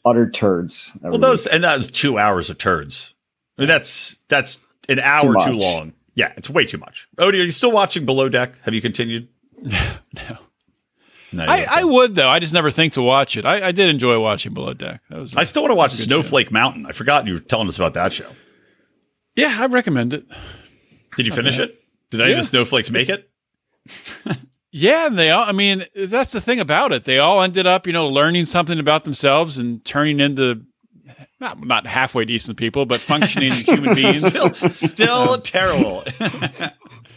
utter 0.05 0.30
turds. 0.30 0.97
Well, 1.01 1.18
those 1.20 1.47
and 1.47 1.66
that 1.66 1.78
was 1.78 1.91
two 1.91 2.18
hours 2.18 2.49
of 2.49 2.57
turds. 2.57 3.14
I 3.57 3.64
mean, 3.64 3.68
that's 3.68 4.18
that's 4.30 4.57
an 4.90 5.00
hour 5.00 5.34
too, 5.34 5.34
much. 5.34 5.54
long. 5.54 5.94
Yeah, 6.16 6.34
it's 6.38 6.50
way 6.50 6.66
too 6.66 6.78
much. 6.78 7.08
Odie, 7.18 7.34
are 7.42 7.44
you 7.46 7.52
still 7.52 7.72
watching 7.72 8.06
Below 8.06 8.30
Deck? 8.30 8.56
Have 8.64 8.74
you 8.74 8.82
continued? 8.82 9.28
No. 10.14 10.38
No, 11.34 11.46
I, 11.46 11.66
I 11.70 11.84
would 11.86 12.16
though. 12.16 12.28
I 12.28 12.40
just 12.40 12.54
never 12.54 12.70
think 12.72 12.92
to 12.94 13.02
watch 13.02 13.38
it. 13.38 13.46
I, 13.46 13.68
I 13.70 13.72
did 13.72 13.90
enjoy 13.90 14.20
watching 14.20 14.54
Below 14.54 14.74
Deck. 14.74 15.00
That 15.10 15.20
was 15.20 15.34
I 15.38 15.44
still 15.44 15.62
want 15.62 15.72
to 15.72 15.76
watch 15.76 15.94
Snowflake 15.94 16.52
Mountain. 16.52 16.86
I 16.86 16.92
forgot 16.92 17.26
you 17.26 17.36
were 17.36 17.40
telling 17.40 17.70
us 17.70 17.78
about 17.78 17.94
that 17.94 18.12
show. 18.12 18.28
yeah, 19.36 19.56
I 19.58 19.68
recommend 19.68 20.14
it. 20.14 20.26
Did 21.16 21.26
you 21.26 21.32
finish 21.32 21.58
it? 21.58 21.82
Did 22.10 22.20
any 22.20 22.34
of 22.34 22.40
the 22.40 22.44
snowflakes 22.44 22.90
make 22.90 23.08
it? 23.10 23.30
Yeah, 24.74 25.08
and 25.08 25.20
they 25.20 25.32
all. 25.32 25.44
I 25.44 25.52
mean, 25.52 25.86
that's 25.96 26.32
the 26.32 26.40
thing 26.40 26.62
about 26.62 26.94
it. 26.94 27.04
They 27.04 27.20
all 27.20 27.42
ended 27.42 27.68
up, 27.68 27.86
you 27.86 27.92
know, 27.92 28.08
learning 28.08 28.46
something 28.46 28.80
about 28.80 29.04
themselves 29.04 29.58
and 29.58 29.84
turning 29.84 30.22
into 30.22 30.64
not 31.42 31.66
not 31.66 31.86
halfway 31.86 32.24
decent 32.26 32.58
people, 32.58 32.86
but 32.86 33.02
functioning 33.02 33.52
human 33.52 33.96
beings. 33.96 34.26
Still, 34.26 34.70
still 34.70 35.38
terrible. 35.42 36.04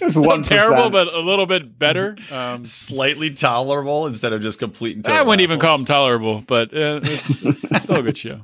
There's 0.01 0.14
Still 0.14 0.25
1%. 0.25 0.45
terrible, 0.45 0.91
but 0.91 1.07
a 1.07 1.20
little 1.20 1.47
bit 1.47 1.79
better. 1.79 2.16
Um, 2.31 2.64
Slightly 2.64 3.33
tolerable 3.33 4.07
instead 4.07 4.33
of 4.33 4.43
just 4.43 4.59
complete 4.59 4.97
and 4.97 5.07
I 5.09 5.22
wouldn't 5.22 5.41
even 5.43 5.61
call 5.61 5.79
them 5.79 5.87
tolerable, 5.87 6.43
but 6.47 6.75
uh, 6.75 7.01
it's, 7.03 7.43
it's 7.43 7.61
still 7.83 7.97
a 7.97 8.03
good 8.03 8.18
show. 8.18 8.41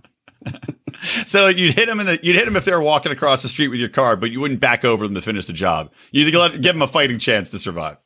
So 1.26 1.48
you'd 1.48 1.74
hit 1.74 1.86
them 1.86 1.98
in 2.00 2.06
the 2.06 2.20
you'd 2.22 2.36
hit 2.36 2.44
them 2.44 2.56
if 2.56 2.64
they 2.64 2.72
were 2.72 2.80
walking 2.80 3.10
across 3.10 3.42
the 3.42 3.48
street 3.48 3.68
with 3.68 3.80
your 3.80 3.88
car, 3.88 4.16
but 4.16 4.30
you 4.30 4.40
wouldn't 4.40 4.60
back 4.60 4.84
over 4.84 5.04
them 5.06 5.14
to 5.16 5.22
finish 5.22 5.46
the 5.46 5.52
job. 5.52 5.92
You'd 6.12 6.34
let, 6.34 6.52
give 6.60 6.74
them 6.74 6.82
a 6.82 6.86
fighting 6.86 7.18
chance 7.18 7.50
to 7.50 7.58
survive. 7.58 7.96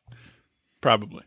Probably. 0.81 1.23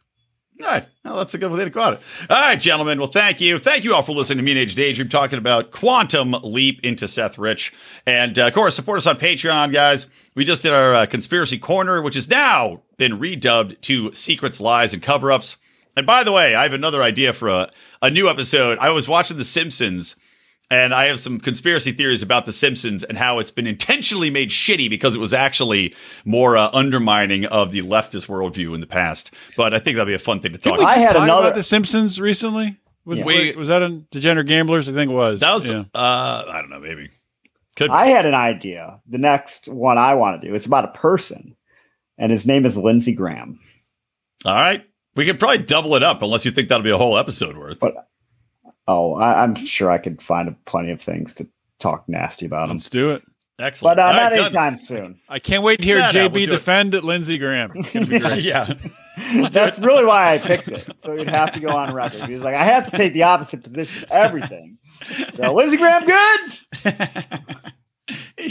All 0.60 0.68
right. 0.68 0.88
Well, 1.06 1.18
that's 1.18 1.34
a 1.36 1.38
good 1.38 1.52
way 1.52 1.64
to 1.64 1.70
go 1.70 1.90
it. 1.90 2.02
All 2.30 2.42
right, 2.42 2.60
gentlemen. 2.60 2.98
Well, 2.98 3.10
thank 3.10 3.40
you. 3.40 3.60
Thank 3.60 3.84
you 3.84 3.94
all 3.94 4.02
for 4.02 4.14
listening 4.14 4.40
to 4.40 4.44
Mean 4.44 4.58
Age 4.58 4.74
Daydream 4.74 5.08
talking 5.08 5.38
about 5.38 5.72
Quantum 5.72 6.32
Leap 6.44 6.84
into 6.84 7.08
Seth 7.08 7.38
Rich. 7.38 7.74
And 8.08 8.38
uh, 8.40 8.48
of 8.48 8.54
course, 8.54 8.76
support 8.76 8.98
us 8.98 9.06
on 9.06 9.18
Patreon, 9.18 9.72
guys. 9.72 10.08
We 10.34 10.46
just 10.46 10.64
did 10.64 10.74
our 10.74 10.96
uh, 10.96 11.06
Conspiracy 11.06 11.60
Corner, 11.60 12.02
which 12.02 12.16
has 12.16 12.28
now 12.28 12.82
been 12.98 13.20
redubbed 13.20 13.80
to 13.82 14.12
Secrets, 14.14 14.60
Lies, 14.60 14.94
and 14.94 15.02
Cover 15.02 15.32
Ups. 15.32 15.58
And 15.96 16.08
by 16.08 16.24
the 16.24 16.32
way, 16.32 16.56
I 16.56 16.64
have 16.64 16.74
another 16.74 17.04
idea 17.04 17.34
for 17.34 17.50
a, 17.50 17.70
a 18.02 18.10
new 18.10 18.28
episode. 18.28 18.80
I 18.80 18.90
was 18.90 19.08
watching 19.08 19.38
The 19.38 19.46
Simpsons. 19.46 20.16
And 20.70 20.94
I 20.94 21.06
have 21.06 21.20
some 21.20 21.40
conspiracy 21.40 21.94
theories 21.94 22.22
about 22.22 22.46
The 22.46 22.52
Simpsons 22.52 23.04
and 23.06 23.18
how 23.18 23.40
it's 23.40 23.52
been 23.52 23.68
intentionally 23.68 24.30
made 24.30 24.50
shitty 24.50 24.90
because 24.90 25.16
it 25.16 25.20
was 25.20 25.34
actually 25.34 25.96
more 26.26 26.58
uh, 26.58 26.70
undermining 26.74 27.46
of 27.46 27.72
the 27.72 27.82
leftist 27.84 28.28
worldview 28.28 28.76
in 28.76 28.82
the 28.82 28.88
past. 28.88 29.32
But 29.56 29.74
I 29.74 29.80
think 29.80 29.96
that'll 29.96 30.08
be 30.08 30.14
a 30.14 30.20
fun 30.20 30.42
thing 30.42 30.52
to 30.52 30.58
talk 30.58 30.74
Did 30.74 30.80
we 30.80 30.84
about. 30.84 30.92
I 30.92 30.96
just 30.96 31.08
had 31.08 31.14
talk 31.14 31.24
another- 31.24 31.48
about 31.48 31.56
The 31.56 31.64
Simpsons 31.64 32.20
recently? 32.20 32.78
Was, 33.06 33.20
Yeah. 33.20 33.26
We- 33.26 33.56
was 33.56 33.70
that 33.70 33.82
in 33.82 34.08
Degenerate 34.12 34.48
Gamblers? 34.48 34.90
I 34.90 34.94
think 34.94 35.10
it 35.10 35.14
was. 35.14 35.40
That 35.40 35.54
was, 35.54 35.70
Yeah. 35.70 35.84
uh, 35.96 36.44
I 36.50 36.60
don't 36.60 36.70
know, 36.70 36.82
maybe. 36.82 37.12
Could 37.78 37.90
I 37.92 38.08
had 38.08 38.26
an 38.26 38.34
idea. 38.34 39.00
The 39.08 39.20
next 39.20 39.68
one 39.70 39.98
I 39.98 40.16
want 40.16 40.42
to 40.42 40.48
do 40.50 40.54
is 40.54 40.66
about 40.66 40.84
a 40.84 40.90
person, 40.90 41.56
and 42.18 42.32
his 42.32 42.46
name 42.46 42.66
is 42.66 42.76
Lindsey 42.78 43.14
Graham. 43.14 43.60
all 44.44 44.54
right. 44.56 44.84
We 45.16 45.26
could 45.26 45.40
probably 45.40 45.60
double 45.60 45.96
it 45.96 46.04
up 46.04 46.22
unless 46.22 46.44
you 46.46 46.52
think 46.52 46.70
that'll 46.70 46.84
be 46.84 46.92
a 46.92 46.98
whole 46.98 47.18
episode 47.18 47.56
worth. 47.58 47.80
But 47.80 48.07
oh, 48.88 49.16
I, 49.16 49.44
I'm 49.44 49.56
sure 49.56 49.92
I 49.92 49.98
could 49.98 50.22
find 50.22 50.56
plenty 50.66 50.92
of 50.92 51.02
things 51.02 51.34
to 51.36 51.48
talk 51.80 52.04
nasty 52.08 52.46
about 52.46 52.70
him. 52.70 52.76
Let's 52.78 52.90
do 52.90 53.12
it. 53.12 53.24
Excellent. 53.60 53.98
But 53.98 54.04
uh, 54.04 54.12
not 54.12 54.34
done. 54.34 54.40
anytime 54.46 54.78
soon. 54.78 55.20
I 55.28 55.40
can't 55.40 55.64
wait 55.64 55.80
to 55.82 55.86
hear 55.86 55.98
No, 56.00 56.12
no, 56.12 56.30
JB 56.30 56.34
we'll 56.34 56.46
do 56.46 56.52
it. 56.52 56.56
defend 56.56 56.94
Lindsey 56.94 57.38
Graham. 57.40 57.72
It's 57.74 57.92
gonna 57.92 58.06
be 58.06 58.20
great. 58.20 58.44
yeah. 58.44 58.72
That's 59.50 59.80
really 59.80 60.06
why 60.06 60.34
I 60.36 60.38
picked 60.38 60.68
it. 60.68 60.88
So 61.02 61.18
he'd 61.18 61.28
have 61.28 61.52
to 61.54 61.60
go 61.60 61.70
on 61.70 61.92
record. 61.92 62.28
He 62.28 62.36
was 62.36 62.44
like, 62.44 62.54
I 62.54 62.64
have 62.64 62.92
to 62.92 62.96
take 62.96 63.14
the 63.14 63.24
opposite 63.24 63.64
position. 63.64 64.06
Everything. 64.12 64.78
So 65.36 65.56
Lindsey 65.56 65.78
Graham, 65.78 66.06
good. 66.06 66.52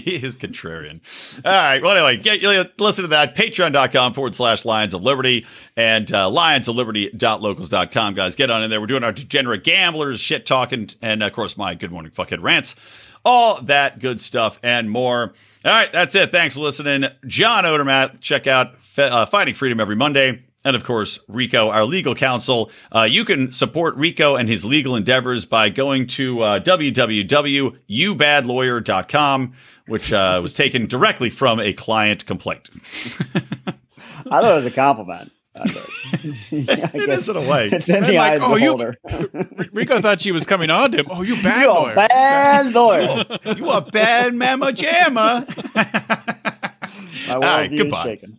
he 0.10 0.14
is 0.14 0.36
contrarian. 0.36 1.00
All 1.44 1.50
right. 1.50 1.82
Well, 1.82 1.96
anyway, 1.96 2.16
get, 2.16 2.80
listen 2.80 3.02
to 3.02 3.08
that. 3.08 3.34
Patreon.com 3.34 4.14
forward 4.14 4.36
slash 4.36 4.64
Lions 4.64 4.94
of 4.94 5.02
Liberty 5.02 5.44
and 5.76 6.10
uh, 6.12 6.30
lionsofliberty.locals.com. 6.30 8.14
Guys, 8.14 8.36
get 8.36 8.48
on 8.48 8.62
in 8.62 8.70
there. 8.70 8.80
We're 8.80 8.86
doing 8.86 9.02
our 9.02 9.10
degenerate 9.10 9.64
gamblers, 9.64 10.20
shit 10.20 10.46
talking, 10.46 10.90
and 11.02 11.24
of 11.24 11.32
course, 11.32 11.56
my 11.56 11.74
good 11.74 11.90
morning 11.90 12.12
fuckhead 12.12 12.40
rants. 12.40 12.76
All 13.24 13.60
that 13.62 13.98
good 13.98 14.20
stuff 14.20 14.60
and 14.62 14.88
more. 14.88 15.34
All 15.64 15.72
right. 15.72 15.92
That's 15.92 16.14
it. 16.14 16.30
Thanks 16.30 16.54
for 16.54 16.60
listening. 16.60 17.10
John 17.26 17.64
Odermatt. 17.64 18.20
Check 18.20 18.46
out 18.46 18.76
uh, 18.96 19.26
Finding 19.26 19.56
Freedom 19.56 19.80
every 19.80 19.96
Monday. 19.96 20.45
And 20.66 20.74
of 20.74 20.82
course, 20.82 21.20
Rico, 21.28 21.70
our 21.70 21.84
legal 21.84 22.16
counsel. 22.16 22.72
Uh, 22.90 23.06
you 23.08 23.24
can 23.24 23.52
support 23.52 23.94
Rico 23.94 24.34
and 24.34 24.48
his 24.48 24.64
legal 24.64 24.96
endeavors 24.96 25.44
by 25.46 25.68
going 25.68 26.08
to 26.08 26.40
uh, 26.42 26.58
www.youbadlawyer.com, 26.60 29.52
which 29.86 30.12
uh, 30.12 30.40
was 30.42 30.54
taken 30.54 30.86
directly 30.86 31.30
from 31.30 31.60
a 31.60 31.72
client 31.72 32.26
complaint. 32.26 32.68
I 34.28 34.40
thought 34.40 34.44
it 34.44 34.56
was 34.56 34.66
a 34.66 34.70
compliment. 34.72 35.30
I 35.54 35.68
thought- 35.68 35.88
I 36.52 36.90
It 36.94 37.06
guess 37.06 37.18
is 37.20 37.28
in 37.28 37.36
a 37.36 37.40
way. 37.42 37.68
It's 37.72 37.88
in 37.88 37.96
And 37.96 38.06
the 38.06 38.14
like, 38.14 38.32
eye 38.32 38.34
of 38.34 38.40
the 38.40 38.46
oh, 38.46 38.56
you- 38.56 38.76
beholder. 38.76 38.96
Rico 39.72 40.00
thought 40.00 40.20
she 40.20 40.32
was 40.32 40.44
coming 40.46 40.68
on 40.70 40.90
to 40.92 40.98
him. 40.98 41.06
Oh, 41.10 41.22
you 41.22 41.40
bad 41.42 41.62
You 41.62 41.68
lawyer. 41.68 41.92
a 41.92 41.96
bad 42.08 42.72
lawyer. 42.74 43.24
You 43.56 43.70
a 43.70 43.80
bad 43.82 44.34
mama 44.34 44.72
jamma. 44.72 45.46
My 47.28 47.36
right, 47.36 47.70
worldview 47.70 47.72
is 47.72 47.78
goodbye. 47.82 48.04
shaken. 48.04 48.38